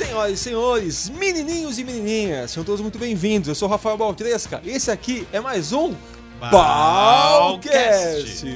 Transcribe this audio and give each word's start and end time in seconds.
Senhoras 0.00 0.32
e 0.32 0.36
senhores, 0.42 1.10
menininhos 1.10 1.78
e 1.78 1.84
menininhas, 1.84 2.52
sejam 2.52 2.64
todos 2.64 2.80
muito 2.80 2.98
bem-vindos. 2.98 3.48
Eu 3.48 3.54
sou 3.54 3.68
o 3.68 3.70
Rafael 3.70 3.98
Baltresca. 3.98 4.62
Esse 4.64 4.90
aqui 4.90 5.28
é 5.30 5.40
mais 5.40 5.74
um 5.74 5.94
Balcast. 6.40 8.46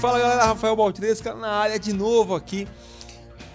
Fala 0.00 0.18
galera, 0.18 0.44
Rafael 0.46 0.74
Baltresca 0.74 1.32
na 1.34 1.48
área 1.48 1.78
de 1.78 1.92
novo 1.92 2.34
aqui. 2.34 2.66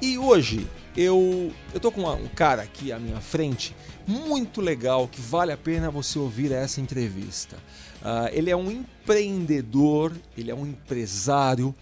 E 0.01 0.17
hoje 0.17 0.65
eu 0.95 1.51
eu 1.73 1.79
tô 1.81 1.91
com 1.91 1.99
uma- 2.01 2.13
um 2.13 2.27
cara 2.29 2.61
aqui 2.61 2.93
à 2.93 2.99
minha 2.99 3.19
frente 3.19 3.75
muito 4.07 4.61
legal 4.61 5.09
que 5.09 5.19
vale 5.19 5.51
a 5.51 5.57
pena 5.57 5.91
você 5.91 6.17
ouvir 6.17 6.53
essa 6.53 6.79
entrevista. 6.79 7.57
Ah, 8.01 8.29
ele 8.31 8.49
é 8.49 8.55
um 8.55 8.71
empreendedor, 8.71 10.13
ele 10.37 10.49
é 10.49 10.55
um 10.55 10.65
empresário, 10.65 11.75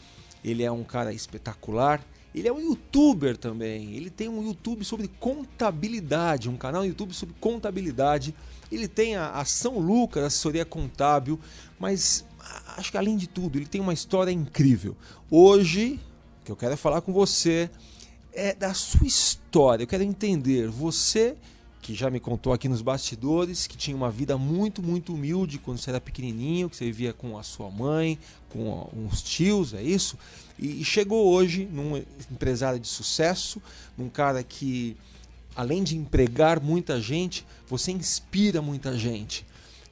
ele 0.45 0.62
é 0.63 0.72
um 0.72 0.84
cara 0.84 1.12
espetacular. 1.12 2.05
Ele 2.34 2.48
é 2.48 2.53
um 2.53 2.59
youtuber 2.59 3.36
também. 3.36 3.95
Ele 3.95 4.12
tem 4.12 4.30
um 4.30 4.45
YouTube 4.45 4.86
sobre 4.86 5.08
contabilidade, 5.08 6.48
um 6.48 6.55
canal 6.55 6.84
no 6.84 6.88
YouTube 6.88 7.16
sobre 7.16 7.34
contabilidade. 7.40 8.36
Ele 8.72 8.88
tem 8.88 9.16
a, 9.16 9.31
a 9.31 9.44
São 9.44 9.80
Lucas, 9.80 10.23
assessoria 10.23 10.63
contábil, 10.63 11.39
mas 11.80 12.23
acho 12.77 12.91
que 12.91 12.98
além 12.98 13.17
de 13.17 13.26
tudo, 13.26 13.58
ele 13.58 13.66
tem 13.66 13.81
uma 13.81 13.94
história 13.94 14.30
incrível. 14.30 14.95
Hoje, 15.31 16.00
o 16.41 16.45
que 16.45 16.52
eu 16.52 16.55
quero 16.55 16.77
falar 16.77 17.02
com 17.02 17.12
você 17.12 17.67
é 18.31 18.53
da 18.53 18.72
sua 18.75 19.08
história. 19.08 19.84
Eu 19.84 19.88
quero 19.88 20.03
entender 20.03 20.67
você 20.67 21.36
que 21.85 21.94
já 21.94 22.09
me 22.09 22.20
contou 22.20 22.52
aqui 22.52 22.67
nos 22.67 22.81
bastidores 22.81 23.67
que 23.67 23.77
tinha 23.77 23.95
uma 23.95 24.09
vida 24.09 24.39
muito, 24.39 24.81
muito 24.81 25.13
humilde 25.13 25.59
quando 25.59 25.77
você 25.77 25.91
era 25.91 26.02
pequenininho, 26.02 26.67
que 26.67 26.75
você 26.75 26.85
vivia 26.85 27.13
com 27.13 27.38
a 27.38 27.44
sua 27.44 27.70
mãe, 27.70 28.17
com 28.50 28.89
uns 28.91 29.22
tios, 29.22 29.72
é 29.72 29.83
isso? 29.83 30.17
E, 30.58 30.83
chegou 30.83 31.31
hoje 31.31 31.69
num 31.72 31.95
empresário 32.31 32.80
de 32.80 32.88
sucesso, 32.88 33.61
num 33.95 34.09
cara 34.09 34.41
que, 34.41 34.97
além 35.56 35.83
de 35.83 35.95
empregar 35.95 36.59
muita 36.59 37.00
gente, 37.00 37.45
você 37.67 37.91
inspira 37.91 38.63
muita 38.63 38.97
gente. 38.97 39.45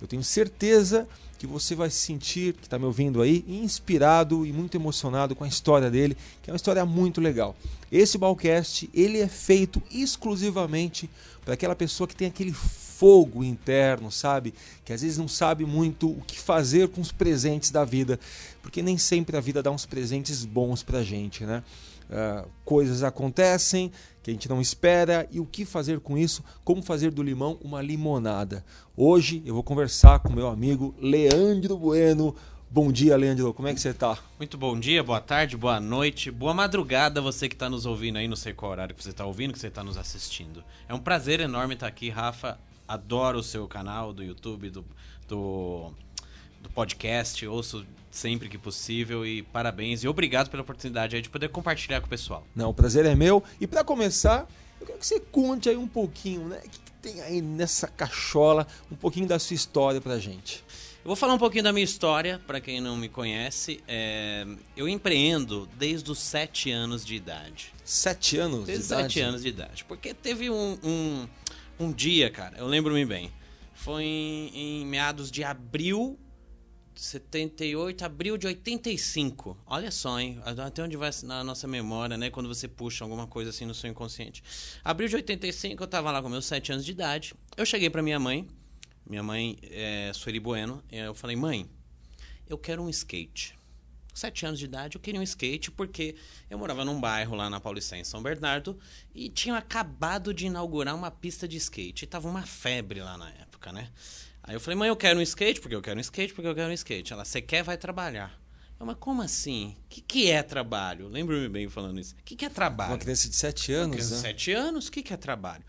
Eu 0.04 0.08
tenho 0.08 0.22
certeza 0.22 1.08
que 1.40 1.48
você 1.48 1.76
vai 1.76 1.90
se 1.90 1.96
sentir, 1.96 2.54
que 2.56 2.68
está 2.68 2.78
me 2.78 2.84
ouvindo 2.84 3.22
aí, 3.22 3.46
inspirado 3.48 4.46
e 4.46 4.52
muito 4.52 4.76
emocionado 4.76 5.34
com 5.34 5.46
a 5.46 5.48
história 5.48 5.90
dele, 5.90 6.18
que 6.42 6.50
é 6.50 6.52
uma 6.54 6.58
história 6.58 6.86
muito 6.86 7.22
legal. 7.22 7.56
Esse 7.90 8.18
Balcast, 8.18 8.90
ele 8.94 9.22
é 9.22 9.30
feito 9.30 9.82
exclusivamente 9.90 11.10
para 11.46 11.54
aquela 11.54 11.74
pessoa 11.74 12.06
que 12.06 12.18
tem 12.18 12.28
aquele 12.28 12.52
fogo 12.52 13.46
interno, 13.46 14.12
sabe? 14.12 14.54
Que 14.84 14.92
às 14.92 15.02
vezes 15.02 15.18
não 15.18 15.30
sabe 15.30 15.66
muito 15.66 16.10
o 16.10 16.22
que 16.28 16.38
fazer 16.38 16.90
com 16.90 17.00
os 17.00 17.14
presentes 17.14 17.72
da 17.72 17.86
vida, 17.86 18.20
porque 18.62 18.82
nem 18.82 18.98
sempre 18.98 19.38
a 19.38 19.40
vida 19.40 19.64
dá 19.64 19.72
uns 19.72 19.86
presentes 19.86 20.44
bons 20.44 20.84
pra 20.84 21.02
gente, 21.02 21.46
né? 21.46 21.64
Uh, 22.10 22.46
coisas 22.66 23.04
acontecem 23.04 23.90
que 24.24 24.32
a 24.32 24.34
gente 24.34 24.48
não 24.48 24.62
espera 24.62 25.28
e 25.30 25.40
o 25.42 25.46
que 25.46 25.66
fazer 25.66 26.00
com 26.00 26.18
isso? 26.18 26.42
Como 26.64 26.82
fazer 26.82 27.12
do 27.12 27.22
limão 27.22 27.60
uma 27.62 27.82
limonada? 27.82 28.64
Hoje 28.96 29.44
eu 29.46 29.54
vou 29.54 29.62
conversar 29.62 30.20
com 30.20 30.32
meu 30.32 30.48
amigo 30.48 30.96
Leandro 30.98 31.78
Bueno. 31.78 32.34
Bom 32.72 32.90
dia, 32.90 33.18
Leandro. 33.18 33.54
Como 33.54 33.68
é 33.68 33.74
que 33.74 33.82
você 33.82 33.94
tá? 33.94 34.18
Muito 34.40 34.58
bom 34.58 34.80
dia, 34.80 35.04
boa 35.04 35.20
tarde, 35.20 35.58
boa 35.58 35.78
noite, 35.78 36.32
boa 36.32 36.54
madrugada 36.54 37.22
você 37.22 37.50
que 37.50 37.56
está 37.56 37.70
nos 37.70 37.86
ouvindo 37.86 38.18
aí, 38.18 38.28
não 38.28 38.38
sei 38.38 38.54
qual 38.54 38.72
horário 38.72 38.96
que 38.96 39.04
você 39.04 39.10
está 39.10 39.26
ouvindo, 39.26 39.52
que 39.52 39.60
você 39.60 39.68
está 39.68 39.84
nos 39.84 39.98
assistindo. 39.98 40.64
É 40.88 40.94
um 40.94 41.00
prazer 41.00 41.42
enorme 41.42 41.74
estar 41.74 41.88
aqui, 41.88 42.10
Rafa. 42.10 42.58
Adoro 42.88 43.40
o 43.40 43.44
seu 43.44 43.68
canal 43.68 44.14
do 44.14 44.24
YouTube, 44.24 44.70
do, 44.70 44.86
do, 45.28 45.92
do 46.62 46.70
podcast, 46.70 47.46
ouço 47.46 47.86
sempre 48.14 48.48
que 48.48 48.60
possível 48.60 49.26
e 49.26 49.42
parabéns 49.42 50.04
e 50.04 50.08
obrigado 50.08 50.50
pela 50.50 50.62
oportunidade 50.62 51.16
aí 51.16 51.22
de 51.22 51.30
poder 51.30 51.50
compartilhar 51.50 52.00
com 52.00 52.06
o 52.06 52.10
pessoal. 52.10 52.46
Não, 52.56 52.70
o 52.70 52.74
prazer 52.74 53.06
é 53.06 53.16
meu. 53.16 53.44
E 53.60 53.66
para 53.66 53.84
começar, 53.84 54.48
eu 54.80 54.86
quero 54.86 55.00
que 55.00 55.08
você 55.08 55.20
conte 55.20 55.68
aí 55.68 55.76
um 55.76 55.88
pouquinho, 55.88 56.48
né? 56.48 56.60
O 56.64 56.70
que, 56.70 56.80
que 56.80 56.92
tem 57.02 57.22
aí 57.22 57.42
nessa 57.42 57.88
cachola, 57.88 58.68
um 58.92 58.96
pouquinho 58.96 59.28
da 59.28 59.40
sua 59.40 59.56
história 59.56 60.00
pra 60.00 60.20
gente. 60.20 60.64
Eu 61.04 61.08
vou 61.08 61.16
falar 61.16 61.34
um 61.34 61.38
pouquinho 61.40 61.64
da 61.64 61.74
minha 61.74 61.84
história, 61.84 62.40
para 62.46 62.62
quem 62.62 62.80
não 62.80 62.96
me 62.96 63.10
conhece. 63.10 63.84
É, 63.88 64.46
eu 64.78 64.88
empreendo 64.88 65.68
desde 65.76 66.10
os 66.12 66.20
sete 66.20 66.72
anos 66.72 67.04
de 67.04 67.16
idade. 67.16 67.74
Sete 67.84 68.38
anos 68.38 68.66
Desde 68.66 68.84
de 68.88 68.94
idade? 68.94 69.14
sete 69.14 69.20
anos 69.22 69.42
de 69.42 69.50
idade. 69.50 69.84
Porque 69.86 70.14
teve 70.14 70.50
um, 70.50 70.78
um, 70.82 71.28
um 71.80 71.92
dia, 71.92 72.30
cara, 72.30 72.58
eu 72.58 72.68
lembro-me 72.68 73.06
bem. 73.06 73.32
Foi 73.74 74.04
em, 74.04 74.82
em 74.82 74.86
meados 74.86 75.30
de 75.30 75.44
abril 75.44 76.18
78, 76.96 78.04
abril 78.04 78.38
de 78.38 78.48
85. 78.48 79.58
Olha 79.66 79.92
só, 79.92 80.20
hein? 80.20 80.40
Até 80.44 80.84
onde 80.84 80.96
vai 80.96 81.10
na 81.24 81.44
nossa 81.44 81.68
memória, 81.68 82.18
né? 82.18 82.30
Quando 82.30 82.48
você 82.48 82.68
puxa 82.68 83.04
alguma 83.04 83.28
coisa 83.28 83.50
assim 83.50 83.66
no 83.66 83.74
seu 83.74 83.90
inconsciente. 83.90 84.44
Abril 84.84 85.10
de 85.10 85.16
85, 85.16 85.84
eu 85.84 85.88
tava 85.88 86.12
lá 86.12 86.22
com 86.22 86.30
meus 86.30 86.46
sete 86.46 86.72
anos 86.72 86.86
de 86.86 86.92
idade. 86.92 87.34
Eu 87.58 87.66
cheguei 87.66 87.90
pra 87.90 88.02
minha 88.02 88.20
mãe. 88.20 88.48
Minha 89.10 89.24
mãe 89.24 89.58
é 89.64 90.12
Sueli 90.14 90.40
Bueno. 90.40 90.84
Eu 90.92 91.14
falei, 91.14 91.36
mãe, 91.36 91.70
eu 92.48 92.58
quero 92.58 92.82
um 92.82 92.90
skate. 92.90 93.56
Sete 94.14 94.46
anos 94.46 94.60
de 94.60 94.66
idade, 94.66 94.96
eu 94.96 95.02
queria 95.02 95.20
um 95.20 95.24
skate 95.24 95.72
porque 95.72 96.16
eu 96.48 96.58
morava 96.60 96.86
num 96.86 97.02
bairro 97.02 97.36
lá 97.36 97.50
na 97.50 97.60
Paulicéia, 97.60 98.00
em 98.00 98.04
São 98.04 98.22
Bernardo, 98.22 98.78
e 99.14 99.28
tinham 99.28 99.58
acabado 99.58 100.32
de 100.32 100.46
inaugurar 100.46 100.94
uma 100.94 101.10
pista 101.10 101.48
de 101.48 101.58
skate. 101.58 102.06
E 102.06 102.08
tava 102.08 102.30
uma 102.30 102.44
febre 102.44 103.02
lá 103.02 103.18
na 103.18 103.32
época, 103.32 103.72
né? 103.72 103.90
Aí 104.44 104.56
eu 104.56 104.60
falei, 104.60 104.78
mãe, 104.78 104.90
eu 104.90 104.96
quero 104.96 105.20
um 105.20 105.22
skate, 105.22 105.62
porque 105.62 105.76
eu 105.76 105.82
quero 105.82 105.98
um 105.98 106.02
skate, 106.02 106.34
porque 106.34 106.48
eu 106.48 106.56
quero 106.56 106.70
um 106.70 106.74
skate. 106.74 107.14
Ela, 107.14 107.24
você 107.24 107.42
quer, 107.42 107.64
vai 107.64 107.78
trabalhar. 107.78 108.38
Eu, 108.80 108.86
mas 108.86 108.98
como 109.00 109.22
assim? 109.22 109.78
O 109.86 109.90
que, 109.90 110.02
que 110.02 110.30
é 110.30 110.44
trabalho? 110.44 111.08
Lembro-me 111.08 111.48
bem 111.48 111.70
falando 111.70 112.00
isso. 112.00 112.14
O 112.20 112.24
que, 112.24 112.36
que 112.36 112.44
é 112.46 112.50
trabalho? 112.50 112.92
Uma 112.92 112.98
criança 112.98 113.30
de 113.30 113.36
sete 113.36 113.72
anos, 113.72 113.96
Criança 113.96 114.16
né? 114.16 114.22
de 114.22 114.28
Sete 114.28 114.52
anos, 114.52 114.88
o 114.88 114.92
que, 114.92 115.02
que 115.02 115.14
é 115.14 115.18
trabalho? 115.18 115.64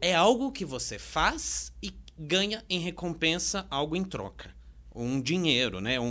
É 0.00 0.14
algo 0.14 0.52
que 0.52 0.64
você 0.64 0.98
faz 0.98 1.72
e 1.82 1.92
ganha 2.16 2.62
em 2.70 2.78
recompensa 2.78 3.66
algo 3.68 3.96
em 3.96 4.04
troca. 4.04 4.54
Um 4.94 5.20
dinheiro, 5.20 5.80
né? 5.80 5.98
Um- 5.98 6.04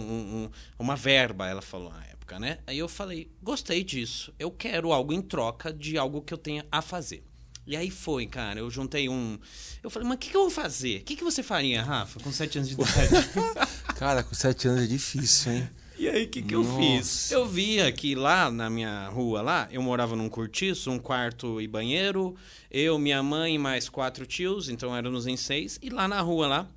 um- 0.45 0.49
uma 0.77 0.97
verba, 0.97 1.47
ela 1.47 1.61
falou 1.61 1.89
na 1.89 2.03
época, 2.07 2.37
né? 2.37 2.59
Aí 2.67 2.77
eu 2.79 2.89
falei, 2.89 3.31
gostei 3.41 3.81
disso. 3.81 4.33
Eu 4.37 4.51
quero 4.51 4.91
algo 4.91 5.13
em 5.13 5.21
troca 5.21 5.71
de 5.71 5.97
algo 5.97 6.21
que 6.21 6.33
eu 6.33 6.37
tenha 6.37 6.65
a 6.69 6.81
fazer. 6.81 7.23
E 7.65 7.75
aí 7.77 7.89
foi, 7.89 8.25
cara. 8.27 8.59
Eu 8.59 8.69
juntei 8.69 9.07
um. 9.07 9.37
Eu 9.81 9.89
falei, 9.89 10.07
mas 10.07 10.15
o 10.15 10.19
que, 10.19 10.29
que 10.29 10.35
eu 10.37 10.41
vou 10.41 10.49
fazer? 10.49 10.99
O 11.01 11.03
que, 11.03 11.15
que 11.15 11.23
você 11.23 11.41
faria, 11.41 11.81
Rafa, 11.81 12.19
com 12.19 12.31
sete 12.31 12.57
anos 12.57 12.69
de 12.69 12.75
idade? 12.75 13.29
Cara, 13.95 14.21
com 14.23 14.35
sete 14.35 14.67
anos 14.67 14.83
é 14.83 14.87
difícil, 14.87 15.51
hein? 15.53 15.69
E 15.97 16.09
aí, 16.09 16.23
o 16.25 16.27
que, 16.29 16.41
que 16.41 16.55
eu 16.55 16.63
fiz? 16.77 17.31
Eu 17.31 17.47
via 17.47 17.89
que 17.91 18.15
lá 18.15 18.51
na 18.51 18.69
minha 18.69 19.07
rua, 19.09 19.41
lá, 19.41 19.69
eu 19.71 19.81
morava 19.81 20.15
num 20.15 20.27
cortiço, 20.27 20.91
um 20.91 20.99
quarto 20.99 21.61
e 21.61 21.67
banheiro. 21.67 22.35
Eu, 22.69 22.97
minha 22.99 23.21
mãe 23.23 23.55
e 23.55 23.57
mais 23.59 23.87
quatro 23.87 24.25
tios, 24.25 24.67
então 24.67 24.93
éramos 24.95 25.27
em 25.27 25.37
seis. 25.37 25.79
E 25.81 25.89
lá 25.89 26.07
na 26.07 26.19
rua, 26.19 26.47
lá, 26.47 26.67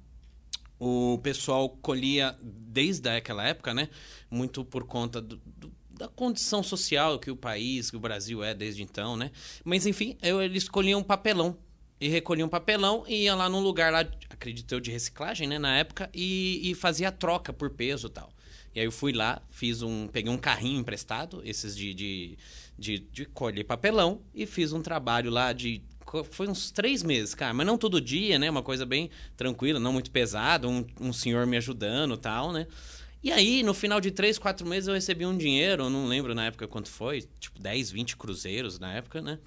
o 0.78 1.18
pessoal 1.22 1.68
colhia, 1.68 2.36
desde 2.42 3.08
aquela 3.08 3.42
época, 3.44 3.72
né? 3.74 3.88
Muito 4.30 4.64
por 4.64 4.84
conta 4.84 5.20
do- 5.20 5.40
do- 5.44 5.72
da 5.96 6.08
condição 6.08 6.62
social 6.62 7.18
que 7.18 7.30
o 7.30 7.36
país, 7.36 7.90
que 7.90 7.96
o 7.96 8.00
Brasil 8.00 8.44
é 8.44 8.54
desde 8.54 8.82
então, 8.82 9.16
né? 9.16 9.30
Mas, 9.64 9.86
enfim, 9.86 10.16
eu, 10.22 10.42
eles 10.42 10.68
colhiam 10.68 11.02
papelão. 11.02 11.56
E 11.98 12.08
recolhiam 12.08 12.46
papelão 12.46 13.04
e 13.08 13.22
ia 13.22 13.34
lá 13.34 13.48
num 13.48 13.60
lugar 13.60 13.90
lá, 13.90 14.00
acredito 14.28 14.70
eu, 14.74 14.80
de 14.80 14.90
reciclagem, 14.90 15.48
né? 15.48 15.58
Na 15.58 15.78
época, 15.78 16.10
e, 16.12 16.70
e 16.70 16.74
fazia 16.74 17.10
troca 17.10 17.54
por 17.54 17.70
peso 17.70 18.08
e 18.08 18.10
tal. 18.10 18.30
E 18.74 18.80
aí 18.80 18.84
eu 18.84 18.92
fui 18.92 19.12
lá, 19.12 19.40
fiz 19.48 19.80
um. 19.80 20.06
Peguei 20.06 20.30
um 20.30 20.36
carrinho 20.36 20.78
emprestado, 20.78 21.40
esses 21.42 21.74
de, 21.74 21.94
de, 21.94 22.38
de, 22.78 22.98
de 22.98 23.24
colher 23.24 23.64
papelão, 23.64 24.20
e 24.34 24.44
fiz 24.44 24.74
um 24.74 24.82
trabalho 24.82 25.30
lá 25.30 25.54
de. 25.54 25.82
Foi 26.30 26.46
uns 26.46 26.70
três 26.70 27.02
meses, 27.02 27.34
cara, 27.34 27.54
mas 27.54 27.66
não 27.66 27.78
todo 27.78 28.00
dia, 28.00 28.38
né? 28.38 28.50
Uma 28.50 28.62
coisa 28.62 28.84
bem 28.84 29.10
tranquila, 29.34 29.80
não 29.80 29.94
muito 29.94 30.10
pesada, 30.10 30.68
um, 30.68 30.86
um 31.00 31.12
senhor 31.12 31.46
me 31.46 31.56
ajudando 31.56 32.18
tal, 32.18 32.52
né? 32.52 32.66
E 33.26 33.32
aí, 33.32 33.64
no 33.64 33.74
final 33.74 34.00
de 34.00 34.12
três, 34.12 34.38
quatro 34.38 34.64
meses, 34.64 34.86
eu 34.86 34.94
recebi 34.94 35.26
um 35.26 35.36
dinheiro, 35.36 35.82
eu 35.82 35.90
não 35.90 36.06
lembro 36.06 36.32
na 36.32 36.46
época 36.46 36.68
quanto 36.68 36.88
foi, 36.88 37.22
tipo 37.40 37.60
10, 37.60 37.90
20 37.90 38.16
cruzeiros 38.16 38.78
na 38.78 38.92
época, 38.94 39.20
né? 39.20 39.40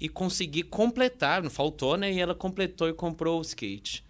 E 0.00 0.08
consegui 0.08 0.62
completar, 0.62 1.42
não 1.42 1.50
faltou, 1.50 1.98
né? 1.98 2.10
E 2.10 2.18
ela 2.18 2.34
completou 2.34 2.88
e 2.88 2.94
comprou 2.94 3.38
o 3.38 3.42
skate. 3.42 4.02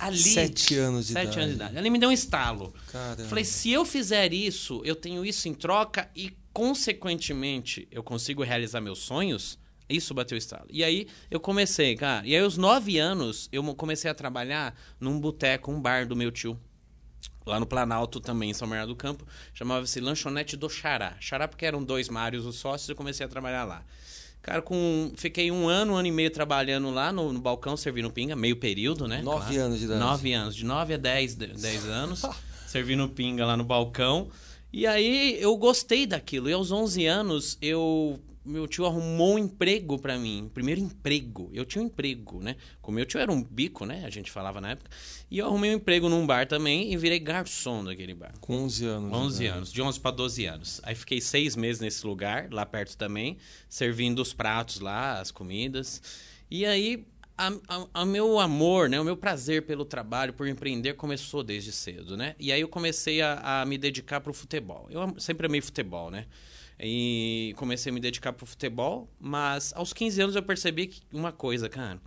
Ali, 0.00 0.18
Sete 0.18 0.74
anos 0.74 1.06
de 1.06 1.12
sete 1.12 1.22
idade. 1.26 1.38
anos 1.38 1.50
de 1.50 1.54
idade. 1.54 1.78
Ali 1.78 1.90
me 1.90 1.98
deu 2.00 2.08
um 2.08 2.12
estalo. 2.12 2.74
Caramba. 2.90 3.28
Falei, 3.28 3.44
se 3.44 3.70
eu 3.70 3.84
fizer 3.84 4.32
isso, 4.32 4.82
eu 4.84 4.96
tenho 4.96 5.24
isso 5.24 5.48
em 5.48 5.54
troca 5.54 6.10
e, 6.16 6.36
consequentemente, 6.52 7.86
eu 7.92 8.02
consigo 8.02 8.42
realizar 8.42 8.80
meus 8.80 8.98
sonhos, 8.98 9.60
isso 9.88 10.12
bateu 10.12 10.34
o 10.34 10.38
estalo. 10.38 10.66
E 10.68 10.82
aí 10.82 11.06
eu 11.30 11.38
comecei, 11.38 11.94
cara. 11.94 12.26
E 12.26 12.34
aí, 12.34 12.42
aos 12.42 12.56
nove 12.56 12.98
anos, 12.98 13.48
eu 13.52 13.62
comecei 13.76 14.10
a 14.10 14.14
trabalhar 14.14 14.76
num 14.98 15.20
boteco, 15.20 15.70
um 15.70 15.80
bar 15.80 16.04
do 16.04 16.16
meu 16.16 16.32
tio. 16.32 16.58
Lá 17.46 17.60
no 17.60 17.66
Planalto 17.66 18.18
também, 18.20 18.50
em 18.50 18.54
São 18.54 18.68
Bernardo 18.68 18.92
do 18.92 18.96
Campo. 18.96 19.24
Chamava-se 19.54 20.00
Lanchonete 20.00 20.56
do 20.56 20.68
Xará. 20.68 21.16
Xará 21.20 21.46
porque 21.46 21.64
eram 21.64 21.82
dois 21.82 22.08
Mários 22.08 22.44
os 22.44 22.56
sócios, 22.56 22.88
eu 22.88 22.96
comecei 22.96 23.24
a 23.24 23.28
trabalhar 23.28 23.64
lá. 23.64 23.84
Cara, 24.42 24.60
com, 24.62 25.12
fiquei 25.16 25.50
um 25.50 25.68
ano, 25.68 25.92
um 25.94 25.96
ano 25.96 26.06
e 26.08 26.10
meio 26.12 26.30
trabalhando 26.30 26.90
lá 26.90 27.12
no, 27.12 27.32
no 27.32 27.40
balcão, 27.40 27.76
servindo 27.76 28.10
pinga, 28.10 28.36
meio 28.36 28.56
período, 28.56 29.06
né? 29.08 29.22
Nove 29.22 29.54
Claro. 29.54 29.66
anos 29.66 29.78
de 29.78 29.84
idade. 29.86 30.00
Nove 30.00 30.32
anos, 30.32 30.54
de 30.56 30.64
nove 30.64 30.94
a 30.94 30.96
dez, 30.96 31.34
de- 31.34 31.46
dez 31.48 31.84
anos, 31.88 32.22
servindo 32.66 33.08
pinga 33.08 33.44
lá 33.46 33.56
no 33.56 33.64
balcão. 33.64 34.28
E 34.72 34.86
aí 34.86 35.36
eu 35.40 35.56
gostei 35.56 36.06
daquilo. 36.06 36.48
E 36.50 36.52
aos 36.52 36.70
11 36.70 37.06
anos 37.06 37.58
eu 37.62 38.20
meu 38.46 38.66
tio 38.66 38.86
arrumou 38.86 39.34
um 39.34 39.38
emprego 39.38 39.98
para 39.98 40.16
mim, 40.18 40.50
primeiro 40.54 40.80
emprego. 40.80 41.50
Eu 41.52 41.64
tinha 41.64 41.82
um 41.82 41.86
emprego, 41.86 42.40
né? 42.40 42.56
Com 42.80 42.92
meu 42.92 43.04
tio 43.04 43.18
era 43.18 43.30
um 43.30 43.42
bico, 43.42 43.84
né? 43.84 44.04
A 44.06 44.10
gente 44.10 44.30
falava 44.30 44.60
na 44.60 44.70
época. 44.70 44.90
E 45.30 45.38
eu 45.38 45.46
arrumei 45.46 45.72
um 45.72 45.74
emprego 45.74 46.08
num 46.08 46.26
bar 46.26 46.46
também 46.46 46.92
e 46.92 46.96
virei 46.96 47.18
garçom 47.18 47.84
daquele 47.84 48.14
bar. 48.14 48.32
Com 48.40 48.64
11 48.64 48.86
anos. 48.86 49.12
11 49.12 49.44
né? 49.44 49.50
anos, 49.50 49.72
de 49.72 49.82
11 49.82 50.00
para 50.00 50.10
12 50.12 50.46
anos. 50.46 50.80
Aí 50.84 50.94
fiquei 50.94 51.20
seis 51.20 51.56
meses 51.56 51.80
nesse 51.80 52.06
lugar, 52.06 52.48
lá 52.50 52.64
perto 52.64 52.96
também, 52.96 53.36
servindo 53.68 54.20
os 54.20 54.32
pratos 54.32 54.80
lá, 54.80 55.20
as 55.20 55.30
comidas. 55.30 56.00
E 56.50 56.64
aí 56.64 57.04
o 57.94 58.04
meu 58.06 58.40
amor, 58.40 58.88
né, 58.88 58.98
o 58.98 59.04
meu 59.04 59.16
prazer 59.16 59.66
pelo 59.66 59.84
trabalho, 59.84 60.32
por 60.32 60.48
empreender, 60.48 60.94
começou 60.94 61.42
desde 61.42 61.70
cedo, 61.70 62.16
né? 62.16 62.34
E 62.38 62.50
aí 62.50 62.60
eu 62.60 62.68
comecei 62.68 63.20
a, 63.20 63.60
a 63.60 63.66
me 63.66 63.76
dedicar 63.76 64.20
para 64.22 64.30
o 64.30 64.34
futebol. 64.34 64.86
Eu 64.90 65.14
sempre 65.18 65.46
amei 65.46 65.60
futebol, 65.60 66.10
né? 66.10 66.26
E 66.78 67.54
comecei 67.56 67.90
a 67.90 67.94
me 67.94 68.00
dedicar 68.00 68.32
pro 68.32 68.44
futebol, 68.44 69.08
mas 69.18 69.72
aos 69.74 69.92
15 69.92 70.20
anos 70.20 70.36
eu 70.36 70.42
percebi 70.42 70.88
que 70.88 71.00
uma 71.12 71.32
coisa, 71.32 71.68
cara. 71.68 71.98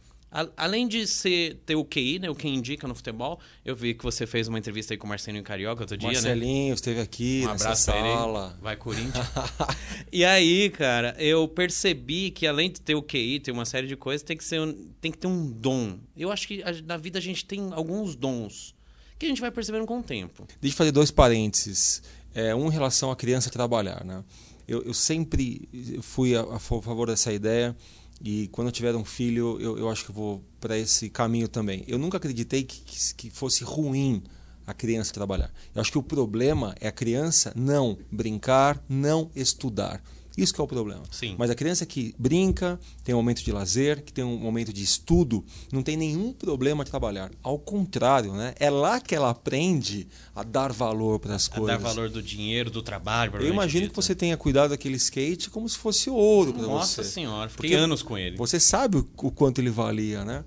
além 0.56 0.88
de 0.88 1.08
ser, 1.08 1.56
ter 1.66 1.76
o 1.76 1.84
QI, 1.84 2.20
né, 2.20 2.30
o 2.30 2.36
que 2.36 2.48
indica 2.48 2.88
no 2.88 2.94
futebol, 2.94 3.40
eu 3.66 3.76
vi 3.76 3.96
que 3.96 4.04
você 4.04 4.28
fez 4.28 4.48
uma 4.48 4.60
entrevista 4.60 4.94
aí 4.94 4.98
com 4.98 5.08
o 5.08 5.10
Marcelinho 5.10 5.44
Carioca 5.44 5.82
outro 5.82 5.98
dia, 5.98 6.10
Marcelinho, 6.10 6.36
né? 6.36 6.46
Marcelinho 6.46 6.74
esteve 6.76 7.02
aqui 7.02 7.42
um 7.46 7.52
nessa 7.52 7.74
sala. 7.74 8.58
Vai 8.62 8.76
Corinthians. 8.76 9.26
e 10.14 10.24
aí, 10.24 10.70
cara, 10.70 11.16
eu 11.18 11.48
percebi 11.48 12.30
que 12.30 12.46
além 12.46 12.70
de 12.70 12.80
ter 12.80 12.94
o 12.94 13.02
QI, 13.02 13.40
ter 13.40 13.52
uma 13.52 13.66
série 13.66 13.88
de 13.88 13.96
coisas, 13.96 14.22
tem 14.22 14.38
que, 14.38 14.44
ser 14.44 14.60
tem 15.02 15.12
que 15.12 15.18
ter 15.18 15.28
um 15.28 15.50
dom. 15.50 15.98
Eu 16.16 16.32
acho 16.32 16.48
que 16.48 16.64
na 16.86 16.98
vida 16.98 17.18
a 17.18 17.22
gente 17.22 17.44
tem 17.44 17.70
alguns 17.74 18.16
dons 18.16 18.76
que 19.18 19.26
a 19.26 19.30
gente 19.30 19.42
vai 19.42 19.52
percebendo 19.52 19.86
com 19.86 20.00
o 20.00 20.04
tempo. 20.04 20.48
Deixa 20.62 20.74
eu 20.74 20.78
fazer 20.78 20.92
dois 20.92 21.12
parênteses. 21.12 22.02
É, 22.34 22.56
um 22.56 22.68
em 22.68 22.72
relação 22.72 23.12
à 23.12 23.16
criança 23.16 23.50
trabalhar, 23.50 24.06
né? 24.06 24.24
Eu, 24.70 24.84
eu 24.84 24.94
sempre 24.94 25.68
fui 26.02 26.36
a, 26.36 26.42
a, 26.42 26.60
favor 26.60 27.08
dessa 27.08 27.34
ideia 27.34 27.76
e 28.24 28.48
quando 28.50 28.68
eu 28.68 28.72
tiver 28.72 28.96
um 28.96 29.04
filho, 29.04 29.60
eu, 29.60 29.80
eu 29.80 29.90
acho 29.90 30.06
que 30.06 30.12
vou 30.12 30.44
para 30.60 30.78
esse 30.78 31.10
caminho 31.10 31.48
também. 31.48 31.84
Eu 31.88 31.98
nunca 31.98 32.18
acreditei 32.18 32.64
que, 32.64 32.82
que, 32.82 33.16
que 33.16 33.30
fosse 33.32 33.64
ruim 33.64 34.22
a 34.68 34.74
criança 34.74 35.12
trabalhar. 35.12 35.52
Eu 35.74 35.82
acho 35.82 35.92
que 35.92 35.98
o 35.98 36.04
problema 36.04 36.76
é 36.80 36.88
a 36.88 36.92
criança 36.92 37.52
não 37.56 37.98
brincar, 38.12 38.80
não 38.88 39.32
estudar. 39.36 40.04
Isso 40.42 40.54
que 40.54 40.62
é 40.62 40.64
o 40.64 40.68
problema. 40.68 41.04
Sim. 41.12 41.36
Mas 41.38 41.50
a 41.50 41.56
criança 41.56 41.86
que 41.86 42.14
brinca, 42.18 42.80
tem 43.04 43.14
um 43.16 43.18
momento 43.18 43.44
de 43.44 43.52
lazer, 43.52 44.04
que 44.04 44.14
tem 44.14 44.24
um 44.24 44.38
momento 44.38 44.72
de 44.72 44.84
estudo, 44.84 45.44
não 45.72 45.82
tem 45.82 45.98
nenhum 45.98 46.32
problema 46.34 46.84
de 46.84 46.90
trabalhar. 46.90 47.32
Ao 47.42 47.58
contrário, 47.58 48.34
né? 48.34 48.54
é 48.60 48.70
lá 48.70 49.00
que 49.00 49.16
ela 49.16 49.30
aprende 49.30 50.08
a 50.36 50.44
dar 50.44 50.72
valor 50.72 51.20
para 51.20 51.36
as 51.36 51.48
coisas. 51.48 51.70
A 51.70 51.78
dar 51.78 51.84
valor 51.84 52.10
do 52.10 52.22
dinheiro, 52.22 52.70
do 52.70 52.82
trabalho. 52.82 53.36
Eu 53.38 53.48
imagino 53.48 53.84
dito. 53.84 53.92
que 53.92 53.96
você 53.96 54.14
tenha 54.14 54.38
cuidado 54.38 54.70
daquele 54.72 54.96
skate 54.96 55.50
como 55.50 55.68
se 55.68 55.78
fosse 55.78 56.10
ouro 56.10 56.54
para 56.54 56.64
você. 56.64 56.70
Nossa 56.70 57.04
senhora, 57.04 57.50
fiquei 57.50 57.70
Porque 57.70 57.84
anos 57.84 58.02
com 58.02 58.18
ele. 58.18 58.38
Você 58.38 58.60
sabe 58.60 58.98
o 58.98 59.32
quanto 59.32 59.60
ele 59.60 59.70
valia, 59.70 60.24
né? 60.24 60.44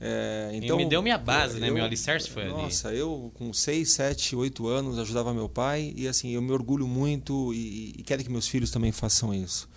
É, 0.00 0.50
então, 0.52 0.78
e 0.78 0.84
me 0.84 0.88
deu 0.88 1.02
minha 1.02 1.18
base, 1.18 1.58
né? 1.58 1.70
Meu 1.70 1.84
alicerce 1.84 2.30
foi 2.30 2.44
nossa, 2.44 2.54
ali. 2.54 2.62
Nossa, 2.62 2.94
eu 2.94 3.32
com 3.34 3.52
6, 3.52 3.90
7, 3.90 4.36
8 4.36 4.66
anos 4.68 4.98
ajudava 4.98 5.34
meu 5.34 5.48
pai 5.48 5.92
e 5.96 6.06
assim, 6.06 6.30
eu 6.30 6.40
me 6.40 6.52
orgulho 6.52 6.86
muito 6.86 7.52
e, 7.52 7.94
e 7.98 8.02
quero 8.04 8.22
que 8.22 8.30
meus 8.30 8.46
filhos 8.46 8.70
também 8.70 8.92
façam 8.92 9.34
isso. 9.34 9.68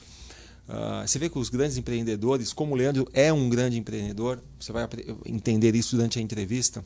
Uh, 0.70 1.06
você 1.06 1.18
vê 1.18 1.28
que 1.28 1.40
os 1.40 1.50
grandes 1.50 1.76
empreendedores, 1.76 2.54
como 2.54 2.74
o 2.74 2.78
Leandro 2.78 3.08
é 3.14 3.34
um 3.34 3.50
grande 3.50 3.78
empreendedor, 3.78 4.42
você 4.60 4.72
vai 4.72 4.88
entender 5.26 5.76
isso 5.76 5.96
durante 5.96 6.20
a 6.20 6.22
entrevista. 6.22 6.86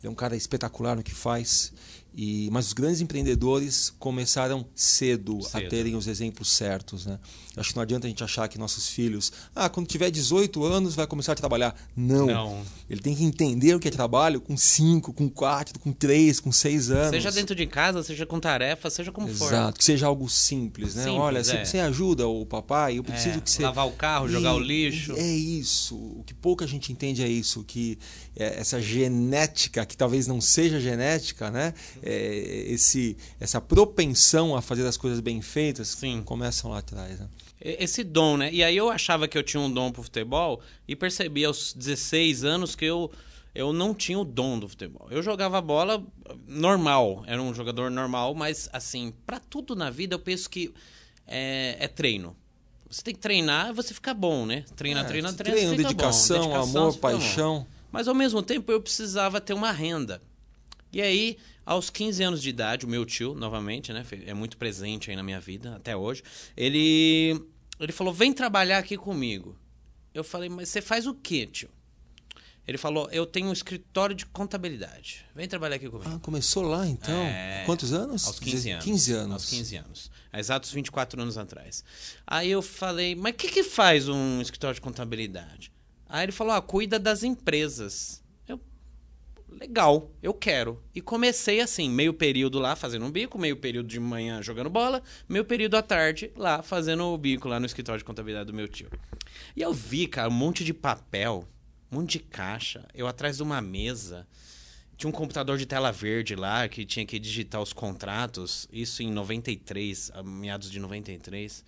Ele 0.00 0.08
é 0.08 0.10
um 0.10 0.14
cara 0.14 0.34
espetacular 0.34 0.96
no 0.96 1.02
que 1.02 1.14
faz 1.14 1.72
e, 2.16 2.48
mas 2.50 2.68
os 2.68 2.72
grandes 2.72 3.02
empreendedores 3.02 3.92
começaram 3.98 4.66
cedo, 4.74 5.42
cedo, 5.42 5.66
a 5.66 5.68
terem 5.68 5.94
os 5.94 6.06
exemplos 6.06 6.48
certos. 6.48 7.04
Né? 7.04 7.18
Acho 7.54 7.70
que 7.70 7.76
não 7.76 7.82
adianta 7.82 8.06
a 8.06 8.08
gente 8.08 8.24
achar 8.24 8.48
que 8.48 8.58
nossos 8.58 8.88
filhos, 8.88 9.30
ah, 9.54 9.68
quando 9.68 9.86
tiver 9.86 10.10
18 10.10 10.64
anos 10.64 10.94
vai 10.94 11.06
começar 11.06 11.32
a 11.32 11.34
trabalhar. 11.34 11.76
Não. 11.94 12.26
não. 12.26 12.62
Ele 12.88 13.02
tem 13.02 13.14
que 13.14 13.22
entender 13.22 13.74
o 13.74 13.78
que 13.78 13.88
é 13.88 13.90
trabalho 13.90 14.40
com 14.40 14.56
5, 14.56 15.12
com 15.12 15.28
4, 15.28 15.78
com 15.78 15.92
3, 15.92 16.40
com 16.40 16.50
6 16.50 16.90
anos. 16.90 17.10
Seja 17.10 17.30
dentro 17.30 17.54
de 17.54 17.66
casa, 17.66 18.02
seja 18.02 18.24
com 18.24 18.40
tarefa, 18.40 18.88
seja 18.88 19.12
como 19.12 19.28
Exato, 19.28 19.38
for. 19.38 19.52
Exato, 19.52 19.78
que 19.78 19.84
seja 19.84 20.06
algo 20.06 20.26
simples. 20.26 20.94
Né? 20.94 21.02
Simples, 21.02 21.20
Olha, 21.20 21.38
é. 21.40 21.64
você 21.66 21.80
ajuda 21.80 22.26
o 22.26 22.46
papai, 22.46 22.96
eu 22.96 23.04
preciso 23.04 23.36
é, 23.36 23.40
que 23.42 23.50
você. 23.50 23.62
Lavar 23.62 23.86
o 23.86 23.92
carro, 23.92 24.26
jogar 24.26 24.54
o 24.54 24.58
lixo. 24.58 25.12
É 25.16 25.22
isso. 25.22 25.94
O 25.96 26.24
que 26.24 26.32
pouca 26.32 26.66
gente 26.66 26.90
entende 26.90 27.22
é 27.22 27.28
isso, 27.28 27.62
que 27.62 27.98
é 28.34 28.58
essa 28.58 28.80
genética, 28.80 29.84
que 29.84 29.98
talvez 29.98 30.26
não 30.26 30.40
seja 30.40 30.80
genética, 30.80 31.50
né? 31.50 31.74
É, 32.06 32.72
esse, 32.72 33.16
essa 33.40 33.60
propensão 33.60 34.54
a 34.54 34.62
fazer 34.62 34.86
as 34.86 34.96
coisas 34.96 35.20
bem 35.20 35.42
feitas 35.42 35.88
Sim. 35.88 36.22
começam 36.22 36.70
lá 36.70 36.78
atrás. 36.78 37.18
Né? 37.18 37.28
Esse 37.60 38.04
dom, 38.04 38.36
né? 38.36 38.52
E 38.52 38.62
aí 38.62 38.76
eu 38.76 38.88
achava 38.90 39.26
que 39.26 39.36
eu 39.36 39.42
tinha 39.42 39.60
um 39.60 39.70
dom 39.70 39.90
pro 39.90 40.02
futebol 40.02 40.60
e 40.86 40.94
percebi 40.94 41.44
aos 41.44 41.72
16 41.72 42.44
anos 42.44 42.76
que 42.76 42.84
eu, 42.84 43.10
eu 43.54 43.72
não 43.72 43.92
tinha 43.94 44.18
o 44.18 44.24
dom 44.24 44.58
do 44.58 44.68
futebol. 44.68 45.08
Eu 45.10 45.22
jogava 45.22 45.60
bola 45.60 46.04
normal, 46.46 47.24
era 47.26 47.42
um 47.42 47.52
jogador 47.52 47.90
normal, 47.90 48.34
mas 48.34 48.68
assim, 48.72 49.12
para 49.26 49.40
tudo 49.40 49.74
na 49.74 49.90
vida 49.90 50.14
eu 50.14 50.18
penso 50.20 50.48
que 50.48 50.72
é, 51.26 51.76
é 51.80 51.88
treino. 51.88 52.36
Você 52.88 53.02
tem 53.02 53.14
que 53.14 53.20
treinar, 53.20 53.74
você 53.74 53.92
fica 53.92 54.14
bom, 54.14 54.46
né? 54.46 54.64
Treina, 54.76 55.00
é, 55.00 55.04
treina, 55.04 55.32
treina. 55.32 55.56
Treino, 55.56 55.76
dedicação, 55.76 56.40
dedicação, 56.42 56.82
amor, 56.82 56.96
paixão. 56.98 57.58
Bom. 57.60 57.66
Mas 57.90 58.06
ao 58.06 58.14
mesmo 58.14 58.42
tempo 58.42 58.70
eu 58.70 58.80
precisava 58.80 59.40
ter 59.40 59.54
uma 59.54 59.72
renda. 59.72 60.22
E 60.92 61.02
aí, 61.02 61.36
aos 61.66 61.90
15 61.90 62.22
anos 62.22 62.40
de 62.40 62.48
idade, 62.48 62.86
o 62.86 62.88
meu 62.88 63.04
tio, 63.04 63.34
novamente, 63.34 63.92
né, 63.92 64.06
é 64.24 64.32
muito 64.32 64.56
presente 64.56 65.10
aí 65.10 65.16
na 65.16 65.22
minha 65.22 65.40
vida 65.40 65.74
até 65.76 65.96
hoje, 65.96 66.22
ele 66.56 67.38
ele 67.78 67.92
falou: 67.92 68.14
"Vem 68.14 68.32
trabalhar 68.32 68.78
aqui 68.78 68.96
comigo". 68.96 69.54
Eu 70.14 70.24
falei: 70.24 70.48
"Mas 70.48 70.68
você 70.70 70.80
faz 70.80 71.06
o 71.06 71.14
quê, 71.14 71.46
tio?" 71.46 71.68
Ele 72.66 72.76
falou: 72.76 73.08
Eu 73.12 73.24
tenho 73.24 73.46
um 73.46 73.52
escritório 73.52 74.14
de 74.14 74.26
contabilidade. 74.26 75.24
Vem 75.34 75.46
trabalhar 75.46 75.76
aqui 75.76 75.88
comigo. 75.88 76.10
Ah, 76.12 76.18
começou 76.18 76.64
lá 76.64 76.86
então? 76.86 77.14
É... 77.14 77.62
Quantos 77.64 77.92
anos? 77.92 78.26
Aos 78.26 78.40
15 78.40 78.70
anos. 78.70 78.84
15 78.84 79.12
anos. 79.12 79.32
Aos 79.32 79.50
15 79.50 79.76
anos. 79.76 80.10
Há 80.32 80.40
exatos 80.40 80.72
24 80.72 81.22
anos 81.22 81.38
atrás. 81.38 81.84
Aí 82.26 82.50
eu 82.50 82.60
falei: 82.60 83.14
Mas 83.14 83.34
o 83.34 83.36
que, 83.36 83.48
que 83.48 83.62
faz 83.62 84.08
um 84.08 84.40
escritório 84.40 84.74
de 84.74 84.80
contabilidade? 84.80 85.72
Aí 86.08 86.24
ele 86.24 86.32
falou: 86.32 86.54
Ah, 86.54 86.60
cuida 86.60 86.98
das 86.98 87.22
empresas 87.22 88.20
legal, 89.58 90.10
eu 90.22 90.34
quero. 90.34 90.82
E 90.94 91.00
comecei 91.00 91.60
assim, 91.60 91.90
meio 91.90 92.12
período 92.12 92.58
lá 92.58 92.76
fazendo 92.76 93.04
um 93.04 93.10
bico, 93.10 93.38
meio 93.38 93.56
período 93.56 93.88
de 93.88 93.98
manhã 93.98 94.42
jogando 94.42 94.70
bola, 94.70 95.02
meio 95.28 95.44
período 95.44 95.76
à 95.76 95.82
tarde 95.82 96.30
lá 96.36 96.62
fazendo 96.62 97.04
o 97.04 97.18
bico 97.18 97.48
lá 97.48 97.58
no 97.58 97.66
escritório 97.66 97.98
de 97.98 98.04
contabilidade 98.04 98.46
do 98.46 98.54
meu 98.54 98.68
tio. 98.68 98.90
E 99.54 99.62
eu 99.62 99.72
vi, 99.72 100.06
cara, 100.06 100.28
um 100.28 100.32
monte 100.32 100.64
de 100.64 100.74
papel, 100.74 101.46
um 101.90 101.96
monte 101.96 102.12
de 102.12 102.18
caixa, 102.20 102.86
eu 102.94 103.06
atrás 103.06 103.38
de 103.38 103.42
uma 103.42 103.60
mesa. 103.60 104.26
Tinha 104.96 105.10
um 105.10 105.12
computador 105.12 105.58
de 105.58 105.66
tela 105.66 105.92
verde 105.92 106.34
lá 106.34 106.68
que 106.68 106.86
tinha 106.86 107.04
que 107.04 107.18
digitar 107.18 107.60
os 107.60 107.72
contratos, 107.72 108.66
isso 108.72 109.02
em 109.02 109.10
93, 109.10 110.10
meados 110.24 110.70
de 110.70 110.78
93. 110.78 111.64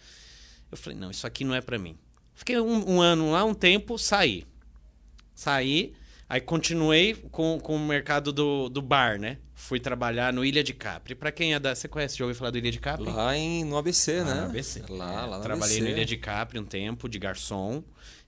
Eu 0.70 0.76
falei, 0.78 0.98
não, 0.98 1.10
isso 1.10 1.26
aqui 1.26 1.44
não 1.44 1.54
é 1.54 1.60
para 1.60 1.78
mim. 1.78 1.96
Fiquei 2.34 2.58
um, 2.58 2.94
um 2.94 3.00
ano 3.00 3.32
lá, 3.32 3.44
um 3.44 3.52
tempo, 3.52 3.98
saí. 3.98 4.46
Saí, 5.34 5.92
Aí 6.28 6.40
continuei 6.40 7.14
com, 7.14 7.58
com 7.58 7.76
o 7.76 7.78
mercado 7.78 8.32
do, 8.32 8.68
do 8.68 8.82
bar, 8.82 9.18
né? 9.18 9.38
Fui 9.54 9.80
trabalhar 9.80 10.32
no 10.32 10.44
Ilha 10.44 10.62
de 10.62 10.74
Capri. 10.74 11.14
Para 11.14 11.32
quem 11.32 11.54
é 11.54 11.58
da. 11.58 11.74
Você 11.74 11.88
conhece, 11.88 12.18
já 12.18 12.24
ouviu 12.24 12.36
falar 12.36 12.50
do 12.50 12.58
Ilha 12.58 12.70
de 12.70 12.78
Capri? 12.78 13.10
Lá 13.10 13.34
em, 13.34 13.64
no 13.64 13.78
ABC, 13.78 14.18
lá 14.18 14.24
né? 14.24 14.34
No 14.42 14.46
ABC. 14.46 14.82
Lá, 14.90 15.24
lá 15.24 15.36
no 15.38 15.42
Trabalhei 15.42 15.76
ABC. 15.76 15.80
no 15.80 15.96
Ilha 15.96 16.04
de 16.04 16.16
Capri 16.18 16.58
um 16.58 16.64
tempo, 16.64 17.08
de 17.08 17.18
garçom. 17.18 17.82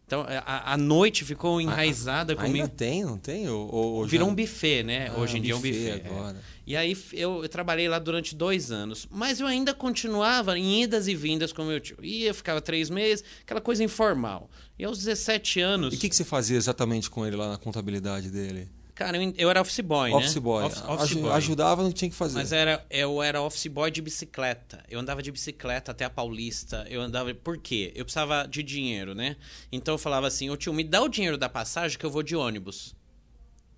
Então, 0.06 0.26
é, 0.28 0.42
a, 0.44 0.72
a 0.72 0.76
noite 0.76 1.24
ficou 1.24 1.60
enraizada 1.60 2.32
ah, 2.32 2.36
comigo. 2.36 2.64
Ainda 2.64 2.68
tem, 2.68 3.04
não 3.04 3.16
tem? 3.16 3.48
Ou, 3.48 3.72
ou 3.72 4.06
Virou 4.06 4.26
já... 4.26 4.32
um 4.32 4.34
buffet, 4.34 4.82
né? 4.82 5.08
Ah, 5.14 5.20
Hoje 5.20 5.36
em 5.36 5.40
um 5.40 5.42
dia 5.42 5.52
é 5.52 5.56
um 5.56 5.60
buffet 5.60 5.98
buffet. 5.98 6.06
Agora. 6.08 6.36
É. 6.36 6.60
E 6.66 6.76
aí 6.76 6.96
eu, 7.12 7.42
eu, 7.42 7.48
trabalhei 7.48 7.88
lá 7.88 7.98
durante 7.98 8.34
dois 8.34 8.72
anos. 8.72 9.06
Mas 9.10 9.38
eu 9.38 9.46
ainda 9.46 9.72
continuava 9.72 10.58
em 10.58 10.82
idas 10.82 11.06
e 11.06 11.14
vindas 11.14 11.52
com 11.52 11.64
meu 11.64 11.78
tio. 11.78 11.96
Ia, 12.02 12.34
ficava 12.34 12.60
três 12.60 12.90
meses, 12.90 13.24
aquela 13.42 13.60
coisa 13.60 13.84
informal. 13.84 14.50
E 14.80 14.84
aos 14.84 14.96
17 14.96 15.60
anos. 15.60 15.92
E 15.92 15.96
o 15.98 16.00
que, 16.00 16.08
que 16.08 16.16
você 16.16 16.24
fazia 16.24 16.56
exatamente 16.56 17.10
com 17.10 17.26
ele 17.26 17.36
lá 17.36 17.50
na 17.50 17.58
contabilidade 17.58 18.30
dele? 18.30 18.66
Cara, 18.94 19.18
eu, 19.36 19.50
era 19.50 19.60
office 19.60 19.80
boy, 19.80 20.10
office 20.10 20.34
né? 20.36 20.40
Boy. 20.40 20.64
Office, 20.64 20.82
office 20.88 21.12
boy. 21.18 21.32
Ajudava, 21.32 21.82
não 21.82 21.92
tinha 21.92 22.10
que 22.10 22.16
fazer. 22.16 22.38
Mas 22.38 22.50
era, 22.50 22.82
eu 22.88 23.22
era 23.22 23.42
office 23.42 23.66
boy 23.66 23.90
de 23.90 24.00
bicicleta. 24.00 24.82
Eu 24.88 24.98
andava 24.98 25.22
de 25.22 25.30
bicicleta 25.30 25.90
até 25.90 26.06
a 26.06 26.10
Paulista. 26.10 26.86
Eu 26.88 27.02
andava. 27.02 27.34
Por 27.34 27.58
quê? 27.58 27.92
Eu 27.94 28.06
precisava 28.06 28.48
de 28.48 28.62
dinheiro, 28.62 29.14
né? 29.14 29.36
Então 29.70 29.94
eu 29.94 29.98
falava 29.98 30.26
assim: 30.26 30.48
Ô 30.48 30.56
tio, 30.56 30.72
me 30.72 30.82
dá 30.82 31.02
o 31.02 31.08
dinheiro 31.08 31.36
da 31.36 31.48
passagem 31.48 31.98
que 31.98 32.06
eu 32.06 32.10
vou 32.10 32.22
de 32.22 32.34
ônibus. 32.34 32.94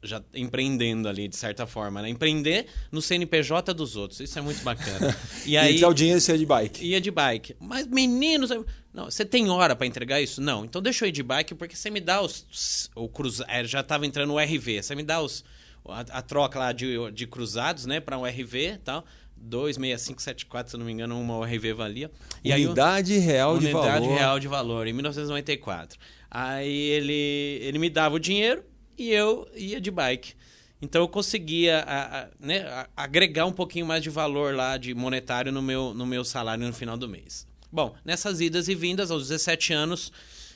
Já 0.03 0.23
empreendendo 0.35 1.09
ali, 1.09 1.29
de 1.29 1.37
certa 1.37 1.67
forma, 1.67 2.03
né? 2.03 2.09
Empreender 2.09 2.67
no 2.91 3.01
CNPJ 3.01 3.73
dos 3.73 3.95
outros. 3.95 4.19
Isso 4.21 4.39
é 4.39 4.43
muito 4.43 4.63
bacana. 4.63 5.17
E 5.47 5.57
aí. 5.57 5.79
E 5.79 5.85
o 5.85 5.93
dinheiro 5.93 6.21
você 6.21 6.33
ia 6.33 6.39
de 6.39 6.47
bike. 6.47 6.85
Ia 6.85 7.01
de 7.01 7.11
bike. 7.11 7.57
Mas, 7.61 7.87
meninos. 7.87 8.51
Não, 8.93 9.05
você 9.05 9.25
tem 9.25 9.49
hora 9.51 9.75
para 9.75 9.87
entregar 9.87 10.21
isso? 10.21 10.41
Não. 10.41 10.65
Então 10.65 10.83
deixa 10.83 11.05
eu 11.05 11.09
ir 11.09 11.13
de 11.13 11.23
bike, 11.23 11.55
porque 11.55 11.77
você 11.77 11.91
me 11.91 12.01
dá 12.01 12.21
os. 12.21 12.91
O 12.95 13.09
cruz, 13.09 13.41
já 13.65 13.83
tava 13.83 14.07
entrando 14.07 14.33
o 14.33 14.39
RV. 14.39 14.83
Você 14.83 14.95
me 14.95 15.03
dá 15.03 15.21
os 15.21 15.45
a, 15.89 16.01
a 16.19 16.23
troca 16.23 16.59
lá 16.59 16.73
de, 16.73 17.11
de 17.13 17.27
cruzados, 17.27 17.87
né, 17.87 18.01
para 18.01 18.19
um 18.19 18.25
RV 18.25 18.75
e 18.75 18.79
tal. 18.79 19.05
26574, 19.37 20.71
se 20.71 20.77
não 20.77 20.87
me 20.87 20.93
engano, 20.93 21.21
uma 21.21 21.45
RV 21.45 21.73
valia. 21.73 22.11
E 22.45 22.53
unidade 22.53 23.15
aí, 23.15 23.19
real 23.19 23.59
de 23.59 23.73
valor. 23.73 23.89
Unidade 23.89 24.07
real 24.07 24.39
de 24.39 24.47
valor, 24.47 24.87
em 24.87 24.93
1994. 24.93 25.99
Aí 26.31 26.73
ele, 26.73 27.59
ele 27.61 27.79
me 27.79 27.91
dava 27.91 28.15
o 28.15 28.21
dinheiro 28.21 28.63
e 28.97 29.11
eu 29.11 29.49
ia 29.55 29.81
de 29.81 29.91
bike. 29.91 30.35
Então 30.81 31.03
eu 31.03 31.09
conseguia 31.09 31.79
a, 31.81 32.23
a, 32.23 32.29
né, 32.41 32.63
a, 32.63 32.89
agregar 32.97 33.47
um 33.47 33.53
pouquinho 33.53 33.87
mais 33.87 34.03
de 34.03 34.11
valor 34.11 34.55
lá 34.55 34.77
de 34.77 34.93
monetário 34.95 35.53
no 35.53 35.63
meu, 35.63 35.95
no 35.95 36.05
meu 36.05 36.25
salário 36.25 36.67
no 36.67 36.73
final 36.73 36.97
do 36.97 37.09
mês. 37.09 37.47
Bom, 37.71 37.95
nessas 38.05 38.41
idas 38.41 38.69
e 38.69 38.75
vindas, 38.75 39.11
aos 39.11 39.29
17 39.29 39.73
anos, 39.73 40.13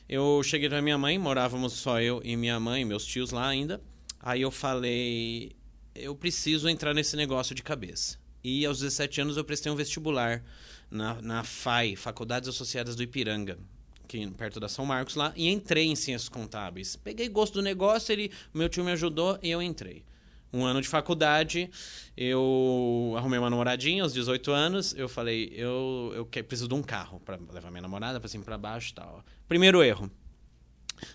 eu 0.08 0.42
cheguei 0.42 0.68
para 0.68 0.82
minha 0.82 0.98
mãe, 0.98 1.16
morávamos 1.16 1.74
só 1.74 2.00
eu 2.00 2.20
e 2.24 2.36
minha 2.36 2.58
mãe, 2.58 2.84
meus 2.84 3.06
tios 3.06 3.30
lá 3.30 3.48
ainda. 3.48 3.80
Aí 4.20 4.42
eu 4.42 4.50
falei, 4.50 5.52
eu 5.94 6.14
preciso 6.14 6.68
entrar 6.68 6.92
nesse 6.92 7.16
negócio 7.16 7.54
de 7.54 7.62
cabeça. 7.62 8.18
E 8.42 8.66
aos 8.66 8.80
17 8.80 9.20
anos 9.20 9.36
eu 9.36 9.44
prestei 9.44 9.70
um 9.70 9.76
vestibular 9.76 10.44
na, 10.90 11.20
na 11.22 11.44
FAI, 11.44 11.96
Faculdades 11.96 12.48
Associadas 12.48 12.96
do 12.96 13.02
Ipiranga, 13.02 13.58
aqui 14.06 14.30
perto 14.30 14.60
da 14.60 14.68
São 14.68 14.86
Marcos 14.86 15.16
lá, 15.16 15.32
e 15.36 15.50
entrei 15.50 15.86
em 15.86 15.96
ciências 15.96 16.28
contábeis. 16.28 16.94
Peguei 16.96 17.28
gosto 17.28 17.54
do 17.54 17.62
negócio, 17.62 18.12
ele, 18.12 18.30
meu 18.54 18.68
tio 18.68 18.84
me 18.84 18.92
ajudou 18.92 19.38
e 19.42 19.50
eu 19.50 19.60
entrei 19.60 20.04
um 20.52 20.64
ano 20.64 20.80
de 20.80 20.88
faculdade, 20.88 21.68
eu 22.16 23.14
arrumei 23.16 23.38
uma 23.38 23.50
namoradinha 23.50 24.02
aos 24.02 24.14
18 24.14 24.50
anos, 24.52 24.94
eu 24.96 25.08
falei, 25.08 25.52
eu, 25.54 26.12
eu 26.14 26.24
preciso 26.24 26.68
de 26.68 26.74
um 26.74 26.82
carro 26.82 27.20
para 27.20 27.38
levar 27.52 27.70
minha 27.70 27.82
namorada 27.82 28.18
para 28.18 28.28
cima 28.28 28.44
para 28.44 28.56
baixo 28.56 28.92
e 28.92 28.94
tal. 28.94 29.24
Primeiro 29.46 29.82
erro. 29.82 30.10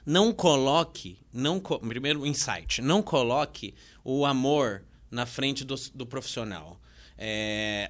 Não 0.06 0.32
coloque, 0.32 1.18
não 1.34 1.60
primeiro 1.60 2.24
insight, 2.24 2.84
não 2.84 3.02
coloque 3.02 3.74
o 4.04 4.28
amor 4.28 4.84
na 5.10 5.26
frente 5.26 5.66
do, 5.66 5.74
do 5.96 6.06
profissional. 6.06 6.80
É, 7.18 7.90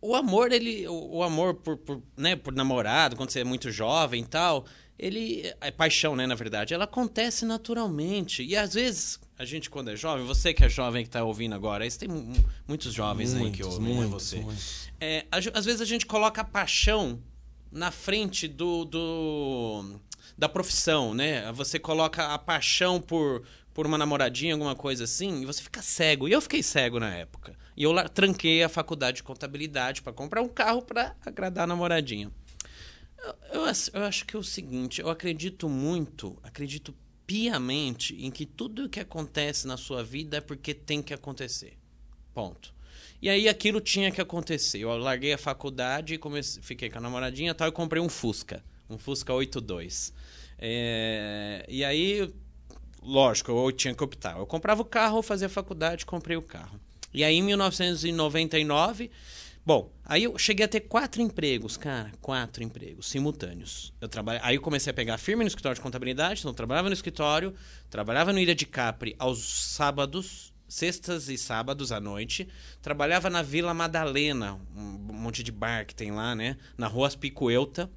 o, 0.00 0.14
amor, 0.14 0.52
ele, 0.52 0.86
o, 0.88 1.16
o 1.16 1.22
amor 1.22 1.54
por, 1.54 1.76
por, 1.76 2.02
né, 2.16 2.36
por 2.36 2.54
namorado, 2.54 3.16
quando 3.16 3.30
você 3.30 3.40
é 3.40 3.44
muito 3.44 3.70
jovem 3.70 4.22
e 4.22 4.26
tal, 4.26 4.64
ele 4.98 5.52
é 5.60 5.70
paixão, 5.70 6.14
né, 6.14 6.26
na 6.26 6.34
verdade, 6.34 6.74
ela 6.74 6.84
acontece 6.84 7.44
naturalmente. 7.44 8.42
E 8.42 8.56
às 8.56 8.74
vezes 8.74 9.20
a 9.38 9.44
gente 9.44 9.70
quando 9.70 9.90
é 9.90 9.96
jovem, 9.96 10.26
você 10.26 10.52
que 10.52 10.64
é 10.64 10.68
jovem 10.68 11.02
que 11.02 11.08
está 11.08 11.24
ouvindo 11.24 11.54
agora, 11.54 11.84
aí 11.84 11.90
tem 11.90 12.08
muitos 12.68 12.92
jovens 12.92 13.32
muitos, 13.32 13.46
aí 13.46 13.56
que 13.56 13.64
ouvem 13.64 13.88
né, 13.88 13.94
muitos, 13.94 14.12
você. 14.12 14.44
É, 15.00 15.26
às 15.30 15.64
vezes 15.64 15.80
a 15.80 15.86
gente 15.86 16.04
coloca 16.04 16.42
a 16.42 16.44
paixão 16.44 17.18
na 17.72 17.90
frente 17.90 18.46
do, 18.46 18.84
do 18.84 20.00
da 20.36 20.48
profissão, 20.48 21.14
né? 21.14 21.50
Você 21.52 21.78
coloca 21.78 22.34
a 22.34 22.38
paixão 22.38 23.00
por 23.00 23.42
por 23.72 23.86
uma 23.86 23.96
namoradinha, 23.96 24.54
alguma 24.54 24.74
coisa 24.74 25.04
assim, 25.04 25.42
e 25.42 25.46
você 25.46 25.62
fica 25.62 25.80
cego. 25.80 26.28
E 26.28 26.32
eu 26.32 26.40
fiquei 26.40 26.62
cego 26.62 26.98
na 26.98 27.14
época. 27.14 27.56
E 27.80 27.82
eu 27.82 27.94
tranquei 28.10 28.62
a 28.62 28.68
faculdade 28.68 29.16
de 29.16 29.22
contabilidade 29.22 30.02
para 30.02 30.12
comprar 30.12 30.42
um 30.42 30.48
carro 30.48 30.82
para 30.82 31.16
agradar 31.24 31.64
a 31.64 31.66
namoradinha. 31.66 32.30
Eu, 33.16 33.62
eu, 33.62 33.72
eu 33.94 34.04
acho 34.04 34.26
que 34.26 34.36
é 34.36 34.38
o 34.38 34.42
seguinte, 34.42 35.00
eu 35.00 35.08
acredito 35.08 35.66
muito, 35.66 36.36
acredito 36.42 36.94
piamente 37.26 38.14
em 38.22 38.30
que 38.30 38.44
tudo 38.44 38.84
o 38.84 38.88
que 38.90 39.00
acontece 39.00 39.66
na 39.66 39.78
sua 39.78 40.04
vida 40.04 40.36
é 40.36 40.40
porque 40.42 40.74
tem 40.74 41.02
que 41.02 41.14
acontecer. 41.14 41.78
Ponto. 42.34 42.74
E 43.22 43.30
aí 43.30 43.48
aquilo 43.48 43.80
tinha 43.80 44.10
que 44.10 44.20
acontecer. 44.20 44.80
Eu 44.80 44.94
larguei 44.98 45.32
a 45.32 45.38
faculdade, 45.38 46.18
comecei, 46.18 46.62
fiquei 46.62 46.90
com 46.90 46.98
a 46.98 47.00
namoradinha 47.00 47.52
e 47.52 47.54
tal, 47.54 47.68
e 47.68 47.72
comprei 47.72 48.02
um 48.02 48.10
Fusca. 48.10 48.62
Um 48.90 48.98
Fusca 48.98 49.32
82. 49.32 50.12
É, 50.58 51.64
e 51.66 51.82
aí, 51.82 52.30
lógico, 53.02 53.50
eu 53.52 53.72
tinha 53.72 53.94
que 53.94 54.04
optar. 54.04 54.36
Eu 54.36 54.46
comprava 54.46 54.82
o 54.82 54.84
carro, 54.84 55.22
fazia 55.22 55.48
faculdade, 55.48 56.04
comprei 56.04 56.36
o 56.36 56.42
carro. 56.42 56.78
E 57.12 57.24
aí, 57.24 57.36
em 57.36 57.42
1999, 57.42 59.10
Bom, 59.64 59.92
aí 60.06 60.24
eu 60.24 60.38
cheguei 60.38 60.64
a 60.64 60.68
ter 60.68 60.80
quatro 60.80 61.20
empregos, 61.20 61.76
cara, 61.76 62.10
quatro 62.20 62.62
empregos 62.64 63.06
simultâneos. 63.06 63.92
Eu 64.00 64.08
trabalhei, 64.08 64.40
aí 64.42 64.56
eu 64.56 64.60
comecei 64.60 64.90
a 64.90 64.94
pegar 64.94 65.18
firme 65.18 65.44
no 65.44 65.48
escritório 65.48 65.76
de 65.76 65.82
contabilidade, 65.82 66.40
então 66.40 66.50
eu 66.50 66.54
trabalhava 66.56 66.88
no 66.88 66.94
escritório, 66.94 67.54
trabalhava 67.90 68.32
no 68.32 68.38
Ilha 68.38 68.54
de 68.54 68.64
Capri 68.64 69.14
aos 69.18 69.74
sábados, 69.74 70.52
sextas 70.66 71.28
e 71.28 71.36
sábados 71.36 71.92
à 71.92 72.00
noite, 72.00 72.48
trabalhava 72.80 73.28
na 73.28 73.42
Vila 73.42 73.74
Madalena, 73.74 74.58
um 74.74 75.12
monte 75.12 75.42
de 75.42 75.52
bar 75.52 75.84
que 75.84 75.94
tem 75.94 76.10
lá, 76.10 76.34
né, 76.34 76.56
na 76.78 76.86
Rua 76.86 77.08
Aspicuelta, 77.08 77.90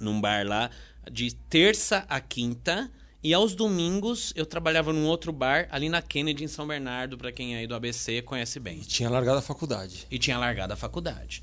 num 0.00 0.20
bar 0.20 0.44
lá, 0.44 0.68
de 1.10 1.32
terça 1.48 2.04
a 2.08 2.20
quinta, 2.20 2.90
e 3.22 3.32
aos 3.32 3.54
domingos 3.54 4.32
eu 4.34 4.44
trabalhava 4.44 4.92
num 4.92 5.06
outro 5.06 5.32
bar 5.32 5.68
ali 5.70 5.88
na 5.88 6.02
Kennedy, 6.02 6.44
em 6.44 6.48
São 6.48 6.66
Bernardo, 6.66 7.16
para 7.16 7.30
quem 7.30 7.54
é 7.54 7.58
aí 7.58 7.66
do 7.66 7.74
ABC 7.74 8.20
conhece 8.22 8.58
bem. 8.58 8.78
E 8.78 8.84
tinha 8.84 9.08
largado 9.08 9.38
a 9.38 9.42
faculdade. 9.42 10.06
E 10.10 10.18
tinha 10.18 10.36
largado 10.38 10.72
a 10.72 10.76
faculdade. 10.76 11.42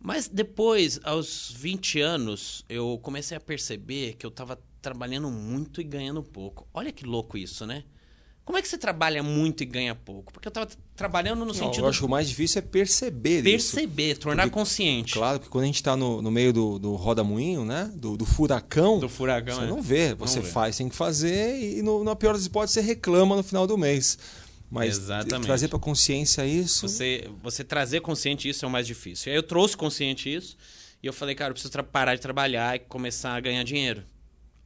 Mas 0.00 0.26
depois, 0.26 0.98
aos 1.04 1.54
20 1.56 2.00
anos, 2.00 2.64
eu 2.68 2.98
comecei 3.02 3.36
a 3.36 3.40
perceber 3.40 4.14
que 4.14 4.24
eu 4.24 4.30
estava 4.30 4.58
trabalhando 4.80 5.30
muito 5.30 5.80
e 5.80 5.84
ganhando 5.84 6.22
pouco. 6.22 6.66
Olha 6.72 6.90
que 6.90 7.04
louco 7.04 7.36
isso, 7.36 7.66
né? 7.66 7.84
Como 8.50 8.58
é 8.58 8.62
que 8.62 8.66
você 8.66 8.76
trabalha 8.76 9.22
muito 9.22 9.62
e 9.62 9.64
ganha 9.64 9.94
pouco? 9.94 10.32
Porque 10.32 10.48
eu 10.48 10.50
estava 10.50 10.68
trabalhando 10.96 11.38
no 11.38 11.44
não, 11.44 11.54
sentido. 11.54 11.84
Eu 11.84 11.88
acho 11.88 12.00
que 12.00 12.04
o 12.04 12.08
mais 12.08 12.28
difícil 12.28 12.58
é 12.58 12.62
perceber, 12.62 13.44
perceber, 13.44 14.10
isso. 14.10 14.22
tornar 14.22 14.42
porque, 14.42 14.58
consciente. 14.58 15.14
Claro, 15.14 15.38
porque 15.38 15.52
quando 15.52 15.62
a 15.62 15.66
gente 15.68 15.76
está 15.76 15.96
no, 15.96 16.20
no 16.20 16.32
meio 16.32 16.52
do, 16.52 16.76
do 16.76 16.96
roda-moinho, 16.96 17.64
né? 17.64 17.88
Do, 17.94 18.16
do, 18.16 18.26
furacão. 18.26 18.98
Do 18.98 19.08
furacão. 19.08 19.54
Você 19.54 19.62
é. 19.62 19.66
não 19.68 19.80
vê. 19.80 20.14
Você 20.14 20.40
não 20.40 20.46
faz, 20.46 20.76
tem 20.76 20.88
que 20.88 20.96
fazer 20.96 21.62
e 21.62 21.80
no, 21.80 22.02
na 22.02 22.16
pior 22.16 22.32
das 22.32 22.44
hipóteses 22.44 22.74
você 22.74 22.80
reclama 22.80 23.36
no 23.36 23.44
final 23.44 23.68
do 23.68 23.78
mês. 23.78 24.18
Mas 24.68 24.98
Exatamente. 24.98 25.46
trazer 25.46 25.68
para 25.68 25.78
consciência 25.78 26.44
isso. 26.44 26.88
Você, 26.88 27.30
você 27.40 27.62
trazer 27.62 28.00
consciente 28.00 28.48
isso 28.48 28.64
é 28.64 28.68
o 28.68 28.70
mais 28.70 28.84
difícil. 28.84 29.30
E 29.30 29.30
aí 29.30 29.38
eu 29.38 29.44
trouxe 29.44 29.76
consciente 29.76 30.28
isso 30.28 30.56
e 31.00 31.06
eu 31.06 31.12
falei, 31.12 31.36
cara, 31.36 31.50
eu 31.50 31.54
preciso 31.54 31.72
parar 31.84 32.16
de 32.16 32.20
trabalhar 32.20 32.74
e 32.74 32.80
começar 32.80 33.36
a 33.36 33.38
ganhar 33.38 33.62
dinheiro. 33.62 34.02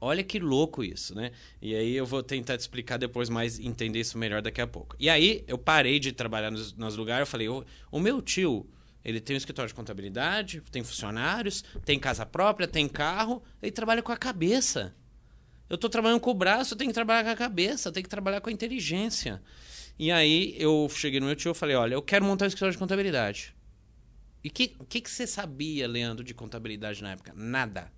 Olha 0.04 0.23
que 0.23 0.38
louco 0.38 0.84
isso, 0.84 1.14
né? 1.14 1.30
E 1.62 1.75
aí 1.75 1.96
eu 1.96 2.04
vou 2.04 2.23
tentar 2.23 2.58
te 2.58 2.61
explicar 2.61 2.99
depois 2.99 3.30
mais, 3.30 3.58
entender 3.58 4.00
isso 4.00 4.18
melhor 4.18 4.42
daqui 4.42 4.61
a 4.61 4.66
pouco. 4.66 4.94
E 5.00 5.08
aí 5.08 5.42
eu 5.49 5.56
parei 5.56 5.99
de 5.99 6.12
trabalhar 6.12 6.50
nos, 6.50 6.75
nos 6.75 6.96
lugares, 6.96 7.20
eu 7.20 7.26
falei, 7.26 7.49
o, 7.49 7.64
o 7.90 7.99
meu 7.99 8.20
tio, 8.20 8.66
ele 9.02 9.18
tem 9.18 9.34
um 9.34 9.38
escritório 9.38 9.68
de 9.68 9.75
contabilidade, 9.75 10.62
tem 10.70 10.84
funcionários, 10.84 11.64
tem 11.87 11.99
casa 11.99 12.26
própria, 12.26 12.68
tem 12.68 12.87
carro, 12.87 13.42
ele 13.62 13.73
trabalha 13.73 14.02
com 14.02 14.12
a 14.12 14.16
cabeça. 14.16 14.94
Eu 15.70 15.76
estou 15.76 15.88
trabalhando 15.88 16.20
com 16.20 16.30
o 16.30 16.34
braço, 16.34 16.75
eu 16.75 16.78
tenho 16.78 16.90
que 16.90 16.94
trabalhar 16.94 17.25
com 17.25 17.30
a 17.30 17.37
cabeça, 17.37 17.88
eu 17.88 17.92
tenho 17.92 18.04
que 18.04 18.11
trabalhar 18.11 18.42
com 18.42 18.50
a 18.50 18.52
inteligência. 18.52 19.42
E 19.99 20.12
aí 20.12 20.54
eu 20.58 20.87
cheguei 20.94 21.18
no 21.18 21.26
meu 21.26 21.34
tio 21.34 21.52
e 21.52 21.54
falei, 21.54 21.76
olha, 21.76 21.94
eu 21.94 22.02
quero 22.02 22.26
montar 22.26 22.44
um 22.44 22.49
escritório 22.49 22.73
de 22.73 22.78
contabilidade. 22.78 23.54
E 24.42 24.49
o 24.49 24.50
que, 24.50 24.68
que, 24.68 25.00
que 25.00 25.11
você 25.11 25.26
sabia, 25.26 25.88
Leandro, 25.88 26.23
de 26.23 26.34
contabilidade 26.34 27.02
na 27.02 27.12
época? 27.12 27.32
Nada. 27.34 27.90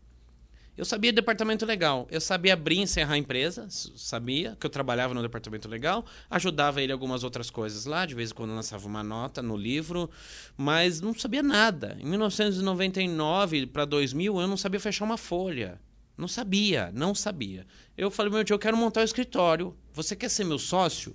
Eu 0.76 0.84
sabia 0.84 1.12
departamento 1.12 1.64
legal. 1.64 2.06
Eu 2.10 2.20
sabia 2.20 2.52
abrir 2.52 2.76
e 2.76 2.80
encerrar 2.80 3.14
a 3.14 3.18
empresa, 3.18 3.66
sabia 3.70 4.56
que 4.60 4.66
eu 4.66 4.70
trabalhava 4.70 5.14
no 5.14 5.22
departamento 5.22 5.68
legal, 5.68 6.04
ajudava 6.28 6.82
ele 6.82 6.92
algumas 6.92 7.24
outras 7.24 7.48
coisas 7.48 7.86
lá, 7.86 8.04
de 8.04 8.14
vez 8.14 8.30
em 8.30 8.34
quando 8.34 8.54
lançava 8.54 8.86
uma 8.86 9.02
nota 9.02 9.42
no 9.42 9.56
livro, 9.56 10.10
mas 10.56 11.00
não 11.00 11.14
sabia 11.14 11.42
nada. 11.42 11.96
Em 11.98 12.04
1999 12.04 13.66
para 13.66 13.86
2000 13.86 14.38
eu 14.40 14.46
não 14.46 14.56
sabia 14.56 14.78
fechar 14.78 15.04
uma 15.04 15.16
folha. 15.16 15.80
Não 16.16 16.28
sabia, 16.28 16.90
não 16.94 17.14
sabia. 17.14 17.66
Eu 17.96 18.10
falei, 18.10 18.32
meu 18.32 18.42
tio, 18.42 18.54
eu 18.54 18.58
quero 18.58 18.76
montar 18.76 19.00
um 19.02 19.04
escritório. 19.04 19.76
Você 19.92 20.16
quer 20.16 20.30
ser 20.30 20.44
meu 20.44 20.58
sócio? 20.58 21.14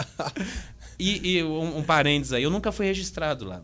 e, 0.98 1.36
e 1.36 1.44
um, 1.44 1.78
um 1.78 1.82
parênteses 1.82 2.32
aí, 2.32 2.42
eu 2.42 2.50
nunca 2.50 2.72
fui 2.72 2.86
registrado 2.86 3.44
lá. 3.44 3.62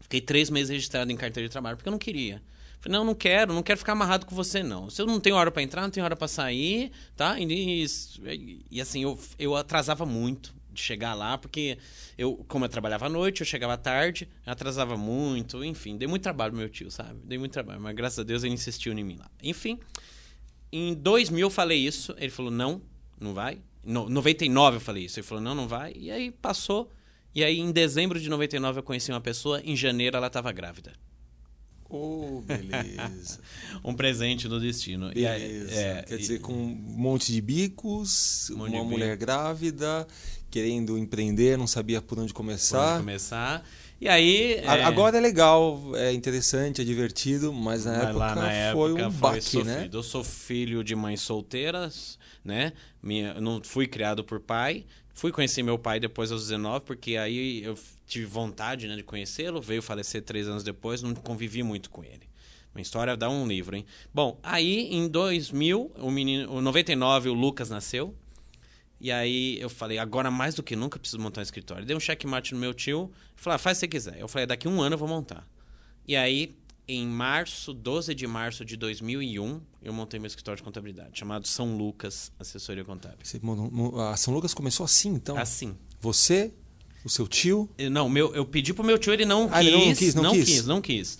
Fiquei 0.00 0.20
três 0.20 0.50
meses 0.50 0.70
registrado 0.70 1.12
em 1.12 1.16
carteira 1.16 1.48
de 1.48 1.52
trabalho 1.52 1.76
porque 1.76 1.88
eu 1.88 1.92
não 1.92 1.98
queria. 1.98 2.42
Falei, 2.82 2.98
não, 2.98 3.04
não 3.04 3.14
quero, 3.14 3.54
não 3.54 3.62
quero 3.62 3.78
ficar 3.78 3.92
amarrado 3.92 4.26
com 4.26 4.34
você, 4.34 4.60
não. 4.60 4.90
Se 4.90 5.00
eu 5.00 5.06
não 5.06 5.20
tenho 5.20 5.36
hora 5.36 5.52
para 5.52 5.62
entrar, 5.62 5.82
não 5.82 5.90
tenho 5.90 6.02
hora 6.04 6.16
para 6.16 6.26
sair, 6.26 6.90
tá? 7.14 7.38
E, 7.38 7.84
e, 7.84 8.66
e, 8.68 8.80
assim, 8.80 9.04
eu, 9.04 9.16
eu 9.38 9.54
atrasava 9.54 10.04
muito 10.04 10.52
de 10.72 10.80
chegar 10.80 11.14
lá, 11.14 11.38
porque 11.38 11.78
eu, 12.18 12.44
como 12.48 12.64
eu 12.64 12.68
trabalhava 12.68 13.06
à 13.06 13.08
noite, 13.08 13.42
eu 13.42 13.46
chegava 13.46 13.78
tarde, 13.78 14.28
eu 14.44 14.52
atrasava 14.52 14.96
muito, 14.96 15.64
enfim, 15.64 15.96
dei 15.96 16.08
muito 16.08 16.24
trabalho 16.24 16.50
pro 16.50 16.58
meu 16.58 16.68
tio, 16.68 16.90
sabe? 16.90 17.20
Dei 17.22 17.38
muito 17.38 17.52
trabalho, 17.52 17.80
mas 17.80 17.94
graças 17.94 18.18
a 18.18 18.24
Deus 18.24 18.42
ele 18.42 18.54
insistiu 18.54 18.92
em 18.92 19.04
mim 19.04 19.16
lá. 19.16 19.30
Enfim, 19.40 19.78
em 20.72 20.92
2000 20.92 21.46
eu 21.46 21.50
falei 21.50 21.78
isso, 21.78 22.16
ele 22.18 22.30
falou, 22.30 22.50
não, 22.50 22.82
não 23.20 23.32
vai. 23.32 23.60
No 23.84 24.08
99 24.08 24.78
eu 24.78 24.80
falei 24.80 25.04
isso, 25.04 25.20
ele 25.20 25.26
falou, 25.26 25.44
não, 25.44 25.54
não 25.54 25.68
vai. 25.68 25.92
E 25.94 26.10
aí 26.10 26.32
passou, 26.32 26.90
e 27.32 27.44
aí 27.44 27.60
em 27.60 27.70
dezembro 27.70 28.18
de 28.18 28.28
99 28.28 28.80
eu 28.80 28.82
conheci 28.82 29.12
uma 29.12 29.20
pessoa, 29.20 29.60
em 29.64 29.76
janeiro 29.76 30.16
ela 30.16 30.26
estava 30.26 30.50
grávida. 30.50 30.92
Oh, 31.94 32.40
beleza. 32.40 33.38
um 33.84 33.92
presente 33.92 34.48
do 34.48 34.58
destino. 34.58 35.12
Beleza. 35.12 35.74
É, 35.74 36.02
Quer 36.02 36.16
dizer, 36.16 36.40
com 36.40 36.54
um 36.54 36.74
monte 36.74 37.30
de 37.30 37.40
bicos, 37.42 38.48
um 38.48 38.54
uma 38.54 38.70
de 38.70 38.76
mulher 38.76 39.10
bico. 39.10 39.26
grávida, 39.26 40.06
querendo 40.50 40.96
empreender, 40.96 41.58
não 41.58 41.66
sabia 41.66 42.00
por 42.00 42.18
onde 42.18 42.32
começar. 42.32 42.78
Por 42.78 42.94
onde 42.94 43.00
começar. 43.00 43.62
E 44.00 44.08
aí. 44.08 44.54
É... 44.54 44.82
Agora 44.84 45.18
é 45.18 45.20
legal, 45.20 45.92
é 45.94 46.12
interessante, 46.14 46.80
é 46.80 46.84
divertido, 46.84 47.52
mas 47.52 47.84
na, 47.84 47.92
mas 47.92 48.02
época, 48.04 48.18
lá, 48.18 48.34
na 48.36 48.50
época 48.52 48.78
foi 48.78 48.92
um 48.94 49.10
foi 49.10 49.10
baque, 49.10 49.62
né? 49.62 49.90
Eu 49.92 50.02
sou 50.02 50.24
filho 50.24 50.82
de 50.82 50.96
mães 50.96 51.20
solteiras, 51.20 52.18
né? 52.42 52.72
Minha, 53.02 53.34
não 53.40 53.62
fui 53.62 53.86
criado 53.86 54.24
por 54.24 54.40
pai, 54.40 54.86
Fui 55.14 55.30
conhecer 55.30 55.62
meu 55.62 55.78
pai 55.78 56.00
depois 56.00 56.32
aos 56.32 56.42
19, 56.42 56.84
porque 56.84 57.16
aí 57.16 57.62
eu 57.62 57.78
tive 58.06 58.26
vontade 58.26 58.88
né, 58.88 58.96
de 58.96 59.02
conhecê-lo. 59.02 59.60
Veio 59.60 59.82
falecer 59.82 60.22
três 60.22 60.48
anos 60.48 60.62
depois, 60.62 61.02
não 61.02 61.14
convivi 61.14 61.62
muito 61.62 61.90
com 61.90 62.02
ele. 62.02 62.30
Uma 62.74 62.80
história 62.80 63.16
dá 63.16 63.28
um 63.28 63.46
livro, 63.46 63.76
hein? 63.76 63.84
Bom, 64.14 64.38
aí 64.42 64.88
em 64.90 65.06
2000, 65.06 65.92
o 65.96 66.10
menino, 66.10 66.50
o 66.50 66.60
99, 66.62 67.28
o 67.28 67.34
Lucas 67.34 67.68
nasceu. 67.68 68.14
E 68.98 69.10
aí 69.12 69.60
eu 69.60 69.68
falei, 69.68 69.98
agora 69.98 70.30
mais 70.30 70.54
do 70.54 70.62
que 70.62 70.74
nunca 70.74 70.98
preciso 70.98 71.20
montar 71.20 71.40
um 71.40 71.42
escritório. 71.42 71.84
Dei 71.84 71.94
um 71.94 72.00
checkmate 72.00 72.54
no 72.54 72.60
meu 72.60 72.72
tio, 72.72 73.10
falei, 73.36 73.56
ah, 73.56 73.58
faz 73.58 73.76
se 73.76 73.80
você 73.80 73.88
quiser. 73.88 74.18
Eu 74.18 74.28
falei, 74.28 74.46
daqui 74.46 74.68
um 74.68 74.80
ano 74.80 74.94
eu 74.94 74.98
vou 74.98 75.08
montar. 75.08 75.46
E 76.06 76.16
aí, 76.16 76.54
em 76.86 77.06
março, 77.06 77.72
12 77.72 78.14
de 78.14 78.26
março 78.26 78.64
de 78.64 78.76
2001, 78.76 79.60
eu 79.82 79.92
montei 79.92 80.18
meu 80.18 80.26
escritório 80.26 80.56
de 80.56 80.62
contabilidade, 80.62 81.18
chamado 81.18 81.46
São 81.46 81.76
Lucas 81.76 82.32
Assessoria 82.38 82.84
Contábil. 82.84 83.18
Você, 83.22 83.40
a 84.10 84.16
São 84.16 84.34
Lucas 84.34 84.52
começou 84.52 84.84
assim, 84.84 85.10
então? 85.10 85.36
Assim. 85.36 85.76
Você, 86.00 86.52
o 87.04 87.08
seu 87.08 87.26
tio? 87.28 87.70
Não, 87.90 88.08
meu, 88.08 88.34
eu 88.34 88.44
pedi 88.44 88.74
pro 88.74 88.84
meu 88.84 88.98
tio, 88.98 89.12
ele 89.12 89.24
não, 89.24 89.48
ah, 89.52 89.58
quis, 89.58 89.66
ele 89.66 89.76
não 89.76 89.94
quis. 89.94 90.14
Não, 90.14 90.22
não 90.22 90.32
quis, 90.32 90.44
quis, 90.44 90.66
não 90.66 90.80
quis. 90.80 91.18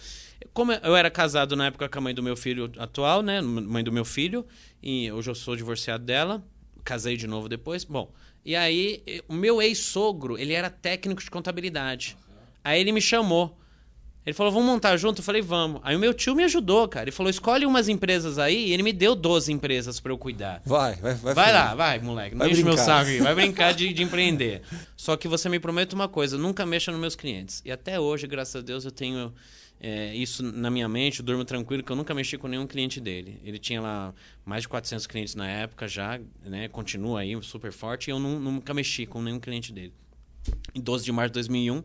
Como 0.53 0.73
eu 0.73 0.97
era 0.97 1.11
casado 1.11 1.55
na 1.57 1.67
época 1.67 1.89
com 1.89 1.99
a 1.99 2.03
mãe 2.03 2.15
do 2.15 2.23
meu 2.23 2.37
filho 2.37 2.71
atual, 2.77 3.23
né? 3.23 3.41
Mãe 3.41 3.85
do 3.85 3.93
meu 3.93 4.05
filho, 4.05 4.45
e 4.83 5.11
hoje 5.13 5.31
eu 5.31 5.35
sou 5.35 5.57
divorciado 5.57 6.05
dela, 6.05 6.45
casei 6.85 7.17
de 7.17 7.27
novo 7.27 7.49
depois. 7.49 7.85
Bom, 7.85 8.13
e 8.45 8.57
aí 8.57 9.03
o 9.29 9.33
meu 9.33 9.63
ex-sogro, 9.63 10.37
ele 10.37 10.53
era 10.53 10.69
técnico 10.69 11.23
de 11.23 11.31
contabilidade. 11.31 12.17
Aí 12.65 12.81
ele 12.81 12.93
me 12.93 13.01
chamou. 13.01 13.57
Ele 14.25 14.35
falou, 14.35 14.53
vamos 14.53 14.69
montar 14.69 14.97
junto? 14.97 15.19
Eu 15.19 15.25
falei, 15.25 15.43
vamos. 15.43 15.81
Aí 15.83 15.97
o 15.97 15.99
meu 15.99 16.15
tio 16.15 16.35
me 16.35 16.45
ajudou, 16.45 16.87
cara. 16.87 17.05
Ele 17.05 17.11
falou, 17.11 17.29
escolhe 17.29 17.67
umas 17.67 17.89
empresas 17.89 18.39
aí. 18.39 18.69
E 18.69 18.73
ele 18.73 18.83
me 18.85 18.93
deu 18.93 19.17
12 19.17 19.53
empresas 19.53 19.99
para 19.99 20.13
eu 20.13 20.19
cuidar. 20.19 20.63
Vai, 20.65 20.95
vai, 20.97 21.15
vai. 21.15 21.35
Vai 21.35 21.53
lá, 21.53 21.75
vai, 21.75 21.99
moleque. 21.99 22.35
Não 22.37 22.41
vai 22.41 22.51
enche 22.51 22.63
brincar. 22.63 22.77
meu 22.77 22.85
saco 22.85 23.23
Vai 23.25 23.35
brincar 23.35 23.75
de, 23.75 23.93
de 23.93 24.03
empreender. 24.05 24.63
Só 24.97 25.17
que 25.17 25.27
você 25.27 25.49
me 25.49 25.59
promete 25.59 25.95
uma 25.95 26.09
coisa, 26.09 26.39
nunca 26.39 26.65
mexa 26.65 26.93
nos 26.93 27.01
meus 27.01 27.17
clientes. 27.17 27.63
E 27.65 27.73
até 27.73 27.99
hoje, 27.99 28.29
graças 28.29 28.55
a 28.55 28.61
Deus, 28.61 28.85
eu 28.85 28.93
tenho 28.93 29.35
é, 29.81 30.15
isso 30.15 30.45
na 30.45 30.71
minha 30.71 30.89
mente, 30.89 31.19
eu 31.19 31.27
durmo 31.27 31.45
tranquilo, 31.45 31.83
que 31.83 31.91
eu 31.91 31.97
nunca 31.97 32.15
mexi 32.15 32.39
com 32.39 32.47
nenhum 32.47 32.69
cliente 32.69 33.01
dele. 33.01 33.41
Ele 33.43 33.59
tinha 33.59 33.81
lá 33.81 34.15
mais 34.45 34.63
de 34.63 34.69
400 34.69 35.09
clientes 35.09 35.35
na 35.35 35.49
época 35.49 35.89
já, 35.89 36.21
né? 36.45 36.69
Continua 36.69 37.21
aí 37.21 37.37
super 37.43 37.73
forte, 37.73 38.07
e 38.07 38.13
eu 38.13 38.21
não, 38.21 38.39
nunca 38.39 38.73
mexi 38.73 39.05
com 39.05 39.21
nenhum 39.21 39.41
cliente 39.41 39.73
dele. 39.73 39.93
Em 40.73 40.81
12 40.81 41.05
de 41.05 41.11
março 41.11 41.31
de 41.31 41.35
2001, 41.35 41.83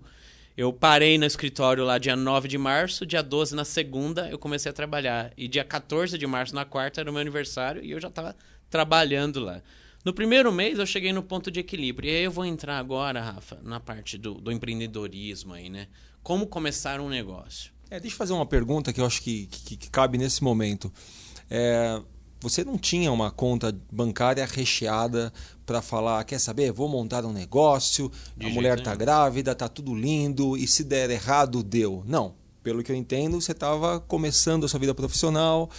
eu 0.57 0.73
parei 0.73 1.19
no 1.19 1.25
escritório 1.25 1.85
lá 1.85 1.99
dia 1.99 2.15
9 2.15 2.47
de 2.47 2.57
março, 2.57 3.05
dia 3.05 3.21
12 3.21 3.55
na 3.55 3.63
segunda 3.63 4.27
eu 4.27 4.39
comecei 4.39 4.71
a 4.71 4.73
trabalhar. 4.73 5.31
E 5.37 5.47
dia 5.47 5.63
14 5.63 6.17
de 6.17 6.25
março, 6.25 6.55
na 6.55 6.65
quarta, 6.65 6.99
era 6.99 7.11
o 7.11 7.13
meu 7.13 7.21
aniversário 7.21 7.83
e 7.85 7.91
eu 7.91 8.01
já 8.01 8.07
estava 8.07 8.35
trabalhando 8.67 9.39
lá. 9.39 9.61
No 10.03 10.11
primeiro 10.11 10.51
mês 10.51 10.79
eu 10.79 10.85
cheguei 10.87 11.13
no 11.13 11.21
ponto 11.21 11.51
de 11.51 11.59
equilíbrio. 11.59 12.09
E 12.09 12.15
aí 12.15 12.23
eu 12.23 12.31
vou 12.31 12.43
entrar 12.43 12.79
agora, 12.79 13.21
Rafa, 13.21 13.59
na 13.61 13.79
parte 13.79 14.17
do, 14.17 14.33
do 14.33 14.51
empreendedorismo 14.51 15.53
aí, 15.53 15.69
né? 15.69 15.87
Como 16.23 16.47
começar 16.47 16.99
um 16.99 17.07
negócio. 17.07 17.71
É, 17.87 17.99
deixa 17.99 18.15
eu 18.15 18.17
fazer 18.17 18.33
uma 18.33 18.45
pergunta 18.45 18.91
que 18.91 18.99
eu 18.99 19.05
acho 19.05 19.21
que, 19.21 19.45
que, 19.45 19.77
que 19.77 19.89
cabe 19.91 20.17
nesse 20.17 20.43
momento. 20.43 20.91
É, 21.51 22.01
você 22.39 22.63
não 22.63 22.77
tinha 22.77 23.11
uma 23.11 23.31
conta 23.31 23.75
bancária 23.91 24.45
recheada 24.45 25.33
para 25.65 25.81
falar, 25.81 26.23
quer 26.23 26.39
saber, 26.39 26.71
vou 26.71 26.87
montar 26.87 27.25
um 27.25 27.33
negócio, 27.33 28.11
De 28.35 28.45
a 28.45 28.49
mulher 28.49 28.77
está 28.77 28.95
grávida, 28.95 29.55
tá 29.55 29.67
tudo 29.67 29.93
lindo 29.93 30.55
e 30.55 30.67
se 30.67 30.83
der 30.83 31.09
errado, 31.09 31.63
deu. 31.63 32.03
Não. 32.05 32.35
Pelo 32.63 32.83
que 32.83 32.91
eu 32.91 32.95
entendo, 32.95 33.39
você 33.39 33.53
estava 33.53 33.99
começando 33.99 34.65
a 34.65 34.67
sua 34.67 34.79
vida 34.79 34.93
profissional, 34.93 35.69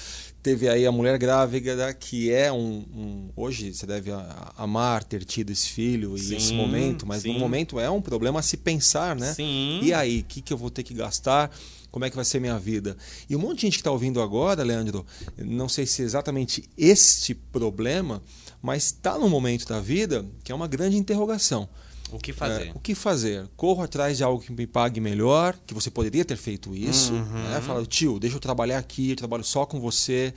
teve 0.42 0.68
aí 0.68 0.86
a 0.86 0.92
mulher 0.92 1.18
grávida, 1.18 1.92
que 1.92 2.30
é 2.30 2.52
um. 2.52 2.84
um 2.94 3.30
hoje 3.36 3.74
você 3.74 3.86
deve 3.86 4.10
amar 4.56 5.04
ter 5.04 5.24
tido 5.24 5.50
esse 5.50 5.68
filho 5.68 6.16
e 6.16 6.20
sim, 6.20 6.36
esse 6.36 6.52
momento, 6.52 7.06
mas 7.06 7.22
sim. 7.22 7.32
no 7.32 7.38
momento 7.38 7.78
é 7.78 7.90
um 7.90 8.00
problema 8.00 8.40
a 8.40 8.42
se 8.42 8.56
pensar, 8.56 9.16
né? 9.16 9.32
Sim. 9.34 9.80
E 9.82 9.92
aí, 9.92 10.20
o 10.20 10.24
que, 10.24 10.40
que 10.40 10.52
eu 10.52 10.56
vou 10.56 10.70
ter 10.70 10.82
que 10.82 10.94
gastar? 10.94 11.50
como 11.90 12.04
é 12.04 12.10
que 12.10 12.16
vai 12.16 12.24
ser 12.24 12.38
minha 12.38 12.58
vida. 12.58 12.96
E 13.28 13.34
um 13.34 13.38
monte 13.38 13.56
de 13.56 13.62
gente 13.62 13.72
que 13.74 13.80
está 13.80 13.90
ouvindo 13.90 14.20
agora, 14.20 14.62
Leandro, 14.62 15.06
não 15.38 15.68
sei 15.68 15.86
se 15.86 16.02
é 16.02 16.04
exatamente 16.04 16.68
este 16.76 17.34
problema, 17.34 18.22
mas 18.62 18.84
está 18.84 19.18
num 19.18 19.28
momento 19.28 19.66
da 19.66 19.80
vida 19.80 20.24
que 20.44 20.52
é 20.52 20.54
uma 20.54 20.68
grande 20.68 20.96
interrogação. 20.96 21.68
O 22.10 22.18
que 22.18 22.32
fazer? 22.32 22.68
É, 22.68 22.72
o 22.74 22.80
que 22.80 22.94
fazer? 22.94 23.46
Corro 23.56 23.82
atrás 23.82 24.16
de 24.16 24.24
algo 24.24 24.42
que 24.42 24.52
me 24.52 24.66
pague 24.66 25.00
melhor, 25.00 25.56
que 25.66 25.74
você 25.74 25.90
poderia 25.90 26.24
ter 26.24 26.36
feito 26.36 26.74
isso. 26.74 27.12
Uhum. 27.12 27.48
Né? 27.50 27.60
Fala, 27.60 27.84
tio, 27.84 28.18
deixa 28.18 28.36
eu 28.36 28.40
trabalhar 28.40 28.78
aqui, 28.78 29.10
eu 29.10 29.16
trabalho 29.16 29.44
só 29.44 29.66
com 29.66 29.80
você, 29.80 30.32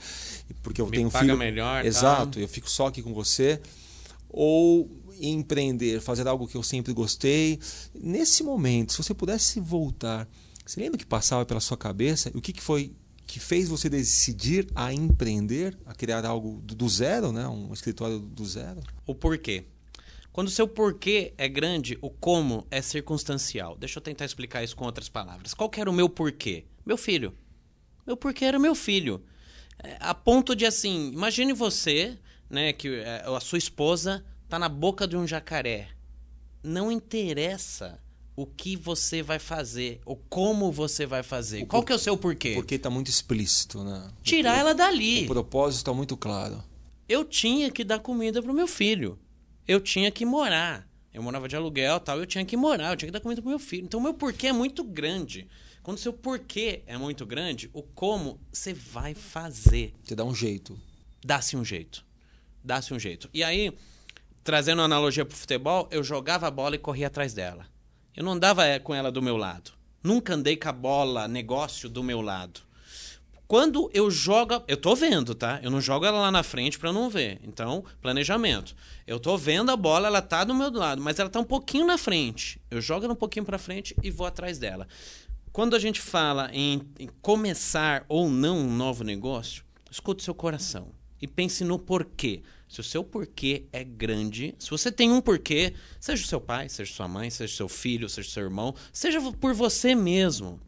porque 0.62 0.80
eu 0.80 0.86
me 0.86 0.96
tenho 0.96 1.10
paga 1.10 1.24
filho. 1.24 1.38
melhor. 1.38 1.84
Exato, 1.84 2.38
tá? 2.38 2.40
eu 2.40 2.48
fico 2.48 2.70
só 2.70 2.86
aqui 2.86 3.02
com 3.02 3.14
você. 3.14 3.60
Ou 4.28 4.90
empreender, 5.20 6.00
fazer 6.00 6.26
algo 6.26 6.46
que 6.46 6.56
eu 6.56 6.62
sempre 6.62 6.92
gostei. 6.92 7.58
Nesse 7.94 8.42
momento, 8.42 8.92
se 8.92 9.02
você 9.02 9.12
pudesse 9.14 9.60
voltar 9.60 10.26
você 10.64 10.80
lembra 10.80 10.98
que 10.98 11.06
passava 11.06 11.44
pela 11.44 11.60
sua 11.60 11.76
cabeça? 11.76 12.30
O 12.34 12.40
que, 12.40 12.52
que 12.52 12.62
foi 12.62 12.94
que 13.26 13.40
fez 13.40 13.68
você 13.68 13.88
decidir 13.88 14.68
a 14.74 14.92
empreender, 14.92 15.76
a 15.86 15.94
criar 15.94 16.24
algo 16.24 16.60
do 16.62 16.88
zero, 16.88 17.32
né? 17.32 17.48
um 17.48 17.72
escritório 17.72 18.18
do 18.18 18.44
zero? 18.44 18.80
O 19.06 19.14
porquê. 19.14 19.64
Quando 20.32 20.48
o 20.48 20.50
seu 20.50 20.66
porquê 20.66 21.34
é 21.36 21.46
grande, 21.46 21.98
o 22.00 22.08
como 22.08 22.66
é 22.70 22.80
circunstancial. 22.80 23.76
Deixa 23.76 23.98
eu 23.98 24.02
tentar 24.02 24.24
explicar 24.24 24.64
isso 24.64 24.74
com 24.74 24.86
outras 24.86 25.08
palavras. 25.08 25.52
Qual 25.52 25.70
era 25.76 25.90
o 25.90 25.92
meu 25.92 26.08
porquê? 26.08 26.64
Meu 26.86 26.96
filho. 26.96 27.34
Meu 28.06 28.16
porquê 28.16 28.46
era 28.46 28.58
meu 28.58 28.74
filho. 28.74 29.22
É, 29.82 29.96
a 30.00 30.14
ponto 30.14 30.56
de 30.56 30.64
assim, 30.64 31.12
imagine 31.12 31.52
você, 31.52 32.18
né, 32.48 32.72
que 32.72 32.88
é, 32.88 33.24
a 33.26 33.40
sua 33.40 33.58
esposa 33.58 34.24
está 34.44 34.58
na 34.58 34.68
boca 34.68 35.06
de 35.06 35.16
um 35.16 35.26
jacaré. 35.26 35.88
Não 36.62 36.90
interessa 36.90 38.00
o 38.34 38.46
que 38.46 38.76
você 38.76 39.22
vai 39.22 39.38
fazer, 39.38 40.00
ou 40.06 40.16
como 40.30 40.72
você 40.72 41.04
vai 41.04 41.22
fazer. 41.22 41.64
O 41.64 41.66
Qual 41.66 41.82
por... 41.82 41.86
que 41.86 41.92
é 41.92 41.96
o 41.96 41.98
seu 41.98 42.16
porquê? 42.16 42.54
Porque 42.54 42.76
está 42.76 42.88
muito 42.88 43.08
explícito, 43.08 43.84
né? 43.84 44.10
Tirar 44.22 44.58
ela 44.58 44.74
dali. 44.74 45.24
O 45.24 45.28
propósito 45.28 45.78
está 45.80 45.92
muito 45.92 46.16
claro. 46.16 46.64
Eu 47.08 47.24
tinha 47.24 47.70
que 47.70 47.84
dar 47.84 47.98
comida 47.98 48.42
pro 48.42 48.54
meu 48.54 48.66
filho. 48.66 49.18
Eu 49.66 49.80
tinha 49.80 50.10
que 50.10 50.24
morar. 50.24 50.88
Eu 51.12 51.22
morava 51.22 51.46
de 51.46 51.54
aluguel 51.54 52.00
tal, 52.00 52.18
eu 52.18 52.26
tinha 52.26 52.44
que 52.44 52.56
morar, 52.56 52.92
eu 52.92 52.96
tinha 52.96 53.08
que 53.08 53.12
dar 53.12 53.20
comida 53.20 53.42
pro 53.42 53.50
meu 53.50 53.58
filho. 53.58 53.84
Então, 53.84 54.00
o 54.00 54.02
meu 54.02 54.14
porquê 54.14 54.46
é 54.46 54.52
muito 54.52 54.82
grande. 54.82 55.46
Quando 55.82 55.98
o 55.98 56.00
seu 56.00 56.12
porquê 56.12 56.82
é 56.86 56.96
muito 56.96 57.26
grande, 57.26 57.68
o 57.72 57.82
como 57.82 58.40
você 58.52 58.72
vai 58.72 59.14
fazer. 59.14 59.94
Você 60.02 60.14
dá 60.14 60.24
um 60.24 60.34
jeito. 60.34 60.78
Dá-se 61.24 61.56
um 61.56 61.64
jeito. 61.64 62.04
Dá-se 62.64 62.94
um 62.94 62.98
jeito. 62.98 63.28
E 63.34 63.44
aí, 63.44 63.76
trazendo 64.42 64.78
uma 64.78 64.86
analogia 64.86 65.24
pro 65.24 65.36
futebol, 65.36 65.88
eu 65.90 66.02
jogava 66.02 66.46
a 66.46 66.50
bola 66.50 66.76
e 66.76 66.78
corria 66.78 67.08
atrás 67.08 67.34
dela. 67.34 67.66
Eu 68.16 68.24
não 68.24 68.32
andava 68.32 68.64
eh, 68.64 68.78
com 68.78 68.94
ela 68.94 69.10
do 69.10 69.20
meu 69.20 69.36
lado. 69.36 69.72
Nunca 70.02 70.34
andei 70.34 70.56
com 70.56 70.68
a 70.68 70.72
bola, 70.72 71.28
negócio 71.28 71.88
do 71.88 72.02
meu 72.02 72.20
lado. 72.20 72.60
Quando 73.52 73.90
eu 73.92 74.10
jogo, 74.10 74.64
eu 74.66 74.78
tô 74.78 74.96
vendo, 74.96 75.34
tá? 75.34 75.60
Eu 75.62 75.70
não 75.70 75.78
jogo 75.78 76.06
ela 76.06 76.18
lá 76.18 76.30
na 76.30 76.42
frente 76.42 76.78
para 76.78 76.90
não 76.90 77.10
ver. 77.10 77.38
Então, 77.44 77.84
planejamento. 78.00 78.74
Eu 79.06 79.20
tô 79.20 79.36
vendo 79.36 79.70
a 79.70 79.76
bola, 79.76 80.06
ela 80.06 80.22
tá 80.22 80.42
do 80.42 80.54
meu 80.54 80.72
lado, 80.72 81.02
mas 81.02 81.18
ela 81.18 81.28
tá 81.28 81.38
um 81.38 81.44
pouquinho 81.44 81.86
na 81.86 81.98
frente. 81.98 82.58
Eu 82.70 82.80
jogo 82.80 83.04
ela 83.04 83.12
um 83.12 83.14
pouquinho 83.14 83.44
para 83.44 83.58
frente 83.58 83.94
e 84.02 84.10
vou 84.10 84.26
atrás 84.26 84.58
dela. 84.58 84.88
Quando 85.52 85.76
a 85.76 85.78
gente 85.78 86.00
fala 86.00 86.48
em, 86.50 86.80
em 86.98 87.10
começar 87.20 88.06
ou 88.08 88.30
não 88.30 88.56
um 88.56 88.74
novo 88.74 89.04
negócio, 89.04 89.62
escute 89.90 90.22
seu 90.22 90.34
coração 90.34 90.88
e 91.20 91.28
pense 91.28 91.62
no 91.62 91.78
porquê. 91.78 92.42
Se 92.66 92.80
o 92.80 92.82
seu 92.82 93.04
porquê 93.04 93.66
é 93.70 93.84
grande, 93.84 94.54
se 94.58 94.70
você 94.70 94.90
tem 94.90 95.12
um 95.12 95.20
porquê, 95.20 95.74
seja 96.00 96.24
o 96.24 96.26
seu 96.26 96.40
pai, 96.40 96.70
seja 96.70 96.90
sua 96.90 97.06
mãe, 97.06 97.28
seja 97.28 97.54
seu 97.54 97.68
filho, 97.68 98.08
seja 98.08 98.30
seu 98.30 98.44
irmão, 98.44 98.74
seja 98.90 99.20
por 99.32 99.52
você 99.52 99.94
mesmo. 99.94 100.58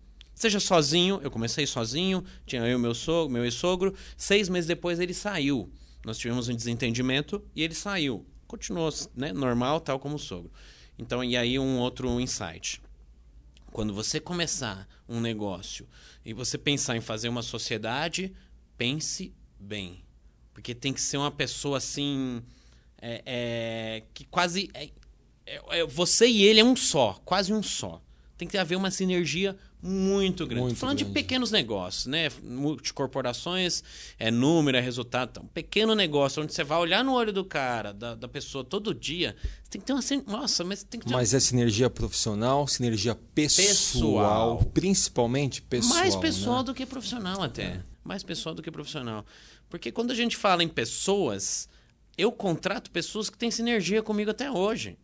Seja 0.44 0.60
sozinho, 0.60 1.20
eu 1.22 1.30
comecei 1.30 1.66
sozinho, 1.66 2.24
tinha 2.46 2.62
eu 2.62 2.78
e 2.78 2.80
meu 2.80 2.94
sogro, 2.94 3.32
meu 3.32 3.44
ex-sogro, 3.44 3.94
seis 4.16 4.48
meses 4.48 4.68
depois 4.68 5.00
ele 5.00 5.14
saiu. 5.14 5.72
Nós 6.04 6.18
tivemos 6.18 6.48
um 6.48 6.54
desentendimento 6.54 7.42
e 7.56 7.62
ele 7.62 7.74
saiu. 7.74 8.26
Continuou 8.46 8.92
né, 9.16 9.32
normal, 9.32 9.80
tal 9.80 9.98
como 9.98 10.16
o 10.16 10.18
sogro. 10.18 10.52
Então, 10.98 11.24
e 11.24 11.36
aí 11.36 11.58
um 11.58 11.78
outro 11.78 12.20
insight. 12.20 12.80
Quando 13.72 13.94
você 13.94 14.20
começar 14.20 14.86
um 15.08 15.20
negócio 15.20 15.88
e 16.24 16.32
você 16.32 16.58
pensar 16.58 16.96
em 16.96 17.00
fazer 17.00 17.28
uma 17.28 17.42
sociedade, 17.42 18.32
pense 18.76 19.32
bem 19.58 20.04
porque 20.54 20.72
tem 20.72 20.92
que 20.92 21.00
ser 21.00 21.16
uma 21.16 21.32
pessoa 21.32 21.78
assim. 21.78 22.40
É, 23.02 23.22
é, 23.26 24.02
que 24.14 24.24
quase. 24.24 24.70
É, 24.72 24.88
é, 25.44 25.80
é, 25.80 25.84
você 25.84 26.26
e 26.26 26.44
ele 26.44 26.60
é 26.60 26.64
um 26.64 26.76
só, 26.76 27.20
quase 27.24 27.52
um 27.52 27.62
só. 27.62 28.00
Tem 28.38 28.48
que 28.48 28.56
haver 28.56 28.76
uma 28.76 28.90
sinergia 28.90 29.56
muito 29.86 30.46
grande. 30.46 30.62
Muito 30.62 30.78
Falando 30.78 30.96
grande. 30.96 31.12
de 31.12 31.14
pequenos 31.14 31.50
negócios, 31.50 32.06
né? 32.06 32.30
Multicorporações, 32.42 33.84
é 34.18 34.30
número, 34.30 34.78
é 34.78 34.80
resultado. 34.80 35.28
Então, 35.32 35.46
pequeno 35.48 35.94
negócio, 35.94 36.42
onde 36.42 36.54
você 36.54 36.64
vai 36.64 36.78
olhar 36.78 37.04
no 37.04 37.12
olho 37.12 37.34
do 37.34 37.44
cara, 37.44 37.92
da, 37.92 38.14
da 38.14 38.26
pessoa, 38.26 38.64
todo 38.64 38.94
dia, 38.94 39.36
você 39.62 39.72
tem 39.72 39.80
que 39.82 39.86
ter 39.86 39.92
uma. 39.92 40.38
Nossa, 40.38 40.64
mas 40.64 40.82
tem 40.82 40.98
que 40.98 41.06
ter 41.06 41.12
Mas 41.12 41.34
é 41.34 41.40
sinergia 41.40 41.90
profissional, 41.90 42.66
sinergia 42.66 43.14
pessoal, 43.34 43.66
pessoal. 43.66 44.64
principalmente 44.72 45.60
pessoal. 45.60 46.00
Mais 46.00 46.16
pessoal 46.16 46.58
né? 46.58 46.64
do 46.64 46.74
que 46.74 46.86
profissional, 46.86 47.42
até. 47.42 47.62
É. 47.62 47.82
Mais 48.02 48.22
pessoal 48.22 48.54
do 48.54 48.62
que 48.62 48.70
profissional. 48.70 49.24
Porque 49.68 49.92
quando 49.92 50.12
a 50.12 50.14
gente 50.14 50.34
fala 50.34 50.62
em 50.64 50.68
pessoas, 50.68 51.68
eu 52.16 52.32
contrato 52.32 52.90
pessoas 52.90 53.28
que 53.28 53.36
têm 53.36 53.50
sinergia 53.50 54.02
comigo 54.02 54.30
até 54.30 54.50
hoje. 54.50 54.96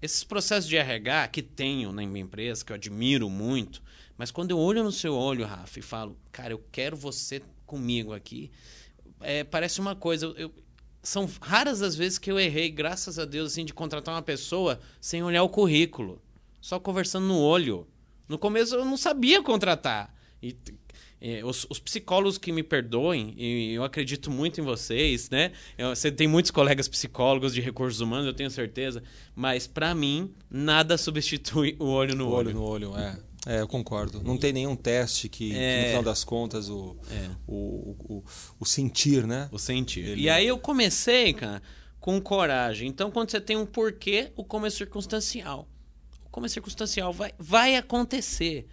esses 0.00 0.22
processos 0.22 0.68
de 0.68 0.76
RH 0.76 1.28
que 1.28 1.42
tenho 1.42 1.92
na 1.92 2.06
minha 2.06 2.24
empresa, 2.24 2.64
que 2.64 2.72
eu 2.72 2.76
admiro 2.76 3.28
muito, 3.30 3.82
mas 4.16 4.30
quando 4.30 4.50
eu 4.50 4.58
olho 4.58 4.82
no 4.82 4.92
seu 4.92 5.14
olho, 5.14 5.46
Rafa, 5.46 5.78
e 5.78 5.82
falo, 5.82 6.16
cara, 6.30 6.52
eu 6.52 6.62
quero 6.70 6.96
você 6.96 7.42
comigo 7.66 8.12
aqui, 8.12 8.50
é, 9.20 9.44
parece 9.44 9.80
uma 9.80 9.94
coisa. 9.94 10.26
Eu, 10.36 10.52
são 11.02 11.28
raras 11.40 11.82
as 11.82 11.96
vezes 11.96 12.18
que 12.18 12.30
eu 12.30 12.38
errei, 12.38 12.70
graças 12.70 13.18
a 13.18 13.24
Deus, 13.24 13.52
assim, 13.52 13.64
de 13.64 13.74
contratar 13.74 14.14
uma 14.14 14.22
pessoa 14.22 14.78
sem 15.00 15.22
olhar 15.22 15.42
o 15.42 15.48
currículo, 15.48 16.22
só 16.60 16.78
conversando 16.78 17.26
no 17.26 17.38
olho. 17.38 17.86
No 18.28 18.38
começo 18.38 18.74
eu 18.74 18.84
não 18.84 18.96
sabia 18.96 19.42
contratar. 19.42 20.14
E 20.42 20.56
é, 21.24 21.44
os, 21.44 21.64
os, 21.70 21.78
psicólogos 21.78 22.36
que 22.36 22.50
me 22.50 22.64
perdoem, 22.64 23.32
e 23.36 23.74
eu 23.74 23.84
acredito 23.84 24.28
muito 24.28 24.60
em 24.60 24.64
vocês, 24.64 25.30
né? 25.30 25.52
Eu, 25.78 25.90
você 25.90 26.10
tem 26.10 26.26
muitos 26.26 26.50
colegas 26.50 26.88
psicólogos 26.88 27.54
de 27.54 27.60
recursos 27.60 28.00
humanos, 28.00 28.26
eu 28.26 28.34
tenho 28.34 28.50
certeza. 28.50 29.02
Mas, 29.32 29.68
para 29.68 29.94
mim, 29.94 30.32
nada 30.50 30.98
substitui 30.98 31.76
o 31.78 31.84
olho 31.84 32.16
no 32.16 32.26
o 32.26 32.32
olho. 32.32 32.48
olho 32.48 32.54
no 32.58 32.64
olho, 32.64 32.98
é. 32.98 33.16
É, 33.46 33.60
eu 33.60 33.66
concordo. 33.66 34.22
Não 34.22 34.38
tem 34.38 34.52
nenhum 34.52 34.76
teste 34.76 35.28
que, 35.28 35.56
é... 35.56 35.74
que 35.74 35.80
no 35.80 35.88
final 35.88 36.02
das 36.02 36.22
contas, 36.22 36.68
o, 36.68 36.96
é. 37.10 37.30
o, 37.46 37.96
o, 38.08 38.24
o, 38.60 38.64
sentir, 38.64 39.26
né? 39.26 39.48
O 39.50 39.58
sentir. 39.58 40.06
Ele... 40.10 40.22
E 40.22 40.30
aí 40.30 40.46
eu 40.46 40.58
comecei, 40.58 41.32
cara, 41.32 41.60
com 41.98 42.20
coragem. 42.20 42.88
Então, 42.88 43.10
quando 43.10 43.30
você 43.30 43.40
tem 43.40 43.56
um 43.56 43.66
porquê, 43.66 44.32
o 44.36 44.44
como 44.44 44.66
é 44.66 44.70
circunstancial. 44.70 45.68
O 46.24 46.30
como 46.30 46.46
é 46.46 46.48
circunstancial 46.48 47.12
vai, 47.12 47.32
vai 47.38 47.76
acontecer 47.76 48.68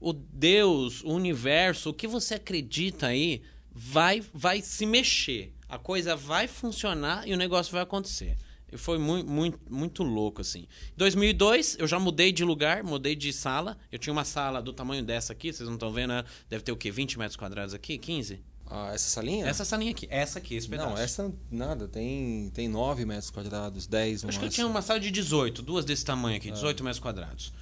o 0.00 0.12
Deus, 0.12 1.02
o 1.02 1.10
universo, 1.10 1.90
o 1.90 1.94
que 1.94 2.06
você 2.06 2.34
acredita 2.34 3.08
aí, 3.08 3.42
vai, 3.72 4.22
vai 4.32 4.60
se 4.60 4.86
mexer. 4.86 5.52
A 5.68 5.78
coisa 5.78 6.16
vai 6.16 6.48
funcionar 6.48 7.28
e 7.28 7.32
o 7.32 7.36
negócio 7.36 7.72
vai 7.72 7.82
acontecer. 7.82 8.36
E 8.70 8.76
foi 8.76 8.98
muito, 8.98 9.30
muito, 9.30 9.58
muito 9.70 10.02
louco, 10.02 10.40
assim. 10.40 10.60
Em 10.60 10.98
2002, 10.98 11.76
eu 11.78 11.86
já 11.86 11.98
mudei 11.98 12.30
de 12.32 12.44
lugar, 12.44 12.84
mudei 12.84 13.16
de 13.16 13.32
sala. 13.32 13.78
Eu 13.90 13.98
tinha 13.98 14.12
uma 14.12 14.24
sala 14.24 14.60
do 14.60 14.72
tamanho 14.72 15.02
dessa 15.02 15.32
aqui, 15.32 15.52
vocês 15.52 15.66
não 15.66 15.76
estão 15.76 15.90
vendo, 15.90 16.10
né? 16.10 16.24
Deve 16.48 16.62
ter 16.62 16.72
o 16.72 16.76
quê? 16.76 16.90
20 16.90 17.18
metros 17.18 17.36
quadrados 17.36 17.72
aqui? 17.72 17.96
15? 17.96 18.40
Ah, 18.70 18.90
essa 18.92 19.08
salinha? 19.08 19.46
Essa 19.46 19.64
salinha 19.64 19.90
aqui. 19.90 20.06
Essa 20.10 20.38
aqui, 20.38 20.54
esse 20.54 20.68
pedaço. 20.68 20.90
Não, 20.90 20.98
essa 20.98 21.34
nada. 21.50 21.88
Tem, 21.88 22.50
tem 22.52 22.68
9 22.68 23.06
metros 23.06 23.30
quadrados, 23.30 23.86
10 23.86 24.26
Acho 24.26 24.38
que 24.38 24.44
eu 24.44 24.50
tinha 24.50 24.66
uma 24.66 24.82
sala 24.82 25.00
de 25.00 25.10
18, 25.10 25.62
duas 25.62 25.84
desse 25.86 26.04
tamanho 26.04 26.36
aqui, 26.36 26.50
18 26.50 26.80
ah. 26.80 26.84
metros 26.84 27.00
quadrados. 27.00 27.52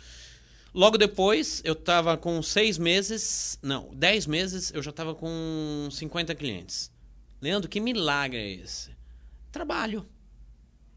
Logo 0.74 0.98
depois, 0.98 1.62
eu 1.64 1.72
estava 1.72 2.18
com 2.18 2.42
seis 2.42 2.76
meses, 2.76 3.58
não, 3.62 3.88
dez 3.94 4.26
meses, 4.26 4.70
eu 4.74 4.82
já 4.82 4.90
estava 4.90 5.14
com 5.14 5.88
50 5.90 6.34
clientes. 6.34 6.90
Leandro, 7.40 7.68
que 7.68 7.80
milagre 7.80 8.38
é 8.38 8.50
esse? 8.62 8.90
Trabalho. 9.50 10.04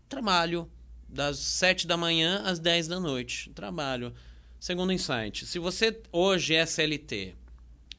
Trabalho. 0.10 0.70
Das 1.08 1.38
sete 1.38 1.88
da 1.88 1.96
manhã 1.96 2.42
às 2.44 2.60
dez 2.60 2.88
da 2.88 3.00
noite. 3.00 3.52
Trabalho. 3.52 4.14
Segundo 4.60 4.92
insight, 4.92 5.46
se 5.46 5.58
você 5.58 5.98
hoje 6.12 6.54
é 6.54 6.66
CLT 6.66 7.34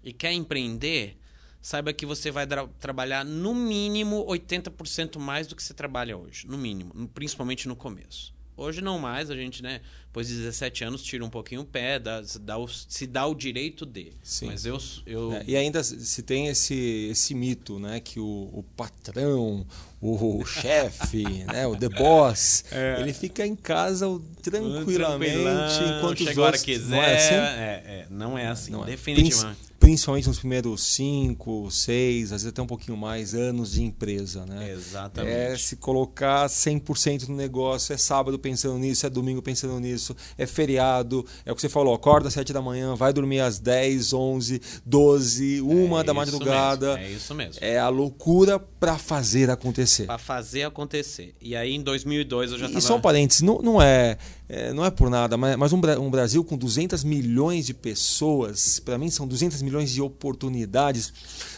e 0.05 0.13
quer 0.13 0.33
empreender, 0.33 1.17
saiba 1.63 1.93
que 1.93 2.05
você 2.05 2.31
vai 2.31 2.47
trabalhar 2.79 3.25
no 3.25 3.55
mínimo 3.55 4.27
80% 4.27 5.19
mais 5.19 5.47
do 5.47 5.57
que 5.57 5.63
você 5.63 5.73
trabalha 5.73 6.19
hoje. 6.19 6.47
No 6.47 6.59
mínimo. 6.59 7.09
Principalmente 7.15 7.67
no 7.67 7.75
começo. 7.75 8.35
Hoje 8.57 8.83
não 8.83 8.99
mais, 8.99 9.31
a 9.31 9.35
gente, 9.35 9.63
né, 9.63 9.81
depois 10.05 10.29
de 10.29 10.35
17 10.35 10.85
anos, 10.85 11.03
tira 11.03 11.25
um 11.25 11.31
pouquinho 11.31 11.63
o 11.63 11.65
pé, 11.65 11.99
dá, 11.99 12.23
dá 12.43 12.59
o, 12.59 12.69
se 12.69 13.07
dá 13.07 13.25
o 13.27 13.35
direito 13.35 13.87
de. 13.87 14.13
Sim. 14.23 14.47
Mas 14.49 14.67
eu. 14.67 14.79
eu... 15.07 15.33
É, 15.33 15.45
e 15.47 15.57
ainda 15.57 15.83
se 15.83 16.23
tem 16.23 16.49
esse, 16.49 17.09
esse 17.11 17.35
mito, 17.35 17.79
né, 17.79 18.01
que 18.01 18.21
o, 18.21 18.51
o 18.53 18.63
patrão, 18.77 19.67
o, 20.01 20.45
chefe, 20.47 21.45
né, 21.45 21.67
o 21.67 21.77
the 21.77 21.89
boss, 21.89 22.65
é. 22.73 23.01
ele 23.01 23.13
fica 23.13 23.47
em 23.47 23.55
casa 23.55 24.07
tranquilamente 24.43 25.35
enquanto 25.99 26.21
os 26.21 26.37
outros. 26.39 26.63
Quiser, 26.63 26.89
não 26.89 27.03
é 27.03 27.17
assim? 27.17 27.35
É, 27.35 27.83
é, 27.85 28.07
não 28.09 28.39
é 28.39 28.47
assim, 28.47 28.73
não 28.73 28.83
é. 28.83 28.87
definitivamente 28.87 29.71
principalmente 29.81 30.29
nos 30.29 30.39
primeiros 30.39 30.83
cinco, 30.83 31.71
seis, 31.71 32.27
às 32.27 32.43
vezes 32.43 32.47
até 32.49 32.61
um 32.61 32.67
pouquinho 32.67 32.99
mais 32.99 33.35
anos 33.35 33.73
de 33.73 33.83
empresa, 33.83 34.45
né? 34.45 34.71
Exatamente. 34.71 35.35
É 35.35 35.57
se 35.57 35.77
colocar 35.77 36.47
100% 36.47 37.29
no 37.29 37.35
negócio, 37.35 37.95
é 37.95 37.97
sábado 37.97 38.39
pensando 38.39 38.79
nisso, 38.79 39.07
é 39.07 39.11
domingo 39.11 39.41
pensando 39.41 39.81
nisso, 39.81 40.15
é 40.37 40.47
feriado, 40.47 41.25
é 41.47 41.51
o 41.51 41.55
que 41.57 41.63
você 41.63 41.69
falou, 41.69 41.95
acorda 41.95 42.29
às 42.29 42.35
7 42.35 42.53
da 42.53 42.61
manhã, 42.61 42.95
vai 42.95 43.11
dormir 43.11 43.41
às 43.41 43.59
10, 43.59 44.13
11, 44.13 44.61
12, 44.85 45.63
1 45.63 45.99
é 45.99 46.05
da 46.05 46.13
madrugada. 46.13 46.97
Mesmo, 46.97 47.03
é 47.03 47.11
isso 47.11 47.35
mesmo. 47.35 47.59
É 47.63 47.79
a 47.79 47.89
loucura 47.89 48.59
para 48.59 48.99
fazer 48.99 49.49
acontecer. 49.49 49.90
Para 50.07 50.19
fazer 50.19 50.65
acontecer. 50.65 51.35
E 51.41 51.55
aí 51.57 51.75
em 51.75 51.83
2002 51.83 52.53
eu 52.53 52.59
já 52.59 52.67
E 52.67 52.69
tava... 52.69 52.81
só 52.81 52.97
um 52.97 53.01
parênteses, 53.01 53.43
não, 53.43 53.61
não 53.61 53.81
é 53.83 54.17
é, 54.53 54.73
não 54.73 54.85
é 54.85 54.91
por 54.91 55.09
nada, 55.09 55.37
mas, 55.37 55.57
mas 55.57 55.73
um, 55.73 55.81
um, 56.01 56.11
Brasil 56.11 56.43
com 56.43 56.57
200 56.57 57.05
milhões 57.05 57.65
de 57.65 57.73
pessoas, 57.73 58.81
para 58.81 58.99
mim 58.99 59.09
são 59.09 59.25
200 59.25 59.63
milhões 59.63 59.93
de 59.93 60.03
oportunidades. 60.03 61.13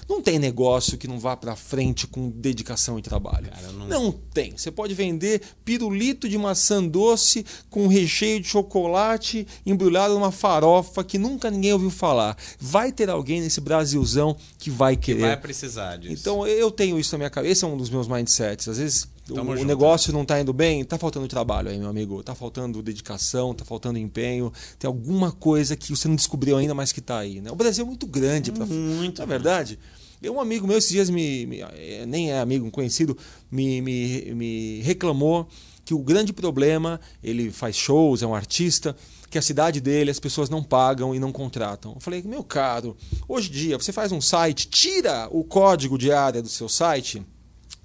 Não 0.07 0.21
tem 0.21 0.39
negócio 0.39 0.99
que 0.99 1.09
não 1.09 1.19
vá 1.19 1.35
para 1.35 1.57
frente 1.57 2.07
com 2.07 2.29
dedicação 2.29 2.99
e 2.99 3.03
trabalho. 3.03 3.49
Cara, 3.49 3.73
não... 3.73 3.87
não... 3.87 4.13
tem. 4.13 4.53
Você 4.59 4.71
pode 4.71 4.93
vender 4.93 5.41
pirulito 5.65 6.29
de 6.29 6.37
maçã 6.37 6.87
doce 6.87 7.47
com 7.71 7.87
recheio 7.87 8.39
de 8.39 8.49
chocolate 8.49 9.47
embrulhado 9.65 10.13
numa 10.13 10.31
farofa 10.31 11.03
que 11.03 11.17
nunca 11.17 11.51
ninguém 11.51 11.73
ouviu 11.73 11.91
falar. 11.91 12.37
Vai 12.61 12.93
ter 12.93 13.09
alguém 13.09 13.41
nesse 13.41 13.63
Brasilzão 13.63 14.37
que 14.59 14.69
vai 14.71 14.99
querer. 14.99 15.21
Que 15.21 15.27
vai 15.29 15.37
precisar 15.39 15.97
disso. 15.97 16.13
Então 16.13 16.47
eu 16.47 16.71
tenho 16.71 17.01
isso 17.01 17.13
na 17.13 17.19
minha 17.19 17.31
cabeça, 17.31 17.53
esse 17.53 17.65
é 17.65 17.69
um 17.69 17.77
dos 17.77 17.89
meus 17.89 18.07
mindsets. 18.07 18.69
Às 18.69 18.77
vezes 18.77 19.09
o, 19.33 19.61
o, 19.63 19.65
negócio 19.65 20.13
não 20.13 20.23
está 20.23 20.41
indo 20.41 20.53
bem, 20.53 20.81
está 20.81 20.99
faltando 20.99 21.27
trabalho 21.29 21.69
aí, 21.69 21.79
meu 21.79 21.89
amigo. 21.89 22.21
Está 22.21 22.35
faltando 22.35 22.83
dedicação, 22.83 23.53
está 23.53 23.65
faltando 23.65 23.99
empenho. 23.99 24.53
Tem 24.79 24.89
alguma 24.89 25.33
coisa 25.33 25.77
que 25.77 25.91
você 25.91 26.09
não 26.09 26.17
descobriu 26.17 26.57
ainda, 26.57 26.75
mas 26.75 26.93
que 26.93 27.01
está 27.01 27.19
aí. 27.19 27.41
Né? 27.41 27.51
O 27.51 27.57
Brasil 27.57 27.85
é 27.85 27.87
muito 27.87 28.07
grande. 28.07 28.53
Pra... 28.53 28.67
Muito. 28.67 29.19
Na 29.19 29.25
é 29.25 29.27
verdade. 29.27 29.79
Um 30.25 30.41
amigo 30.41 30.69
meu 30.69 30.79
esses 30.79 30.91
dias 30.91 31.11
me, 31.11 31.47
me 31.47 31.61
é, 31.61 32.07
nem 32.07 32.31
é 32.31 32.39
amigo, 32.39 32.65
um 32.65 32.71
conhecido, 32.71 33.19
me, 33.51 33.83
me, 33.83 34.33
me 34.35 34.81
reclamou 34.83 35.49
que 35.85 35.95
o 35.95 35.99
grande 35.99 36.33
problema, 36.33 37.01
ele 37.23 37.51
faz 37.51 37.75
shows, 37.75 38.23
é 38.23 38.27
um 38.27 38.35
artista, 38.35 38.95
que 39.29 39.39
a 39.39 39.43
cidade 39.43 39.81
dele 39.81 40.11
as 40.11 40.21
pessoas 40.21 40.49
não 40.49 40.63
pagam 40.63 41.15
e 41.15 41.19
não 41.19 41.33
contratam. 41.33 41.95
Eu 41.95 42.01
falei, 42.01 42.23
meu 42.23 42.45
caro, 42.45 42.97
hoje 43.27 43.49
em 43.49 43.53
dia 43.53 43.79
você 43.79 43.93
faz 43.93 44.13
um 44.13 44.21
site, 44.21 44.69
tira 44.69 45.27
o 45.31 45.43
código 45.43 45.99
de 45.99 46.13
área 46.13 46.41
do 46.41 46.49
seu 46.49 46.69
site 46.69 47.25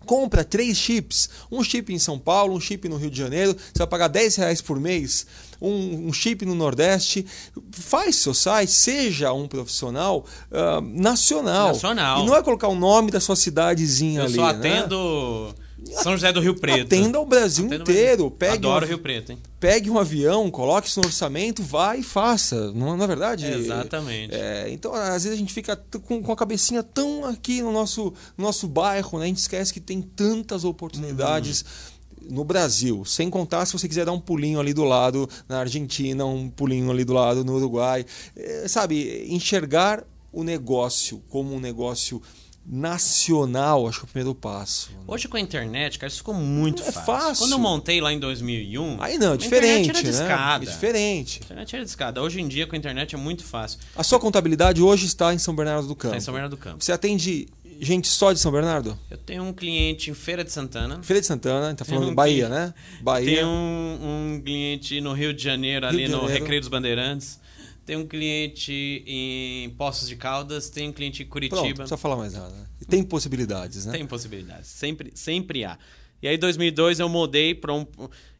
compra 0.07 0.43
três 0.43 0.77
chips, 0.77 1.29
um 1.51 1.63
chip 1.63 1.93
em 1.93 1.99
São 1.99 2.17
Paulo, 2.17 2.55
um 2.55 2.59
chip 2.59 2.87
no 2.89 2.95
Rio 2.95 3.11
de 3.11 3.17
Janeiro, 3.17 3.53
você 3.53 3.77
vai 3.77 3.87
pagar 3.87 4.07
10 4.07 4.37
reais 4.37 4.61
por 4.61 4.79
mês, 4.79 5.27
um, 5.61 6.07
um 6.07 6.13
chip 6.13 6.45
no 6.45 6.55
Nordeste, 6.55 7.25
faz 7.71 8.15
seu 8.15 8.33
site, 8.33 8.71
seja 8.71 9.33
um 9.33 9.47
profissional 9.47 10.25
uh, 10.49 10.81
nacional. 10.81 11.67
Nacional. 11.67 12.23
E 12.23 12.25
não 12.25 12.35
é 12.35 12.41
colocar 12.41 12.69
o 12.69 12.75
nome 12.75 13.11
da 13.11 13.19
sua 13.19 13.35
cidadezinha 13.35 14.21
Eu 14.21 14.25
ali. 14.25 14.33
Eu 14.33 14.39
só 14.39 14.53
né? 14.53 14.57
atendo... 14.57 15.55
Né? 15.59 15.66
São 16.01 16.13
José 16.13 16.31
do 16.33 16.39
Rio 16.39 16.55
Preto. 16.55 16.81
Atenda 16.81 17.19
o 17.19 17.25
Brasil 17.25 17.65
Atenda 17.67 17.83
inteiro. 17.83 18.31
Pegue 18.31 18.53
Adoro 18.53 18.85
um, 18.85 18.89
Rio 18.89 18.99
Preto, 18.99 19.31
hein? 19.31 19.39
Pegue 19.59 19.89
um 19.89 19.97
avião, 19.97 20.49
coloque 20.49 20.87
isso 20.87 20.99
no 20.99 21.05
orçamento, 21.05 21.61
vá 21.63 21.95
e 21.95 22.03
faça. 22.03 22.71
Não, 22.73 22.97
na 22.97 23.03
é 23.03 23.07
verdade. 23.07 23.45
Exatamente. 23.45 24.33
É, 24.33 24.69
então, 24.69 24.93
às 24.93 25.23
vezes 25.23 25.31
a 25.31 25.35
gente 25.35 25.53
fica 25.53 25.75
com, 25.75 26.21
com 26.21 26.31
a 26.31 26.35
cabecinha 26.35 26.81
tão 26.81 27.25
aqui 27.25 27.61
no 27.61 27.71
nosso, 27.71 28.13
no 28.37 28.45
nosso 28.45 28.67
bairro, 28.67 29.19
né? 29.19 29.25
A 29.25 29.27
gente 29.27 29.39
esquece 29.39 29.73
que 29.73 29.79
tem 29.79 30.01
tantas 30.01 30.63
oportunidades. 30.63 31.61
Uhum 31.61 31.97
no 32.29 32.43
Brasil, 32.43 33.05
sem 33.05 33.29
contar 33.29 33.65
se 33.65 33.71
você 33.71 33.87
quiser 33.87 34.05
dar 34.05 34.11
um 34.11 34.19
pulinho 34.19 34.59
ali 34.59 34.73
do 34.73 34.83
lado 34.83 35.29
na 35.47 35.59
Argentina, 35.59 36.25
um 36.25 36.49
pulinho 36.49 36.91
ali 36.91 37.05
do 37.05 37.13
lado 37.13 37.43
no 37.43 37.55
Uruguai, 37.55 38.05
é, 38.35 38.67
sabe, 38.67 39.25
enxergar 39.29 40.03
o 40.31 40.43
negócio 40.43 41.21
como 41.29 41.55
um 41.55 41.59
negócio 41.59 42.21
nacional, 42.69 43.87
acho 43.87 43.99
que 43.99 44.05
é 44.05 44.09
o 44.09 44.11
primeiro 44.11 44.35
passo. 44.35 44.91
Né? 44.91 44.97
Hoje 45.07 45.27
com 45.29 45.37
a 45.37 45.39
internet, 45.39 45.97
cara, 45.97 46.09
isso 46.09 46.17
ficou 46.17 46.33
muito 46.33 46.83
é 46.83 46.91
fácil. 46.91 47.05
fácil. 47.05 47.45
Quando 47.45 47.53
eu 47.53 47.59
montei 47.59 48.01
lá 48.01 48.11
em 48.11 48.19
2001, 48.19 49.01
aí 49.01 49.17
não, 49.17 49.37
diferente, 49.37 49.89
era 49.89 50.01
né? 50.01 50.55
É 50.55 50.59
diferente. 50.59 51.39
A 51.41 51.45
internet 51.45 51.75
era 51.75 51.85
discada. 51.85 52.21
Hoje 52.21 52.41
em 52.41 52.47
dia 52.47 52.67
com 52.67 52.75
a 52.75 52.77
internet 52.77 53.15
é 53.15 53.17
muito 53.17 53.45
fácil. 53.45 53.79
A 53.95 54.03
sua 54.03 54.19
contabilidade 54.19 54.81
hoje 54.81 55.05
está 55.05 55.33
em 55.33 55.37
São 55.37 55.55
Bernardo 55.55 55.87
do 55.87 55.95
Campo. 55.95 56.15
Está 56.15 56.17
em 56.17 56.25
São 56.25 56.33
Bernardo 56.33 56.55
do 56.57 56.61
Campo. 56.61 56.83
Você 56.83 56.91
atende 56.91 57.47
gente 57.79 58.07
só 58.07 58.33
de 58.33 58.39
São 58.39 58.51
Bernardo? 58.51 58.97
Eu 59.09 59.17
tenho 59.17 59.43
um 59.43 59.53
cliente 59.53 60.11
em 60.11 60.13
Feira 60.13 60.43
de 60.43 60.51
Santana. 60.51 61.01
Feira 61.03 61.21
de 61.21 61.27
Santana, 61.27 61.73
tá 61.73 61.85
falando 61.85 62.09
um 62.09 62.15
Bahia, 62.15 62.47
cliente, 62.47 62.51
né? 62.51 62.73
Bahia. 63.01 63.35
Tem 63.35 63.45
um, 63.45 64.33
um, 64.35 64.41
cliente 64.43 64.99
no 64.99 65.13
Rio 65.13 65.33
de 65.33 65.41
Janeiro, 65.41 65.85
Rio 65.85 65.95
ali 65.95 66.05
de 66.05 66.11
no 66.11 66.21
Janeiro. 66.21 66.39
Recreio 66.41 66.61
dos 66.61 66.69
Bandeirantes. 66.69 67.39
Tem 67.87 67.95
um 67.95 68.05
cliente 68.05 69.01
em 69.07 69.69
Poços 69.69 70.09
de 70.09 70.17
Caldas, 70.17 70.69
tem 70.69 70.89
um 70.89 70.91
cliente 70.91 71.23
em 71.23 71.25
Curitiba. 71.25 71.61
Pronto, 71.61 71.69
não 71.69 71.75
precisa 71.77 71.95
falar 71.95 72.17
mais 72.17 72.33
nada. 72.33 72.53
Tem 72.89 73.01
possibilidades, 73.01 73.85
né? 73.85 73.93
Tem 73.93 74.05
possibilidades, 74.05 74.67
sempre, 74.67 75.13
sempre 75.15 75.63
há. 75.63 75.79
E 76.21 76.27
aí, 76.27 76.35
em 76.35 76.39
2002, 76.39 76.99
eu 76.99 77.07
mudei 77.07 77.55
para 77.55 77.73
um. 77.73 77.87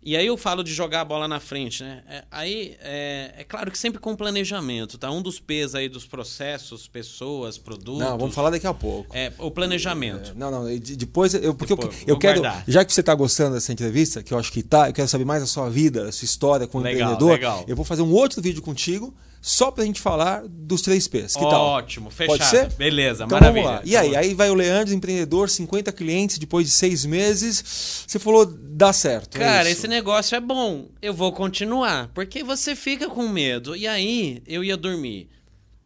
E 0.04 0.18
aí 0.18 0.28
eu 0.28 0.36
falo 0.36 0.64
de 0.64 0.74
jogar 0.74 1.00
a 1.00 1.06
bola 1.06 1.30
na 1.30 1.40
frente, 1.40 1.82
né? 1.82 2.04
É, 2.10 2.24
aí 2.30 2.76
é, 2.82 3.36
é, 3.38 3.44
claro 3.46 3.72
que 3.72 3.78
sempre 3.78 4.02
com 4.02 4.18
planejamento, 4.18 4.98
tá? 4.98 5.10
Um 5.10 5.22
dos 5.22 5.40
P's 5.40 5.74
aí 5.76 5.88
dos 5.88 6.06
processos, 6.06 6.86
pessoas, 6.86 7.58
produtos. 7.58 8.02
Não, 8.02 8.18
vamos 8.18 8.36
falar 8.36 8.50
daqui 8.50 8.68
a 8.68 8.74
pouco. 8.74 9.16
É, 9.16 9.32
o 9.38 9.50
planejamento. 9.50 10.32
É, 10.32 10.34
não, 10.34 10.52
não, 10.52 10.78
depois 10.78 11.34
eu 11.34 11.56
porque 11.56 11.74
depois, 11.74 12.02
eu, 12.02 12.16
eu 12.16 12.20
quero, 12.20 12.42
guardar. 12.42 12.66
já 12.68 12.84
que 12.84 12.92
você 12.92 13.00
está 13.00 13.16
gostando 13.16 13.56
dessa 13.56 13.72
entrevista, 13.72 14.22
que 14.22 14.34
eu 14.34 14.38
acho 14.38 14.52
que 14.52 14.62
tá, 14.62 14.90
eu 14.90 14.94
quero 14.94 15.08
saber 15.08 15.24
mais 15.24 15.42
da 15.42 15.48
sua 15.48 15.70
vida, 15.70 16.04
da 16.04 16.12
sua 16.12 16.26
história 16.26 16.68
como 16.68 16.84
legal, 16.84 17.14
empreendedor. 17.14 17.32
Legal. 17.32 17.64
Eu 17.66 17.78
vou 17.78 17.86
fazer 17.86 18.02
um 18.02 18.12
outro 18.12 18.42
vídeo 18.42 18.62
contigo 18.62 19.16
só 19.48 19.72
pra 19.72 19.86
gente 19.86 20.02
falar 20.02 20.44
dos 20.46 20.82
três 20.82 21.08
P's. 21.08 21.34
Que 21.34 21.40
tal? 21.40 21.68
Ótimo, 21.68 22.10
fechado. 22.10 22.38
Pode 22.38 22.50
ser? 22.50 22.68
Beleza, 22.74 23.24
então, 23.24 23.40
maravilha. 23.40 23.64
Vamos 23.64 23.80
lá. 23.80 23.86
E 23.86 23.96
aí? 23.96 24.14
Aí 24.14 24.34
vai 24.34 24.50
o 24.50 24.54
Leandro, 24.54 24.94
empreendedor, 24.94 25.50
50 25.50 25.90
clientes 25.94 26.38
depois 26.38 26.68
de 26.68 26.74
seis 26.74 27.06
meses. 27.06 28.04
Você 28.06 28.20
falou, 28.20 28.46
dá 28.46 28.92
certo. 28.92 29.38
É 29.38 29.40
Cara, 29.40 29.70
é 29.70 29.72
esse 29.72 29.88
negócio 29.88 30.36
é 30.36 30.42
bom. 30.42 30.90
Eu 31.02 31.14
vou 31.14 31.32
continuar. 31.32 32.10
Porque 32.14 32.44
você 32.44 32.76
fica 32.76 33.08
com 33.08 33.26
medo. 33.30 33.74
E 33.74 33.88
aí, 33.88 34.44
eu 34.46 34.66
ia 34.66 34.76
dormir. 34.76 35.30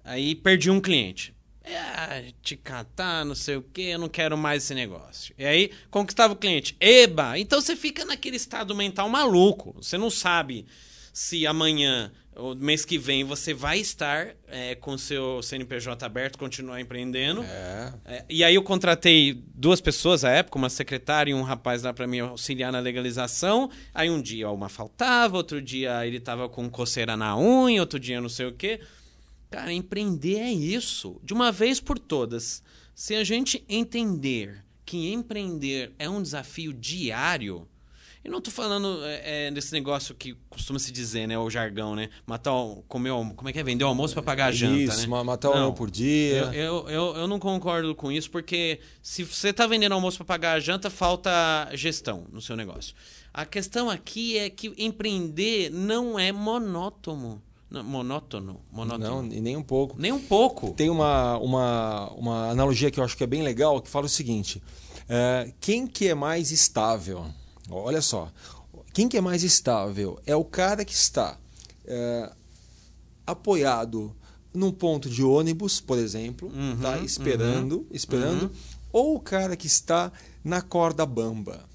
Aí 0.04 0.34
perdi 0.34 0.71
um 0.71 0.82
cliente. 0.82 1.32
É, 1.63 2.34
te 2.41 2.56
catar, 2.56 3.24
não 3.24 3.36
sei 3.36 3.58
o 3.58 3.62
que, 3.62 3.84
eu 3.84 4.00
não 4.00 4.10
quero 4.10 4.36
mais 4.36 4.63
esse 4.63 4.74
negócio. 4.74 5.36
E 5.38 5.45
aí, 5.45 5.69
conquistava 5.91 6.34
o 6.34 6.36
cliente. 6.36 6.76
Eba! 6.80 7.38
Então 7.38 7.62
você 7.62 7.76
fica 7.76 8.04
naquele 8.06 8.38
estado 8.38 8.74
mental 8.74 9.08
maluco. 9.08 9.76
Você 9.80 10.00
não 10.00 10.10
sabe 10.10 10.65
se 11.13 11.45
amanhã 11.45 12.12
o 12.41 12.56
mês 12.56 12.84
que 12.84 12.97
vem 12.97 13.23
você 13.23 13.54
vai 13.54 13.80
estar 13.80 14.36
é, 14.47 14.73
com 14.75 14.97
seu 14.97 15.41
CNPJ 15.43 16.06
aberto, 16.06 16.38
continuar 16.38 16.82
empreendendo. 16.82 17.43
É. 17.43 17.93
É, 18.06 18.25
e 18.27 18.43
aí 18.43 18.56
eu 18.56 18.63
contratei 18.63 19.43
duas 19.54 19.80
pessoas 19.80 20.25
à 20.25 20.32
época, 20.32 20.58
uma 20.58 20.69
secretária 20.69 21.32
e 21.32 21.34
um 21.34 21.43
rapaz 21.43 21.84
lá 21.84 21.93
para 21.93 22.08
me 22.08 22.19
auxiliar 22.19 22.71
na 22.71 22.80
legalização. 22.80 23.69
Aí 23.93 24.10
um 24.10 24.21
dia 24.21 24.49
uma 24.49 24.69
faltava, 24.69 25.38
outro 25.38 25.62
dia 25.62 26.06
ele 26.06 26.19
tava 26.19 26.49
com 26.49 26.69
coceira 26.69 27.15
na 27.15 27.38
unha, 27.38 27.80
outro 27.80 27.99
dia 27.99 28.19
não 28.19 28.30
sei 28.30 28.47
o 28.47 28.54
quê. 28.54 28.80
Cara, 29.49 29.71
empreender 29.71 30.39
é 30.39 30.51
isso, 30.51 31.19
de 31.23 31.34
uma 31.34 31.51
vez 31.51 31.80
por 31.80 31.99
todas. 31.99 32.63
Se 32.95 33.15
a 33.15 33.23
gente 33.23 33.63
entender 33.67 34.63
que 34.86 35.12
empreender 35.13 35.93
é 35.99 36.10
um 36.10 36.21
desafio 36.21 36.73
diário, 36.73 37.67
e 38.23 38.29
não 38.29 38.39
tô 38.39 38.51
falando 38.51 39.03
é, 39.03 39.47
é, 39.47 39.51
desse 39.51 39.73
negócio 39.73 40.13
que 40.13 40.36
costuma 40.49 40.77
se 40.77 40.91
dizer, 40.91 41.27
né? 41.27 41.38
O 41.39 41.49
jargão, 41.49 41.95
né? 41.95 42.10
Matar, 42.25 42.53
comer, 42.88 43.12
como 43.36 43.49
é 43.49 43.53
que 43.53 43.60
é? 43.60 43.63
Vender 43.63 43.84
o 43.84 43.88
almoço 43.88 44.13
para 44.13 44.21
pagar 44.21 44.45
a 44.47 44.51
janta, 44.51 44.75
isso, 44.75 45.10
né? 45.10 45.23
matar 45.23 45.49
um 45.49 45.55
não, 45.55 45.73
por 45.73 45.89
dia. 45.89 46.38
Eu, 46.38 46.53
eu, 46.53 46.89
eu, 46.89 47.15
eu, 47.17 47.27
não 47.27 47.39
concordo 47.39 47.95
com 47.95 48.12
isso, 48.12 48.29
porque 48.29 48.79
se 49.01 49.23
você 49.23 49.51
tá 49.51 49.65
vendendo 49.65 49.93
almoço 49.93 50.17
para 50.17 50.25
pagar 50.25 50.53
a 50.53 50.60
janta, 50.60 50.89
falta 50.89 51.31
gestão 51.73 52.25
no 52.31 52.39
seu 52.39 52.55
negócio. 52.55 52.95
A 53.34 53.45
questão 53.45 53.89
aqui 53.89 54.38
é 54.38 54.49
que 54.49 54.71
empreender 54.77 55.71
não 55.71 56.19
é 56.19 56.31
monótono. 56.31 57.41
Não, 57.71 57.84
monótono, 57.84 58.60
monótono. 58.69 59.21
Não, 59.21 59.23
nem 59.23 59.55
um 59.55 59.63
pouco. 59.63 59.95
Nem 59.97 60.12
um 60.12 60.19
pouco. 60.19 60.73
Tem 60.73 60.89
uma, 60.89 61.38
uma, 61.38 62.10
uma 62.12 62.49
analogia 62.49 62.91
que 62.91 62.99
eu 62.99 63.03
acho 63.03 63.15
que 63.15 63.23
é 63.23 63.27
bem 63.27 63.41
legal, 63.41 63.81
que 63.81 63.89
fala 63.89 64.05
o 64.05 64.10
seguinte. 64.10 64.62
É, 65.07 65.53
quem 65.60 65.88
que 65.88 66.07
é 66.07 66.13
mais 66.13 66.51
estável? 66.51 67.25
Olha 67.77 68.01
só, 68.01 68.31
quem 68.93 69.07
que 69.07 69.17
é 69.17 69.21
mais 69.21 69.43
estável 69.43 70.19
é 70.25 70.36
o 70.36 70.43
cara 70.43 70.84
que 70.84 70.93
está 70.93 71.38
é, 71.86 72.31
apoiado 73.25 74.15
num 74.53 74.71
ponto 74.71 75.10
de 75.10 75.23
ônibus, 75.23 75.79
por 75.79 75.97
exemplo, 75.97 76.51
uhum, 76.53 76.77
tá 76.81 76.99
esperando, 76.99 77.79
uhum, 77.79 77.86
esperando, 77.91 78.43
uhum. 78.43 78.51
ou 78.91 79.15
o 79.15 79.19
cara 79.19 79.55
que 79.55 79.67
está 79.67 80.12
na 80.43 80.62
corda 80.62 81.05
bamba 81.05 81.69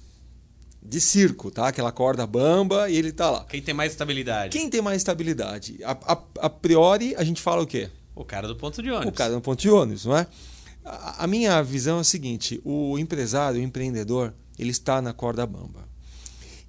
de 0.81 1.01
circo, 1.01 1.51
tá? 1.51 1.67
Aquela 1.67 1.91
corda 1.91 2.25
bamba 2.25 2.89
e 2.89 2.95
ele 2.95 3.11
tá 3.11 3.29
lá. 3.29 3.45
Quem 3.45 3.61
tem 3.61 3.73
mais 3.73 3.91
estabilidade? 3.91 4.57
Quem 4.57 4.69
tem 4.69 4.81
mais 4.81 4.97
estabilidade? 4.97 5.79
A, 5.83 5.91
a, 5.91 6.23
a 6.41 6.49
priori, 6.49 7.15
a 7.15 7.23
gente 7.23 7.41
fala 7.41 7.61
o 7.61 7.67
quê? 7.67 7.89
O 8.15 8.23
cara 8.23 8.47
do 8.47 8.55
ponto 8.55 8.81
de 8.81 8.89
ônibus. 8.89 9.09
O 9.09 9.11
cara 9.11 9.33
do 9.33 9.41
ponto 9.41 9.59
de 9.59 9.69
ônibus, 9.69 10.05
não 10.05 10.17
é? 10.17 10.27
A, 10.85 11.23
a 11.25 11.27
minha 11.27 11.61
visão 11.61 11.97
é 11.97 12.01
a 12.01 12.03
seguinte: 12.03 12.61
o 12.63 12.97
empresário, 12.97 13.59
o 13.59 13.63
empreendedor, 13.63 14.33
ele 14.57 14.71
está 14.71 15.01
na 15.01 15.13
corda 15.13 15.45
bamba. 15.45 15.86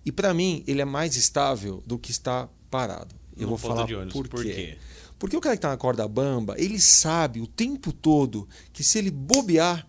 E 0.08 0.12
para 0.12 0.32
mim, 0.32 0.64
ele 0.66 0.80
é 0.80 0.86
mais 0.86 1.16
estável 1.16 1.82
do 1.86 1.98
que 1.98 2.10
está 2.10 2.48
parado. 2.70 3.14
Eu 3.36 3.42
no 3.42 3.48
vou 3.48 3.58
falar 3.58 3.86
por 3.86 4.26
quê. 4.26 4.30
por 4.30 4.42
quê. 4.42 4.78
Porque 5.18 5.36
o 5.36 5.40
cara 5.40 5.54
que 5.54 5.58
está 5.58 5.68
na 5.68 5.76
corda 5.76 6.08
bamba, 6.08 6.54
ele 6.56 6.80
sabe 6.80 7.42
o 7.42 7.46
tempo 7.46 7.92
todo 7.92 8.48
que 8.72 8.82
se 8.82 8.96
ele 8.96 9.10
bobear, 9.10 9.86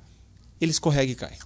ele 0.60 0.72
escorrega 0.72 1.10
e 1.10 1.16
cai. 1.16 1.38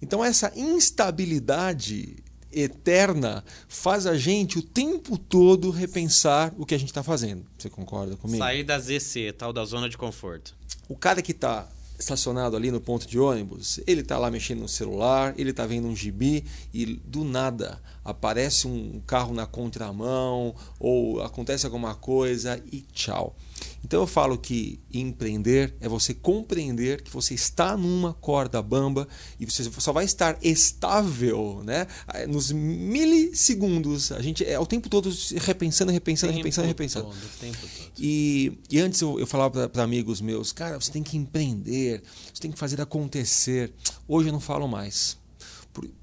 Então 0.00 0.24
essa 0.24 0.52
instabilidade 0.54 2.22
eterna 2.52 3.44
faz 3.66 4.06
a 4.06 4.16
gente 4.16 4.60
o 4.60 4.62
tempo 4.62 5.18
todo 5.18 5.72
repensar 5.72 6.54
o 6.56 6.64
que 6.64 6.76
a 6.76 6.78
gente 6.78 6.90
está 6.90 7.02
fazendo. 7.02 7.44
Você 7.58 7.68
concorda 7.68 8.14
comigo? 8.16 8.38
Sair 8.38 8.62
da 8.62 8.78
ZC, 8.78 9.32
tal 9.36 9.52
da 9.52 9.64
zona 9.64 9.88
de 9.88 9.98
conforto. 9.98 10.54
O 10.88 10.96
cara 10.96 11.20
que 11.20 11.32
está 11.32 11.68
estacionado 11.98 12.56
ali 12.56 12.70
no 12.70 12.80
ponto 12.80 13.06
de 13.06 13.18
ônibus, 13.18 13.80
ele 13.86 14.02
está 14.02 14.18
lá 14.18 14.30
mexendo 14.30 14.60
no 14.60 14.68
celular, 14.68 15.34
ele 15.36 15.50
está 15.50 15.66
vendo 15.66 15.88
um 15.88 15.96
gibi 15.96 16.44
e 16.72 16.86
do 16.86 17.24
nada 17.24 17.80
aparece 18.04 18.66
um 18.66 19.00
carro 19.06 19.34
na 19.34 19.46
contramão 19.46 20.54
ou 20.78 21.20
acontece 21.22 21.66
alguma 21.66 21.94
coisa 21.94 22.62
e 22.72 22.80
tchau. 22.92 23.36
Então 23.84 24.00
eu 24.00 24.06
falo 24.06 24.36
que 24.36 24.80
empreender 24.92 25.74
é 25.80 25.88
você 25.88 26.14
compreender 26.14 27.02
que 27.02 27.10
você 27.10 27.34
está 27.34 27.76
numa 27.76 28.12
corda 28.14 28.60
bamba 28.62 29.06
e 29.38 29.44
você 29.44 29.64
só 29.78 29.92
vai 29.92 30.04
estar 30.04 30.38
estável, 30.42 31.62
né? 31.64 31.86
Nos 32.28 32.50
milissegundos. 32.50 34.12
A 34.12 34.22
gente 34.22 34.44
é 34.44 34.58
o 34.58 34.66
tempo 34.66 34.88
todo 34.88 35.10
repensando, 35.36 35.92
repensando, 35.92 36.32
tempo 36.32 36.44
repensando, 36.44 36.68
repensando. 36.68 37.06
Todo, 37.06 37.38
tempo 37.40 37.58
todo. 37.60 37.92
E, 37.98 38.58
e 38.70 38.78
antes 38.78 39.00
eu, 39.00 39.18
eu 39.18 39.26
falava 39.26 39.68
para 39.68 39.82
amigos 39.82 40.20
meus, 40.20 40.52
cara, 40.52 40.80
você 40.80 40.90
tem 40.90 41.02
que 41.02 41.16
empreender, 41.16 42.02
você 42.32 42.40
tem 42.40 42.50
que 42.50 42.58
fazer 42.58 42.80
acontecer. 42.80 43.72
Hoje 44.06 44.28
eu 44.28 44.32
não 44.32 44.40
falo 44.40 44.66
mais 44.68 45.17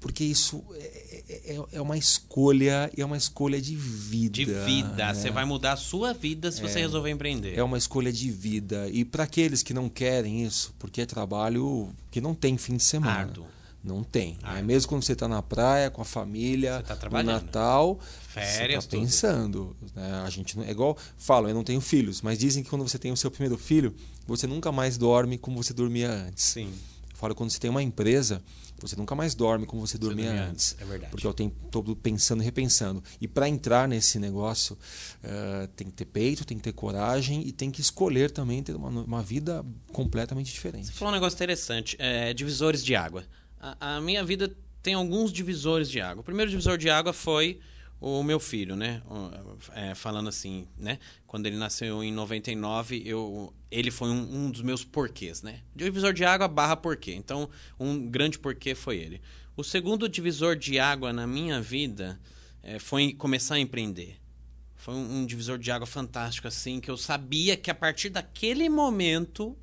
porque 0.00 0.24
isso 0.24 0.64
é, 0.74 1.24
é, 1.28 1.54
é, 1.54 1.64
é, 1.72 1.80
uma 1.80 1.96
escolha 1.98 2.90
e 2.96 3.00
é 3.00 3.04
uma 3.04 3.16
escolha 3.16 3.60
de 3.60 3.74
vida. 3.74 4.32
De 4.32 4.44
vida. 4.44 5.06
Né? 5.06 5.14
Você 5.14 5.30
vai 5.30 5.44
mudar 5.44 5.72
a 5.72 5.76
sua 5.76 6.12
vida 6.12 6.50
se 6.52 6.60
é, 6.60 6.68
você 6.68 6.80
resolver 6.80 7.10
empreender. 7.10 7.56
É 7.56 7.62
uma 7.62 7.78
escolha 7.78 8.12
de 8.12 8.30
vida. 8.30 8.88
E 8.90 9.04
para 9.04 9.24
aqueles 9.24 9.62
que 9.62 9.74
não 9.74 9.88
querem 9.88 10.44
isso, 10.44 10.74
porque 10.78 11.00
é 11.00 11.06
trabalho 11.06 11.90
que 12.10 12.20
não 12.20 12.34
tem 12.34 12.56
fim 12.56 12.76
de 12.76 12.84
semana. 12.84 13.12
Árduo. 13.12 13.46
Não 13.86 14.02
tem. 14.02 14.36
É 14.42 14.60
mesmo 14.62 14.88
quando 14.88 15.04
você 15.04 15.12
está 15.12 15.28
na 15.28 15.40
praia, 15.40 15.88
com 15.90 16.02
a 16.02 16.04
família, 16.04 16.82
tá 16.82 16.98
no 17.08 17.22
Natal, 17.22 18.00
Férias, 18.28 18.82
você 18.84 18.88
está 18.88 18.96
pensando. 18.98 19.76
Né? 19.94 20.22
A 20.24 20.28
gente 20.28 20.58
é 20.60 20.70
igual 20.72 20.98
falam, 21.16 21.48
eu 21.48 21.54
não 21.54 21.62
tenho 21.62 21.80
filhos, 21.80 22.20
mas 22.20 22.36
dizem 22.36 22.64
que 22.64 22.68
quando 22.68 22.82
você 22.82 22.98
tem 22.98 23.12
o 23.12 23.16
seu 23.16 23.30
primeiro 23.30 23.56
filho, 23.56 23.94
você 24.26 24.44
nunca 24.44 24.72
mais 24.72 24.98
dorme 24.98 25.38
como 25.38 25.62
você 25.62 25.72
dormia 25.72 26.10
antes. 26.10 26.44
Sim. 26.44 26.72
Eu 27.10 27.16
falo 27.16 27.32
quando 27.36 27.50
você 27.50 27.60
tem 27.60 27.70
uma 27.70 27.82
empresa, 27.82 28.42
você 28.86 28.96
nunca 28.96 29.14
mais 29.14 29.34
dorme 29.34 29.66
como 29.66 29.86
você 29.86 29.98
dormia 29.98 30.30
você 30.30 30.38
antes. 30.38 30.72
antes. 30.72 30.76
É 30.80 30.84
verdade. 30.84 31.10
Porque 31.10 31.26
eu 31.26 31.34
tenho 31.34 31.50
todo 31.70 31.94
pensando 31.96 32.42
e 32.42 32.44
repensando. 32.44 33.02
E 33.20 33.26
para 33.26 33.48
entrar 33.48 33.88
nesse 33.88 34.18
negócio, 34.18 34.76
uh, 35.24 35.66
tem 35.68 35.88
que 35.88 35.92
ter 35.94 36.04
peito, 36.04 36.44
tem 36.44 36.56
que 36.56 36.62
ter 36.62 36.72
coragem 36.72 37.46
e 37.46 37.52
tem 37.52 37.70
que 37.70 37.80
escolher 37.80 38.30
também 38.30 38.62
ter 38.62 38.74
uma, 38.74 38.88
uma 38.88 39.22
vida 39.22 39.64
completamente 39.92 40.52
diferente. 40.52 40.86
Você 40.86 40.92
falou 40.92 41.12
um 41.12 41.14
negócio 41.14 41.36
interessante: 41.36 41.96
é, 41.98 42.32
divisores 42.32 42.84
de 42.84 42.94
água. 42.94 43.24
A, 43.60 43.96
a 43.96 44.00
minha 44.00 44.24
vida 44.24 44.54
tem 44.82 44.94
alguns 44.94 45.32
divisores 45.32 45.90
de 45.90 46.00
água. 46.00 46.20
O 46.20 46.24
primeiro 46.24 46.50
divisor 46.50 46.78
de 46.78 46.88
água 46.88 47.12
foi 47.12 47.58
o 48.06 48.22
meu 48.22 48.38
filho, 48.38 48.76
né? 48.76 49.02
É, 49.74 49.94
falando 49.94 50.28
assim, 50.28 50.68
né? 50.78 50.98
Quando 51.26 51.46
ele 51.46 51.56
nasceu 51.56 52.04
em 52.04 52.12
99, 52.12 53.02
eu, 53.04 53.52
ele 53.70 53.90
foi 53.90 54.10
um, 54.10 54.44
um, 54.44 54.50
dos 54.50 54.62
meus 54.62 54.84
porquês, 54.84 55.42
né? 55.42 55.60
Divisor 55.74 56.12
de 56.12 56.24
água 56.24 56.46
barra 56.46 56.76
porquê. 56.76 57.14
Então, 57.14 57.50
um 57.80 58.08
grande 58.08 58.38
porquê 58.38 58.74
foi 58.74 58.98
ele. 58.98 59.20
O 59.56 59.64
segundo 59.64 60.08
divisor 60.08 60.54
de 60.54 60.78
água 60.78 61.12
na 61.12 61.26
minha 61.26 61.60
vida 61.60 62.20
é, 62.62 62.78
foi 62.78 63.12
começar 63.12 63.56
a 63.56 63.60
empreender. 63.60 64.16
Foi 64.76 64.94
um, 64.94 65.18
um 65.18 65.26
divisor 65.26 65.58
de 65.58 65.70
água 65.72 65.86
fantástico, 65.86 66.46
assim, 66.46 66.78
que 66.78 66.90
eu 66.90 66.96
sabia 66.96 67.56
que 67.56 67.70
a 67.70 67.74
partir 67.74 68.10
daquele 68.10 68.68
momento 68.68 69.56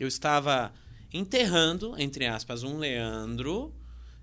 eu 0.00 0.08
estava 0.08 0.72
enterrando, 1.12 1.94
entre 1.98 2.26
aspas, 2.26 2.62
um 2.62 2.78
Leandro 2.78 3.74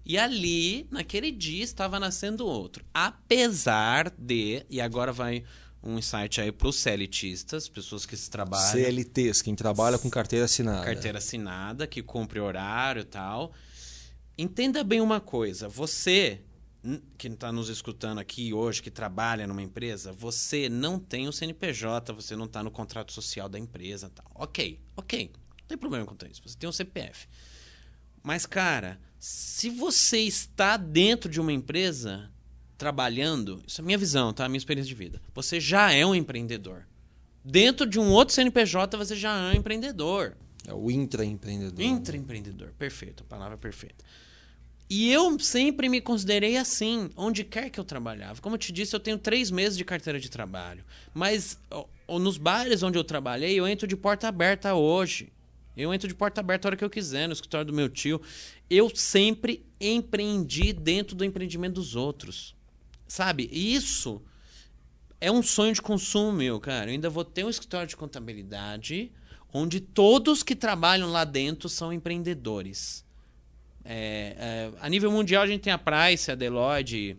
e 0.06 0.18
ali, 0.18 0.88
naquele 0.90 1.32
dia, 1.32 1.64
estava 1.64 2.00
nascendo 2.00 2.46
outro. 2.46 2.84
Apesar 2.94 4.10
de, 4.18 4.66
e 4.70 4.82
agora 4.82 5.12
vai 5.12 5.44
um 5.84 5.98
insight 5.98 6.40
aí 6.42 6.52
para 6.52 6.68
os 6.68 6.76
CLTistas, 6.76 7.68
pessoas 7.68 8.06
que 8.06 8.16
se 8.16 8.30
trabalham. 8.30 8.72
CLTs, 8.72 9.42
quem 9.42 9.56
trabalha 9.56 9.98
com 9.98 10.10
carteira 10.10 10.46
assinada. 10.46 10.86
Carteira 10.86 11.18
assinada, 11.18 11.88
que 11.88 12.02
cumpre 12.02 12.40
horário 12.40 13.02
e 13.02 13.06
tal. 13.06 13.54
Entenda 14.38 14.84
bem 14.84 15.02
uma 15.02 15.20
coisa: 15.20 15.68
você, 15.68 16.42
que 17.18 17.28
está 17.28 17.52
nos 17.52 17.70
escutando 17.70 18.20
aqui 18.20 18.54
hoje, 18.54 18.82
que 18.82 18.92
trabalha 18.92 19.48
numa 19.48 19.62
empresa, 19.62 20.12
você 20.12 20.68
não 20.70 21.00
tem 21.00 21.28
o 21.28 21.34
CNPJ, 21.34 22.14
você 22.14 22.36
não 22.36 22.46
está 22.46 22.64
no 22.64 22.72
contrato 22.72 23.12
social 23.12 23.50
da 23.50 23.58
empresa 23.58 24.10
tal. 24.10 24.30
Ok, 24.36 24.80
ok. 24.96 25.32
Não 25.62 25.68
tem 25.68 25.78
problema 25.78 26.06
com 26.06 26.16
isso. 26.30 26.42
Você 26.46 26.58
tem 26.58 26.70
o 26.70 26.74
CPF. 26.74 27.28
Mas, 28.24 28.46
cara 28.46 29.00
se 29.22 29.70
você 29.70 30.18
está 30.22 30.78
dentro 30.78 31.30
de 31.30 31.40
uma 31.40 31.54
empresa, 31.54 32.28
trabalhando, 32.76 33.62
isso 33.68 33.80
é 33.80 33.84
minha 33.84 33.98
visão, 33.98 34.34
tá? 34.34 34.50
Minha 34.50 34.58
experiência 34.58 34.90
de 34.90 34.96
vida. 34.96 35.22
Você 35.36 35.60
já 35.60 35.92
é 35.92 36.04
um 36.04 36.16
empreendedor. 36.16 36.88
Dentro 37.46 37.86
de 37.86 38.00
um 38.00 38.10
outro 38.10 38.34
CNPJ, 38.34 38.98
você 38.98 39.16
já 39.16 39.38
é 39.38 39.54
um 39.54 39.60
empreendedor. 39.60 40.36
É 40.68 40.74
o 40.74 40.90
intraempreendedor. 40.90 41.86
Intraempreendedor, 41.86 42.70
perfeito, 42.80 43.22
a 43.22 43.28
palavra 43.28 43.60
perfeita. 43.60 44.04
E 44.90 45.12
eu 45.12 45.40
sempre 45.40 45.88
me 45.88 46.02
considerei 46.02 46.58
assim, 46.58 47.12
onde 47.16 47.44
quer 47.44 47.70
que 47.70 47.80
eu 47.80 47.84
trabalhava. 47.84 48.42
Como 48.42 48.56
eu 48.56 48.60
te 48.60 48.72
disse, 48.72 48.96
eu 48.96 49.00
tenho 49.00 49.20
três 49.20 49.52
meses 49.52 49.78
de 49.78 49.86
carteira 49.86 50.20
de 50.20 50.32
trabalho. 50.32 50.84
Mas 51.14 51.60
ó, 51.70 51.86
nos 52.18 52.38
bares 52.38 52.82
onde 52.82 52.98
eu 52.98 53.04
trabalhei, 53.04 53.54
eu 53.54 53.68
entro 53.68 53.86
de 53.86 53.96
porta 53.96 54.28
aberta 54.28 54.74
hoje. 54.74 55.32
Eu 55.76 55.94
entro 55.94 56.08
de 56.08 56.16
porta 56.16 56.42
aberta 56.42 56.68
a 56.68 56.70
hora 56.70 56.78
que 56.78 56.84
eu 56.84 56.90
quiser, 56.90 57.28
no 57.28 57.34
escritório 57.34 57.66
do 57.66 57.74
meu 57.74 57.90
tio. 57.90 58.22
Eu 58.70 58.94
sempre 58.96 59.66
empreendi 59.80 60.74
dentro 60.74 61.16
do 61.16 61.24
empreendimento 61.24 61.76
dos 61.76 61.96
outros. 61.96 62.56
Sabe? 63.08 63.50
Isso 63.52 64.22
é 65.20 65.32
um 65.32 65.42
sonho 65.42 65.74
de 65.74 65.82
consumo 65.82 66.32
meu, 66.32 66.60
cara. 66.60 66.88
Eu 66.90 66.94
ainda 66.94 67.10
vou 67.10 67.24
ter 67.24 67.46
um 67.46 67.50
escritório 67.50 67.88
de 67.88 67.96
contabilidade 67.96 69.12
onde 69.54 69.80
todos 69.80 70.44
que 70.44 70.56
trabalham 70.56 71.12
lá 71.12 71.24
dentro 71.24 71.68
são 71.68 71.92
empreendedores. 71.92 73.06
É, 73.84 74.36
é, 74.38 74.72
a 74.80 74.88
nível 74.88 75.12
mundial, 75.12 75.44
a 75.44 75.48
gente 75.48 75.62
tem 75.62 75.74
a 75.74 75.78
Price, 75.78 76.32
a 76.32 76.36
Deloitte, 76.36 77.18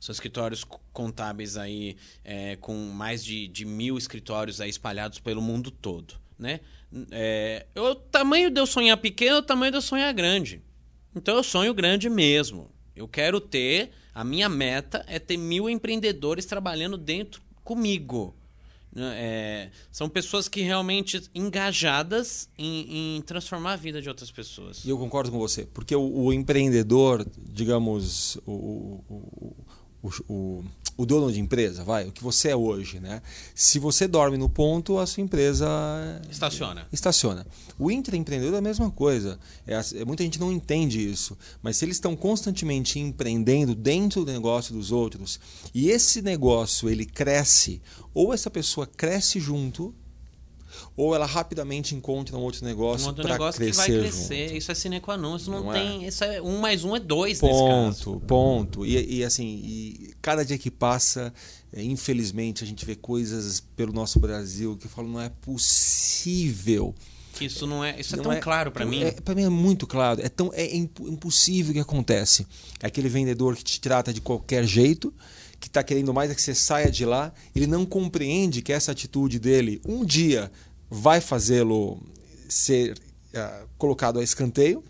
são 0.00 0.12
escritórios 0.12 0.64
contábeis 0.92 1.56
aí 1.56 1.96
é, 2.24 2.56
com 2.56 2.74
mais 2.74 3.24
de, 3.24 3.46
de, 3.48 3.64
mil 3.64 3.98
escritórios 3.98 4.60
aí 4.60 4.70
espalhados 4.70 5.18
pelo 5.18 5.42
mundo 5.42 5.70
todo, 5.70 6.14
né? 6.38 6.60
É, 7.10 7.66
o 7.76 7.94
tamanho 7.94 8.50
de 8.50 8.60
eu 8.60 8.66
sonhar 8.66 8.96
pequeno, 8.96 9.38
o 9.38 9.42
tamanho 9.42 9.72
de 9.72 9.78
eu 9.78 9.82
sonhar 9.82 10.12
grande. 10.12 10.62
Então 11.14 11.36
eu 11.36 11.42
sonho 11.42 11.72
grande 11.74 12.08
mesmo. 12.08 12.70
Eu 12.94 13.08
quero 13.08 13.40
ter, 13.40 13.90
a 14.14 14.24
minha 14.24 14.48
meta 14.48 15.04
é 15.08 15.18
ter 15.18 15.36
mil 15.36 15.68
empreendedores 15.68 16.46
trabalhando 16.46 16.96
dentro 16.96 17.42
comigo. 17.62 18.34
Né? 18.96 19.12
É, 19.16 19.70
são 19.92 20.08
pessoas 20.08 20.48
que 20.48 20.62
realmente 20.62 21.22
engajadas 21.34 22.48
em, 22.56 23.16
em, 23.16 23.20
transformar 23.22 23.74
a 23.74 23.76
vida 23.76 24.00
de 24.00 24.08
outras 24.08 24.30
pessoas. 24.30 24.82
E 24.84 24.88
eu 24.88 24.96
concordo 24.96 25.30
com 25.30 25.38
você, 25.38 25.66
porque 25.66 25.94
o, 25.94 26.24
o 26.24 26.32
empreendedor, 26.32 27.26
digamos, 27.36 28.36
o, 28.46 29.02
o, 29.08 29.54
o, 30.28 30.64
o, 30.96 31.06
dono 31.06 31.32
de 31.32 31.40
empresa, 31.40 31.84
vai, 31.84 32.06
o 32.06 32.12
que 32.12 32.22
você 32.22 32.48
é 32.48 32.56
hoje, 32.56 33.00
né? 33.00 33.22
Se 33.54 33.78
você 33.78 34.06
dorme 34.06 34.36
no 34.36 34.48
ponto, 34.48 34.98
a 34.98 35.06
sua 35.06 35.22
empresa 35.22 35.66
estaciona. 36.30 36.86
Estaciona. 36.92 37.46
O 37.78 37.90
intraempreendedor 37.90 38.54
é 38.54 38.58
a 38.58 38.62
mesma 38.62 38.90
coisa. 38.90 39.38
É, 39.66 40.04
muita 40.04 40.22
gente 40.22 40.40
não 40.40 40.52
entende 40.52 41.06
isso, 41.06 41.36
mas 41.62 41.76
se 41.76 41.84
eles 41.84 41.96
estão 41.96 42.16
constantemente 42.16 42.98
empreendendo 42.98 43.74
dentro 43.74 44.24
do 44.24 44.32
negócio 44.32 44.74
dos 44.74 44.90
outros 44.92 45.38
e 45.74 45.90
esse 45.90 46.22
negócio 46.22 46.88
ele 46.88 47.04
cresce, 47.04 47.80
ou 48.14 48.32
essa 48.32 48.50
pessoa 48.50 48.86
cresce 48.86 49.38
junto 49.38 49.94
ou 50.96 51.14
ela 51.14 51.26
rapidamente 51.26 51.94
encontra 51.94 52.36
um 52.36 52.40
outro 52.40 52.64
negócio 52.64 53.10
um 53.10 53.14
para 53.14 53.36
crescer 53.52 53.70
que 53.70 53.76
vai 53.76 53.86
crescer. 53.86 54.48
Junto. 54.48 54.58
Isso 54.58 54.72
é 54.72 54.74
sine 54.74 55.00
qua 55.00 55.16
non. 55.16 55.36
Isso 55.36 55.50
não, 55.50 55.64
não 55.64 55.74
é? 55.74 55.80
tem. 55.80 56.04
É? 56.04 56.08
Isso 56.08 56.24
é 56.24 56.40
um 56.40 56.58
mais 56.58 56.84
um 56.84 56.96
é 56.96 57.00
dois 57.00 57.38
ponto, 57.38 58.20
Ponto. 58.26 58.86
E, 58.86 59.18
e 59.18 59.24
assim, 59.24 59.60
e 59.64 60.14
cada 60.22 60.44
dia 60.44 60.58
que 60.58 60.70
passa, 60.70 61.32
é, 61.72 61.82
infelizmente, 61.82 62.64
a 62.64 62.66
gente 62.66 62.84
vê 62.84 62.94
coisas 62.94 63.60
pelo 63.60 63.92
nosso 63.92 64.18
Brasil 64.18 64.76
que 64.76 64.86
eu 64.86 64.90
falo, 64.90 65.08
não 65.08 65.20
é 65.20 65.28
possível. 65.28 66.94
Isso 67.40 67.66
não 67.66 67.84
é, 67.84 68.00
isso 68.00 68.14
é 68.14 68.16
não 68.16 68.22
é 68.22 68.24
tão 68.24 68.32
é, 68.32 68.40
claro 68.40 68.72
para 68.72 68.86
mim. 68.86 69.02
É, 69.02 69.10
para 69.10 69.34
mim 69.34 69.42
é 69.42 69.48
muito 69.48 69.86
claro. 69.86 70.20
É 70.22 70.28
tão 70.28 70.50
é 70.54 70.74
impossível 70.74 71.72
que 71.72 71.80
acontece. 71.80 72.46
É 72.80 72.86
aquele 72.86 73.08
vendedor 73.08 73.54
que 73.56 73.64
te 73.64 73.80
trata 73.80 74.12
de 74.12 74.20
qualquer 74.20 74.64
jeito 74.64 75.12
que 75.58 75.68
está 75.68 75.82
querendo 75.82 76.12
mais 76.12 76.30
é 76.30 76.34
que 76.34 76.42
você 76.42 76.54
saia 76.54 76.90
de 76.90 77.04
lá, 77.04 77.32
ele 77.54 77.66
não 77.66 77.86
compreende 77.86 78.62
que 78.62 78.72
essa 78.72 78.92
atitude 78.92 79.38
dele 79.38 79.80
um 79.86 80.04
dia 80.04 80.50
vai 80.90 81.20
fazê-lo 81.20 82.00
ser 82.48 82.92
uh, 83.34 83.68
colocado 83.78 84.18
a 84.18 84.24
escanteio 84.24 84.82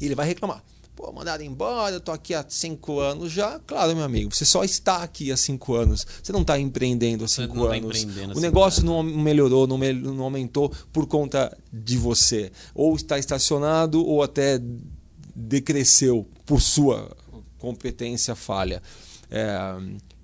e 0.00 0.06
ele 0.06 0.14
vai 0.14 0.26
reclamar. 0.26 0.62
Pô, 0.94 1.12
mandado 1.12 1.42
embora, 1.42 1.96
eu 1.96 2.00
tô 2.00 2.10
aqui 2.10 2.32
há 2.32 2.42
cinco 2.48 3.00
anos 3.00 3.30
já. 3.30 3.60
Claro, 3.66 3.94
meu 3.94 4.04
amigo, 4.04 4.34
você 4.34 4.46
só 4.46 4.64
está 4.64 5.02
aqui 5.02 5.30
há 5.30 5.36
cinco 5.36 5.74
anos. 5.74 6.06
Você 6.22 6.32
não 6.32 6.40
está 6.40 6.58
empreendendo 6.58 7.22
há 7.22 7.28
cinco 7.28 7.66
tá 7.68 7.74
anos. 7.74 8.02
Tá 8.02 8.34
o 8.34 8.40
negócio 8.40 8.82
não 8.82 9.02
melhorou, 9.02 9.66
não, 9.66 9.76
não 9.76 10.24
aumentou 10.24 10.72
por 10.94 11.06
conta 11.06 11.54
de 11.70 11.98
você. 11.98 12.50
Ou 12.74 12.96
está 12.96 13.18
estacionado, 13.18 14.02
ou 14.02 14.22
até 14.22 14.58
decresceu 15.34 16.26
por 16.46 16.62
sua 16.62 17.14
competência 17.58 18.34
falha. 18.34 18.82
É, 19.30 19.76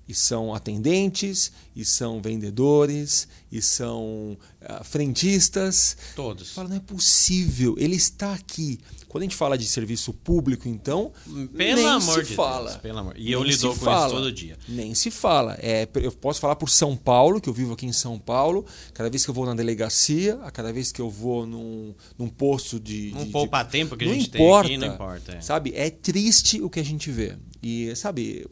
e 0.07 0.13
são 0.13 0.53
atendentes, 0.53 1.51
e 1.75 1.85
são 1.85 2.21
vendedores, 2.21 3.27
e 3.51 3.61
são 3.61 4.37
uh, 4.61 4.83
frentistas. 4.83 5.95
Todos. 6.15 6.51
Fala, 6.51 6.69
não 6.69 6.77
é 6.77 6.79
possível, 6.79 7.75
ele 7.77 7.95
está 7.95 8.33
aqui. 8.33 8.79
Quando 9.07 9.21
a 9.21 9.25
gente 9.25 9.35
fala 9.35 9.55
de 9.57 9.65
serviço 9.65 10.11
público, 10.11 10.67
então, 10.67 11.11
pelo 11.23 11.75
nem 11.75 11.85
amor 11.85 12.23
se 12.23 12.31
de 12.31 12.35
fala. 12.35 12.71
Deus, 12.71 12.81
pelo 12.81 12.97
amor. 12.97 13.13
E 13.15 13.31
eu 13.31 13.43
lido 13.43 13.69
com 13.69 13.75
fala, 13.75 14.07
isso 14.07 14.15
todo 14.15 14.31
dia. 14.31 14.57
Nem 14.67 14.95
se 14.95 15.11
fala. 15.11 15.55
É, 15.61 15.87
eu 15.95 16.11
posso 16.11 16.41
falar 16.41 16.55
por 16.55 16.67
São 16.67 16.97
Paulo, 16.97 17.39
que 17.39 17.47
eu 17.47 17.53
vivo 17.53 17.73
aqui 17.73 17.85
em 17.85 17.93
São 17.93 18.17
Paulo. 18.17 18.65
Cada 18.91 19.11
vez 19.11 19.23
que 19.23 19.29
eu 19.29 19.33
vou 19.35 19.45
na 19.45 19.53
delegacia, 19.53 20.39
a 20.41 20.49
cada 20.49 20.73
vez 20.73 20.91
que 20.91 20.99
eu 20.99 21.11
vou 21.11 21.45
num, 21.45 21.93
num 22.17 22.27
posto 22.27 22.79
de. 22.79 23.13
Um 23.15 23.25
de, 23.25 23.31
poupa-tempo 23.31 23.95
que 23.95 24.03
a 24.03 24.07
gente 24.07 24.35
importa, 24.35 24.67
tem 24.67 24.77
aqui, 24.77 24.87
não 24.87 24.95
importa. 24.95 25.31
É. 25.33 25.41
Sabe? 25.41 25.73
É 25.75 25.91
triste 25.91 26.59
o 26.59 26.67
que 26.67 26.79
a 26.79 26.83
gente 26.83 27.11
vê. 27.11 27.37
E, 27.61 27.95
sabe, 27.95 28.47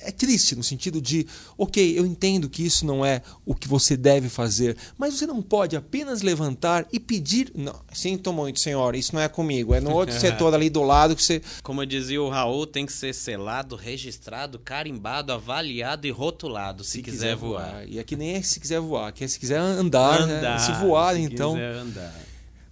é 0.00 0.10
triste 0.10 0.56
no 0.56 0.62
sentido 0.62 1.00
de, 1.00 1.26
ok, 1.56 1.98
eu 1.98 2.04
entendo 2.04 2.48
que 2.48 2.64
isso 2.64 2.84
não 2.84 3.04
é 3.04 3.22
o 3.44 3.54
que 3.54 3.68
você 3.68 3.96
deve 3.96 4.28
fazer, 4.28 4.76
mas 4.98 5.14
você 5.14 5.26
não 5.26 5.40
pode 5.40 5.76
apenas 5.76 6.22
levantar 6.22 6.86
e 6.92 6.98
pedir. 6.98 7.52
Não, 7.54 7.74
sinto 7.92 8.32
muito, 8.32 8.60
senhora, 8.60 8.96
isso 8.96 9.14
não 9.14 9.22
é 9.22 9.28
comigo, 9.28 9.74
é 9.74 9.80
no 9.80 9.92
outro 9.92 10.14
setor 10.18 10.54
ali 10.54 10.68
do 10.68 10.82
lado 10.82 11.14
que 11.14 11.22
você. 11.22 11.42
Como 11.62 11.84
dizia 11.86 12.22
o 12.22 12.28
Raul, 12.28 12.66
tem 12.66 12.86
que 12.86 12.92
ser 12.92 13.14
selado, 13.14 13.76
registrado, 13.76 14.58
carimbado, 14.58 15.32
avaliado 15.32 16.06
e 16.06 16.10
rotulado 16.10 16.82
se, 16.84 16.92
se 16.92 17.02
quiser, 17.02 17.16
quiser 17.16 17.36
voar. 17.36 17.70
voar. 17.70 17.88
E 17.88 17.98
aqui 17.98 18.16
nem 18.16 18.34
é 18.34 18.42
se 18.42 18.60
quiser 18.60 18.80
voar, 18.80 19.08
aqui 19.08 19.24
é 19.24 19.28
se 19.28 19.38
quiser 19.38 19.58
andar, 19.58 20.26
né? 20.26 20.38
andar 20.38 20.58
né? 20.58 20.58
se 20.58 20.72
voar, 20.84 21.14
se 21.14 21.22
então. 21.22 21.52
Quiser 21.54 21.74
andar 21.74 22.26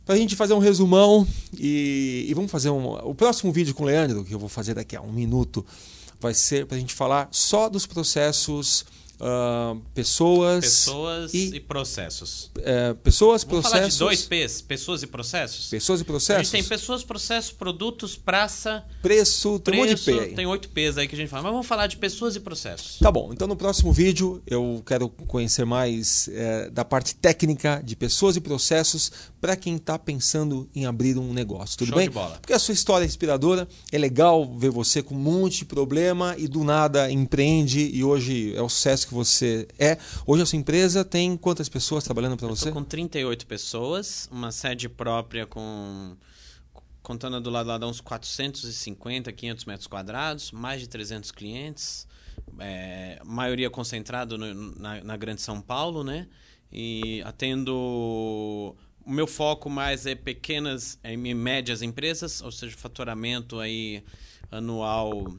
para 0.05 0.15
a 0.15 0.19
gente 0.19 0.37
fazer 0.37 0.53
um 0.53 0.59
resumão 0.59 1.27
e, 1.59 2.27
e, 2.29 2.35
vamos 2.35 2.51
fazer 2.51 2.71
um, 2.71 2.93
o 3.09 3.15
próximo 3.15 3.51
vídeo 3.53 3.75
com 3.75 3.85
o 3.85 3.87
Leandro, 3.87 4.25
que 4.25 4.35
eu 4.35 4.39
vou 4.39 4.49
fazer 4.49 4.75
daqui 4.75 4.95
a 4.95 5.01
um 5.01 5.13
minuto, 5.13 5.65
vai 6.25 6.33
ser 6.35 6.65
para 6.65 6.77
a 6.79 6.81
gente 6.81 6.95
falar 6.95 7.29
só 7.31 7.69
dos 7.69 7.85
processos 7.87 8.87
Uh, 9.15 9.81
pessoas, 9.95 10.65
pessoas 10.65 11.35
e, 11.35 11.57
e 11.57 11.61
processos. 11.61 12.51
É, 12.59 12.95
pessoas, 12.95 13.45
Vamos 13.45 13.63
processos. 13.63 13.79
Falar 13.79 13.89
de 13.89 13.99
dois 13.99 14.23
P's, 14.23 14.61
pessoas 14.61 15.03
e 15.03 15.07
processos. 15.07 15.69
Pessoas 15.71 16.01
e 16.01 16.05
processos. 16.05 16.41
A 16.41 16.43
gente 16.43 16.53
tem 16.53 16.65
pessoas, 16.65 17.05
processos, 17.05 17.53
produtos, 17.53 18.17
praça, 18.17 18.85
preço, 19.01 19.61
tem 19.61 19.75
preço, 19.75 19.83
um 19.83 19.91
monte 19.91 19.99
de 19.99 20.05
P. 20.05 20.21
Aí. 20.21 20.35
Tem 20.35 20.47
oito 20.47 20.69
P's 20.69 20.99
aí 20.99 21.07
que 21.07 21.15
a 21.15 21.19
gente 21.19 21.29
fala, 21.29 21.45
mas 21.45 21.53
vamos 21.53 21.67
falar 21.67 21.87
de 21.87 21.97
pessoas 21.97 22.35
e 22.35 22.41
processos. 22.41 22.99
Tá 22.99 23.11
bom. 23.11 23.31
Então 23.33 23.47
no 23.47 23.57
próximo 23.57 23.93
vídeo 23.93 24.43
eu 24.47 24.83
quero 24.85 25.09
conhecer 25.09 25.65
mais 25.65 26.29
é, 26.33 26.69
da 26.71 26.85
parte 26.85 27.15
técnica 27.15 27.81
de 27.85 27.95
pessoas 27.95 28.37
e 28.37 28.41
processos 28.41 29.13
para 29.41 29.55
quem 29.57 29.77
está 29.77 29.99
pensando 29.99 30.69
em 30.75 30.87
abrir 30.87 31.17
um 31.19 31.33
negócio. 31.33 31.79
Tudo 31.79 31.89
Show 31.89 31.99
bem? 31.99 32.09
De 32.09 32.15
bola. 32.15 32.39
Porque 32.41 32.53
a 32.53 32.59
sua 32.59 32.75
história 32.75 33.05
é 33.05 33.07
inspiradora. 33.07 33.69
É 33.93 33.99
legal 33.99 34.57
ver 34.57 34.71
você 34.71 35.03
com 35.03 35.15
um 35.15 35.19
monte 35.19 35.59
de 35.59 35.65
problema 35.67 36.35
e 36.37 36.49
do 36.49 36.65
nada 36.65 37.11
empreende 37.11 37.91
e 37.93 38.03
hoje 38.03 38.55
é 38.57 38.63
o 38.63 38.69
sucesso 38.69 39.04
que 39.09 39.15
você 39.15 39.69
é. 39.79 39.99
Hoje 40.27 40.43
a 40.43 40.47
sua 40.47 40.59
empresa 40.59 41.05
tem 41.05 41.37
quantas 41.37 41.69
pessoas 41.69 42.05
trabalhando 42.05 42.37
para 42.37 42.49
você? 42.49 42.71
com 42.71 42.85
38 42.85 43.47
pessoas, 43.47 44.29
uma 44.31 44.51
sede 44.53 44.89
própria 44.89 45.47
com 45.47 46.17
contando 47.03 47.39
do 47.39 47.51
lado 47.51 47.67
lá 47.67 47.77
dá 47.77 47.87
uns 47.87 48.01
450, 48.01 49.31
500 49.31 49.65
metros 49.67 49.87
quadrados, 49.87 50.51
mais 50.51 50.81
de 50.81 50.89
300 50.89 51.31
clientes, 51.31 52.09
é, 52.59 53.21
maioria 53.23 53.69
concentrado 53.69 54.39
no, 54.39 54.55
na, 54.81 55.05
na 55.05 55.17
Grande 55.17 55.43
São 55.43 55.61
Paulo, 55.61 56.03
né? 56.03 56.27
E 56.73 57.23
atendo 57.27 58.75
o 59.07 59.11
meu 59.11 59.27
foco 59.27 59.69
mais 59.69 60.07
é 60.07 60.15
pequenas 60.15 60.99
e 61.05 61.13
é, 61.13 61.35
médias 61.35 61.83
empresas, 61.83 62.41
ou 62.41 62.51
seja, 62.51 62.75
faturamento 62.77 63.61
aí 63.61 64.03
anual 64.51 65.37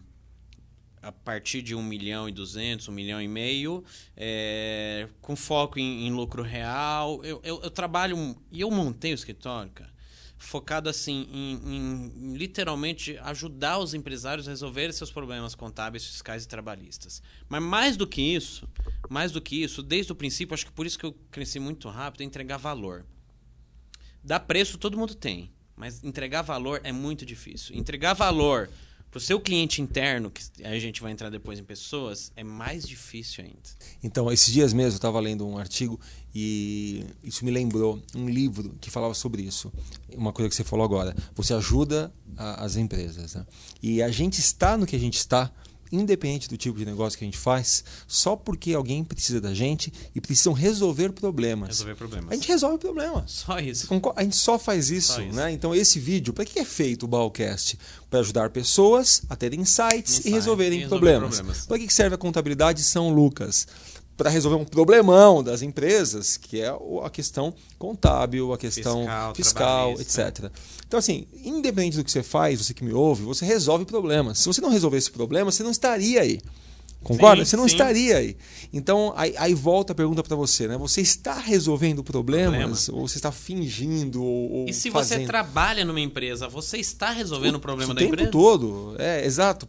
a 1.06 1.12
partir 1.12 1.62
de 1.62 1.76
1 1.76 1.84
milhão 1.84 2.28
e 2.28 2.32
200, 2.32 2.90
1 2.90 2.92
milhão 2.92 3.22
e 3.22 3.28
meio, 3.28 3.84
é, 4.18 5.08
com 5.22 5.36
foco 5.36 5.78
em, 5.78 6.08
em 6.08 6.12
lucro 6.12 6.42
real. 6.42 7.24
Eu, 7.24 7.40
eu, 7.44 7.62
eu, 7.62 7.70
trabalho, 7.70 8.36
e 8.52 8.62
eu 8.62 8.72
montei 8.72 9.12
o 9.12 9.14
escritório, 9.14 9.72
cara, 9.72 9.94
focado 10.36 10.90
assim 10.90 11.28
em, 11.32 11.76
em, 11.76 12.36
literalmente 12.36 13.20
ajudar 13.20 13.78
os 13.78 13.94
empresários 13.94 14.48
a 14.48 14.52
resolverem 14.52 14.92
seus 14.92 15.12
problemas 15.12 15.54
contábeis, 15.54 16.04
fiscais 16.08 16.44
e 16.44 16.48
trabalhistas. 16.48 17.22
Mas 17.48 17.62
mais 17.62 17.96
do 17.96 18.08
que 18.08 18.24
isso, 18.24 18.68
mais 19.08 19.32
do 19.32 19.40
que 19.40 19.62
isso, 19.62 19.84
desde 19.84 20.12
o 20.12 20.16
princípio, 20.16 20.56
acho 20.56 20.66
que 20.66 20.72
por 20.72 20.88
isso 20.88 20.98
que 20.98 21.06
eu 21.06 21.16
cresci 21.30 21.60
muito 21.60 21.88
rápido, 21.88 22.22
é 22.22 22.24
entregar 22.24 22.58
valor. 22.58 23.06
Dar 24.24 24.40
preço 24.40 24.80
todo 24.80 24.98
mundo 24.98 25.14
tem, 25.14 25.52
mas 25.76 26.04
entregar 26.04 26.42
valor 26.42 26.82
é 26.84 26.92
muito 26.92 27.28
difícil. 27.28 27.76
Entregar 27.76 28.16
valor 28.16 28.72
Pro 29.16 29.22
seu 29.22 29.40
cliente 29.40 29.82
interno, 29.82 30.30
que 30.30 30.44
a 30.62 30.78
gente 30.78 31.02
vai 31.02 31.10
entrar 31.10 31.30
depois 31.30 31.58
em 31.58 31.64
pessoas, 31.64 32.34
é 32.36 32.44
mais 32.44 32.86
difícil 32.86 33.46
ainda. 33.46 33.70
Então, 34.04 34.30
esses 34.30 34.54
dias 34.54 34.74
mesmo 34.74 34.92
eu 34.92 34.98
estava 34.98 35.22
lendo 35.22 35.48
um 35.48 35.58
artigo 35.58 35.98
e 36.36 37.06
isso 37.24 37.46
me 37.46 37.50
lembrou 37.50 38.04
um 38.14 38.28
livro 38.28 38.76
que 38.82 38.92
falava 38.92 39.14
sobre 39.14 39.42
isso. 39.42 39.72
Uma 40.14 40.34
coisa 40.34 40.50
que 40.50 40.56
você 40.56 40.66
falou 40.66 40.84
agora. 40.84 41.16
Você 41.34 41.54
ajuda 41.54 42.14
a, 42.36 42.66
as 42.66 42.76
empresas. 42.76 43.36
Né? 43.36 43.46
E 43.82 44.04
a 44.04 44.12
gente 44.12 44.40
está 44.42 44.76
no 44.76 44.86
que 44.86 44.98
a 44.98 45.00
gente 45.00 45.16
está 45.16 45.50
independente 45.96 46.48
do 46.50 46.58
tipo 46.58 46.78
de 46.78 46.86
negócio 46.86 47.18
que 47.18 47.26
a 47.26 47.28
gente 47.28 47.38
faz, 47.38 47.84
só 48.08 48.36
porque 48.36 48.74
alguém 48.74 49.04
precisa 49.04 49.42
da 49.42 49.54
gente 49.54 49.92
e 50.14 50.22
precisam 50.22 50.54
resolver 50.54 51.12
problemas. 51.12 51.70
Resolver 51.70 51.96
problemas. 51.96 52.32
A 52.32 52.36
gente 52.36 52.48
resolve 52.48 52.78
problemas. 52.78 53.32
Só 53.32 53.60
isso. 53.60 53.88
A 54.16 54.24
gente 54.24 54.36
só 54.36 54.58
faz 54.60 54.90
isso, 54.90 55.14
Só 55.14 55.22
isso. 55.22 55.36
né? 55.36 55.52
Então 55.52 55.74
esse 55.74 56.00
vídeo, 56.00 56.34
para 56.34 56.46
que 56.46 56.60
é 56.60 56.66
feito 56.66 57.04
o 57.04 57.08
Balcast? 57.08 57.78
Para 58.10 58.20
ajudar 58.20 58.50
pessoas 58.50 59.24
a 59.30 59.36
terem 59.36 59.62
insights 59.62 60.14
Insight, 60.20 60.28
e 60.30 60.32
resolverem 60.32 60.80
e 60.80 60.82
resolver 60.84 61.00
problemas. 61.06 61.36
problemas. 61.36 61.66
Para 61.66 61.80
que 61.80 61.94
serve 61.94 62.16
a 62.16 62.18
contabilidade 62.18 62.82
São 62.84 63.10
Lucas? 63.14 63.68
Para 64.18 64.30
resolver 64.30 64.56
um 64.56 64.66
problemão 64.66 65.44
das 65.44 65.62
empresas, 65.62 66.38
que 66.38 66.62
é 66.62 66.74
a 67.04 67.10
questão 67.10 67.54
contábil, 67.78 68.54
a 68.54 68.58
questão 68.58 69.00
Fiscal, 69.36 69.36
fiscal, 69.36 69.92
etc. 70.00 70.52
Então, 70.88 70.98
assim, 70.98 71.28
independente 71.44 71.98
do 71.98 72.04
que 72.04 72.12
você 72.12 72.24
faz, 72.24 72.64
você 72.66 72.74
que 72.74 72.84
me 72.84 72.94
ouve, 72.94 73.24
você 73.24 73.46
resolve 73.46 73.84
problemas. 73.84 74.40
Se 74.40 74.48
você 74.48 74.62
não 74.62 74.70
resolver 74.70 74.98
esse 74.98 75.12
problema, 75.12 75.52
você 75.52 75.64
não 75.64 75.72
estaria 75.72 76.22
aí. 76.22 76.40
Concorda? 77.06 77.46
Sim, 77.46 77.50
você 77.52 77.56
não 77.56 77.68
sim. 77.68 77.76
estaria 77.76 78.18
aí. 78.18 78.36
Então, 78.74 79.14
aí, 79.16 79.34
aí 79.38 79.54
volta 79.54 79.94
a 79.94 79.96
pergunta 79.96 80.24
para 80.24 80.36
você, 80.36 80.68
né? 80.68 80.76
Você 80.78 81.02
está 81.02 81.36
resolvendo 81.40 82.04
problemas 82.04 82.90
ou 82.90 83.08
você 83.08 83.18
está 83.20 83.32
fingindo 83.32 84.24
ou, 84.24 84.52
ou 84.52 84.66
E 84.68 84.74
se 84.74 84.90
fazendo? 84.90 85.20
você 85.22 85.26
trabalha 85.28 85.86
numa 85.86 86.00
empresa, 86.02 86.48
você 86.48 86.78
está 86.78 87.12
resolvendo 87.12 87.56
o 87.56 87.60
problema 87.60 87.92
o 87.92 87.94
da 87.96 88.00
tempo 88.02 88.14
empresa? 88.16 88.32
todo. 88.32 88.96
É, 88.98 89.24
exato. 89.24 89.68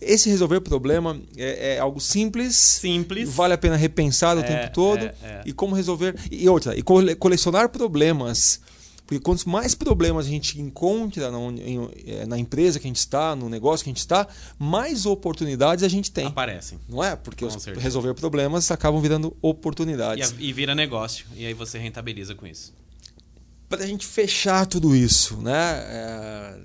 Esse 0.00 0.28
resolver 0.30 0.60
problema 0.60 1.20
é, 1.36 1.74
é 1.74 1.78
algo 1.80 2.00
simples. 2.00 2.54
Simples. 2.56 3.28
Vale 3.28 3.54
a 3.54 3.58
pena 3.58 3.74
repensar 3.76 4.36
o 4.36 4.40
É, 4.40 4.42
tempo 4.44 4.72
todo. 4.72 5.04
é, 5.04 5.14
é. 5.22 5.42
E 5.44 5.52
como 5.52 5.74
resolver. 5.74 6.14
E 6.30 6.48
outra, 6.48 6.76
e 6.78 6.82
cole- 6.82 7.16
colecionar 7.16 7.68
problemas. 7.70 8.60
Porque 9.06 9.20
quanto 9.20 9.48
mais 9.48 9.72
problemas 9.72 10.26
a 10.26 10.28
gente 10.28 10.60
encontra 10.60 11.30
na, 11.30 11.38
eh, 12.04 12.26
na 12.26 12.36
empresa 12.36 12.80
que 12.80 12.86
a 12.86 12.90
gente 12.90 12.96
está, 12.98 13.36
no 13.36 13.48
negócio 13.48 13.84
que 13.84 13.90
a 13.90 13.92
gente 13.92 14.00
está, 14.00 14.26
mais 14.58 15.06
oportunidades 15.06 15.84
a 15.84 15.88
gente 15.88 16.10
tem. 16.10 16.26
Aparecem. 16.26 16.78
Não 16.88 17.02
é? 17.04 17.14
Porque 17.14 17.44
resolver 17.78 18.14
problemas 18.14 18.68
acabam 18.72 19.00
virando 19.00 19.28
E, 19.32 19.36
oportunidades. 19.46 20.32
a- 20.32 20.34
e 20.40 20.52
vira 20.52 20.74
negócio. 20.74 21.24
E 21.36 21.46
aí 21.46 21.54
você 21.54 21.78
rentabiliza 21.78 22.34
com 22.34 22.46
isso. 22.48 22.74
Para 23.68 23.84
a 23.84 23.86
gente 23.86 24.04
fechar 24.04 24.66
tudo 24.66 24.94
isso, 24.94 25.36
né? 25.36 25.52
É, 25.86 26.58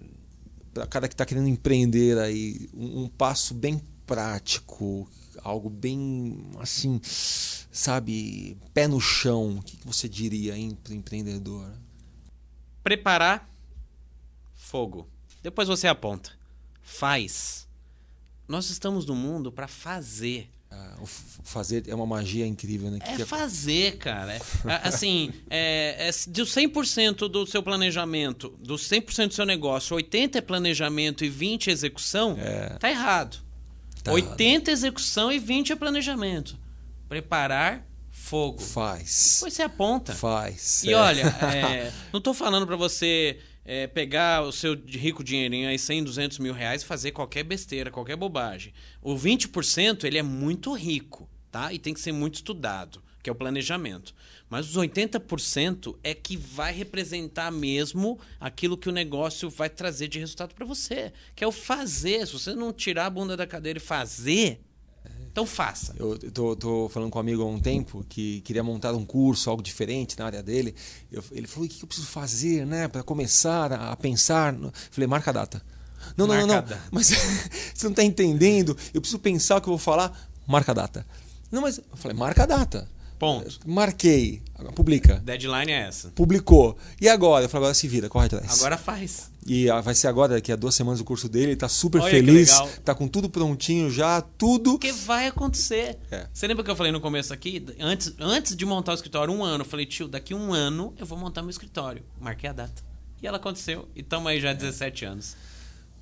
para 0.74 0.88
cada 0.88 1.08
que 1.08 1.14
está 1.14 1.26
querendo 1.26 1.48
empreender 1.48 2.18
aí, 2.18 2.68
um, 2.74 3.04
um 3.04 3.08
passo 3.08 3.54
bem 3.54 3.80
prático, 4.06 5.08
algo 5.44 5.70
bem 5.70 6.38
assim, 6.60 7.00
sabe, 7.72 8.58
pé 8.74 8.88
no 8.88 9.00
chão. 9.00 9.58
O 9.60 9.62
que 9.64 9.78
você 9.86 10.08
diria 10.10 10.54
para 10.84 10.94
empreendedor? 10.96 11.68
Preparar 12.84 13.50
fogo. 14.54 15.08
Depois 15.44 15.68
você 15.68 15.88
aponta. 15.88 16.32
Faz. 16.82 17.68
Nós 18.48 18.70
estamos 18.70 19.06
no 19.06 19.16
mundo 19.16 19.52
para 19.52 19.68
fazer. 19.68 20.50
Ah, 20.70 20.96
fazer 21.44 21.84
é 21.90 21.94
uma 21.94 22.06
magia 22.06 22.48
incrível, 22.48 22.90
né? 22.90 23.00
É 23.02 23.18
Que- 23.18 23.26
fazer, 23.26 23.98
cara. 23.98 24.36
É, 24.36 24.88
assim, 24.88 25.34
é, 25.50 26.08
é, 26.08 26.10
de 26.10 26.42
100% 26.44 27.28
do 27.28 27.46
seu 27.46 27.62
planejamento, 27.62 28.50
do 28.58 28.76
100% 28.76 29.28
do 29.28 29.34
seu 29.34 29.46
negócio, 29.46 29.98
80% 29.98 30.36
é 30.36 30.42
planejamento 30.42 31.26
e 31.26 31.30
20% 31.30 31.68
é 31.68 31.72
execução, 31.72 32.38
tá 32.80 32.90
errado. 32.90 33.42
Tá 34.02 34.14
80% 34.14 34.70
é 34.70 34.72
execução 34.72 35.32
e 35.32 35.40
20% 35.40 35.72
é 35.72 35.76
planejamento. 35.76 36.58
Preparar 37.10 37.86
fogo. 38.22 38.62
faz. 38.62 39.36
Depois 39.36 39.54
você 39.54 39.62
aponta. 39.64 40.14
Faz. 40.14 40.84
E 40.84 40.92
É. 40.92 40.96
olha, 40.96 41.22
é, 41.22 41.92
não 42.14 42.22
tô 42.22 42.34
falando 42.34 42.66
pra 42.66 42.76
você 42.76 43.40
é, 43.66 43.88
pegar 43.88 44.44
o 44.44 44.52
seu 44.52 44.76
rico 44.88 45.24
dinheirinho 45.24 45.68
aí, 45.70 45.78
100, 45.78 46.04
200 46.04 46.40
mil 46.40 46.54
reais 46.54 46.82
e 46.82 46.86
fazer 46.86 47.12
qualquer 47.12 47.44
besteira, 47.44 47.92
qualquer 47.92 48.16
bobagem. 48.16 48.74
O 49.02 49.16
20% 49.16 50.04
ele 50.04 50.18
é 50.18 50.24
muito 50.24 50.74
rico, 50.74 51.30
tá? 51.52 51.74
E 51.74 51.80
tem 51.80 51.94
que 51.94 52.00
ser 52.00 52.12
muito 52.12 52.36
estudado, 52.36 53.02
que 53.22 53.30
é 53.30 53.34
o 53.34 53.36
planejamento. 53.36 54.14
Mas 54.50 54.70
os 54.70 54.78
80% 54.78 55.96
é 56.04 56.14
que 56.14 56.36
vai 56.36 56.74
representar 56.74 57.52
mesmo 57.52 58.20
aquilo 58.40 58.78
que 58.78 58.90
o 58.90 58.92
negócio 58.92 59.50
vai 59.50 59.70
trazer 59.70 60.08
de 60.08 60.20
resultado 60.20 60.54
pra 60.54 60.66
você, 60.66 61.14
que 61.36 61.44
é 61.44 61.48
o 61.48 61.52
fazer. 61.52 62.26
Se 62.28 62.34
você 62.34 62.54
não 62.54 62.74
tirar 62.74 63.06
a 63.06 63.10
bunda 63.10 63.38
da 63.38 63.48
cadeira 63.48 63.78
e 63.78 63.82
fazer, 63.82 64.60
então 65.32 65.46
faça. 65.46 65.94
Eu 65.98 66.18
eu 66.22 66.32
tô, 66.32 66.56
tô 66.56 66.90
falando 66.90 67.10
com 67.10 67.18
um 67.18 67.22
amigo 67.22 67.42
há 67.42 67.46
um 67.46 67.60
tempo 67.60 68.06
que 68.10 68.42
queria 68.42 68.64
montar 68.64 68.94
um 68.94 69.06
curso, 69.06 69.50
algo 69.50 69.64
diferente 69.64 70.18
na 70.20 70.26
área 70.26 70.44
dele. 70.44 70.76
Eu- 71.12 71.24
ele 71.32 71.48
falou: 71.48 71.66
o 71.66 71.70
que 71.70 71.82
eu 71.84 71.88
preciso 71.88 72.08
fazer, 72.08 72.66
né, 72.66 72.88
para 72.88 73.02
começar 73.04 73.72
a, 73.72 73.92
a 73.92 73.96
pensar? 73.96 74.54
no-" 74.54 74.72
Falei: 74.92 75.08
marca 75.08 75.30
a 75.32 75.34
data. 75.34 75.62
Não, 76.18 76.28
não, 76.28 76.36
não, 76.36 76.48
Marca 76.48 76.62
não. 76.62 76.68
data. 76.78 76.82
Mas 76.92 77.08
você 77.74 77.84
não 77.86 77.92
está 77.92 78.04
entendendo. 78.04 78.76
Eu 78.94 79.00
preciso 79.02 79.20
pensar 79.20 79.58
o 79.58 79.62
que 79.62 79.68
eu 79.68 79.72
vou 79.72 79.78
falar. 79.80 80.30
Marca 80.48 80.72
a 80.72 80.76
data. 80.76 81.06
Não, 81.52 81.62
mas 81.62 81.78
eu 81.78 81.84
falei: 81.96 82.16
marca 82.18 82.44
a 82.44 82.46
data. 82.46 82.88
Ponto. 83.18 83.60
Marquei. 83.68 84.42
Publica. 84.76 85.16
Deadline 85.24 85.72
é 85.72 85.88
essa. 85.88 86.10
Publicou. 86.10 86.78
E 87.00 87.08
agora? 87.08 87.46
Eu 87.46 87.50
falei: 87.50 87.64
agora 87.66 87.74
se 87.74 87.88
vira, 87.88 88.10
corre 88.10 88.26
atrás. 88.26 88.52
Agora 88.60 88.78
faz. 88.78 89.31
E 89.46 89.70
ah, 89.70 89.82
vai 89.82 89.96
ser 89.96 90.08
agora, 90.08 90.36
daqui 90.36 90.52
a 90.52 90.56
duas 90.56 90.76
semanas, 90.76 91.00
o 91.00 91.04
curso 91.04 91.28
dele. 91.28 91.52
Ele 91.52 91.56
tá 91.56 91.68
super 91.68 92.02
Olha 92.02 92.10
que 92.10 92.16
feliz. 92.16 92.52
Tá 92.86 92.94
com 92.94 93.08
tudo 93.08 93.30
prontinho 93.30 93.90
já, 93.90 94.22
tudo. 94.22 94.72
Porque 94.72 94.92
vai 94.92 95.28
acontecer. 95.28 95.98
É. 96.12 96.28
Você 96.32 96.48
lembra 96.48 96.64
que 96.64 96.70
eu 96.70 96.76
falei 96.76 96.92
no 96.92 97.02
começo 97.02 97.34
aqui? 97.34 97.66
Antes, 97.80 98.14
antes 98.20 98.56
de 98.56 98.66
montar 98.66 98.92
o 98.92 98.96
escritório, 98.96 99.34
um 99.34 99.44
ano, 99.44 99.64
eu 99.64 99.68
falei, 99.68 99.86
tio, 99.86 100.08
daqui 100.08 100.34
um 100.34 100.54
ano 100.54 100.94
eu 100.98 101.06
vou 101.06 101.18
montar 101.18 101.42
meu 101.42 101.50
escritório. 101.50 102.04
Marquei 102.20 102.50
a 102.50 102.54
data. 102.54 102.84
E 103.22 103.28
ela 103.28 103.38
aconteceu. 103.38 103.88
E 103.96 104.02
estamos 104.02 104.28
aí 104.28 104.40
já 104.40 104.52
há 104.52 104.54
17 104.54 105.06
anos. 105.06 105.36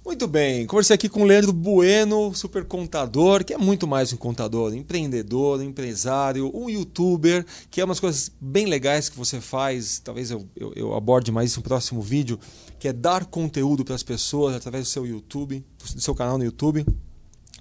Muito 0.05 0.27
bem, 0.27 0.65
conversei 0.65 0.95
aqui 0.95 1.09
com 1.09 1.21
o 1.21 1.25
Leandro 1.25 1.51
Bueno, 1.51 2.33
super 2.33 2.63
contador, 2.63 3.43
que 3.43 3.53
é 3.53 3.57
muito 3.57 3.85
mais 3.85 4.13
um 4.13 4.17
contador, 4.17 4.73
empreendedor, 4.73 5.61
empresário, 5.61 6.49
um 6.55 6.69
youtuber, 6.69 7.45
que 7.69 7.81
é 7.81 7.85
umas 7.85 7.99
coisas 7.99 8.31
bem 8.39 8.65
legais 8.65 9.09
que 9.09 9.17
você 9.17 9.41
faz, 9.41 9.99
talvez 9.99 10.31
eu, 10.31 10.47
eu, 10.55 10.73
eu 10.73 10.93
aborde 10.95 11.33
mais 11.33 11.51
isso 11.51 11.59
no 11.59 11.65
próximo 11.65 12.01
vídeo, 12.01 12.39
que 12.79 12.87
é 12.87 12.93
dar 12.93 13.25
conteúdo 13.25 13.83
para 13.83 13.93
as 13.93 14.01
pessoas 14.01 14.55
através 14.55 14.85
do 14.85 14.89
seu 14.89 15.05
YouTube, 15.05 15.63
do 15.93 16.01
seu 16.01 16.15
canal 16.15 16.37
no 16.37 16.45
YouTube. 16.45 16.85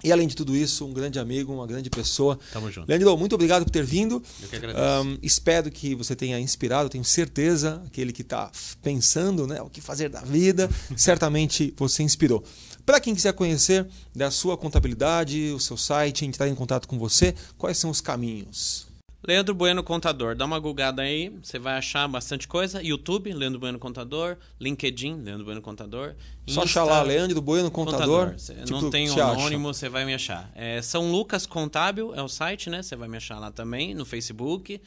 E 0.03 0.11
além 0.11 0.27
de 0.27 0.35
tudo 0.35 0.55
isso, 0.55 0.85
um 0.85 0.93
grande 0.93 1.19
amigo, 1.19 1.53
uma 1.53 1.67
grande 1.67 1.89
pessoa. 1.89 2.39
Tamo 2.51 2.71
junto. 2.71 2.87
Leandro, 2.87 3.17
muito 3.17 3.35
obrigado 3.35 3.63
por 3.63 3.71
ter 3.71 3.83
vindo. 3.83 4.21
Eu 4.41 4.47
que 4.47 4.55
agradeço. 4.55 4.83
Ahn, 4.83 5.17
espero 5.21 5.69
que 5.69 5.95
você 5.95 6.15
tenha 6.15 6.39
inspirado, 6.39 6.89
tenho 6.89 7.03
certeza, 7.03 7.81
aquele 7.85 8.11
que 8.11 8.21
está 8.21 8.51
pensando 8.81 9.45
né, 9.45 9.61
o 9.61 9.69
que 9.69 9.81
fazer 9.81 10.09
da 10.09 10.21
vida, 10.21 10.69
certamente 10.95 11.73
você 11.77 12.03
inspirou. 12.03 12.43
Para 12.85 12.99
quem 12.99 13.13
quiser 13.13 13.33
conhecer 13.33 13.87
da 14.15 14.31
sua 14.31 14.57
contabilidade, 14.57 15.51
o 15.53 15.59
seu 15.59 15.77
site, 15.77 16.25
entrar 16.25 16.47
em 16.47 16.55
contato 16.55 16.87
com 16.87 16.97
você, 16.97 17.35
quais 17.57 17.77
são 17.77 17.89
os 17.91 18.01
caminhos? 18.01 18.88
Leandro 19.21 19.53
Bueno 19.53 19.83
Contador, 19.83 20.33
dá 20.33 20.45
uma 20.45 20.57
googada 20.59 21.01
aí, 21.01 21.29
você 21.43 21.59
vai 21.59 21.77
achar 21.77 22.07
bastante 22.07 22.47
coisa. 22.47 22.81
YouTube, 22.81 23.33
Leandro 23.33 23.59
Bueno 23.59 23.77
Contador. 23.77 24.37
LinkedIn, 24.59 25.21
Leandro 25.23 25.43
Bueno 25.43 25.61
Contador. 25.61 26.15
Só 26.47 26.63
Insta- 26.63 26.81
achar 26.81 26.83
lá, 26.85 27.01
Leandro 27.01 27.41
Bueno, 27.41 27.69
contador. 27.69 28.33
Cê 28.37 28.53
tipo, 28.55 28.81
não 28.81 28.89
tem 28.89 29.09
anônimo, 29.09 29.73
você 29.73 29.89
vai 29.89 30.05
me 30.05 30.13
achar. 30.13 30.49
É, 30.55 30.81
São 30.81 31.11
Lucas 31.11 31.45
Contábil 31.45 32.15
é 32.15 32.23
o 32.23 32.29
site, 32.29 32.69
né? 32.69 32.81
Você 32.81 32.95
vai 32.95 33.09
me 33.09 33.17
achar 33.17 33.37
lá 33.39 33.51
também, 33.51 33.93
no 33.93 34.05
Facebook. 34.05 34.81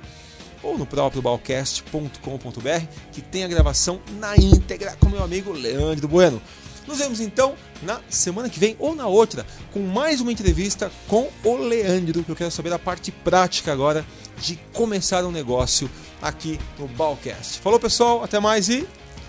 ou 0.63 0.79
no 0.79 0.87
próprio 0.87 1.21
balcast.com.br, 1.21 2.87
que 3.13 3.21
tem 3.21 3.45
a 3.45 3.49
gravação 3.49 4.01
na 4.19 4.37
íntegra 4.37 4.97
com 4.99 5.09
meu 5.09 5.23
amigo 5.23 5.53
Leandro 5.53 6.09
Bueno. 6.09 6.41
Nos 6.89 7.01
vemos 7.01 7.21
então 7.21 7.55
na 7.83 8.01
semana 8.09 8.49
que 8.49 8.59
vem 8.59 8.75
ou 8.79 8.97
na 8.97 9.07
outra 9.07 9.45
com 9.75 9.81
mais 9.81 10.23
uma 10.23 10.33
entrevista 10.33 10.91
com 11.07 11.29
o 11.45 11.57
Leandro, 11.59 12.25
que 12.25 12.31
eu 12.31 12.35
quero 12.35 12.51
saber 12.51 12.73
a 12.73 12.79
parte 12.79 13.13
prática 13.13 13.71
agora 13.71 14.07
de 14.39 14.57
começar 14.73 15.23
um 15.27 15.31
negócio 15.31 15.91
aqui 16.23 16.59
no 16.79 16.89
Balcast. 16.89 17.61
Falou 17.61 17.79
pessoal, 17.79 18.25
até 18.25 18.41
mais 18.41 18.71
e 18.71 18.89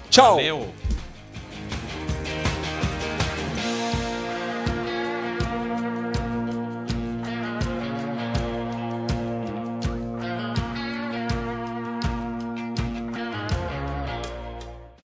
tchau! 0.10 0.36
Valeu! 0.36 0.74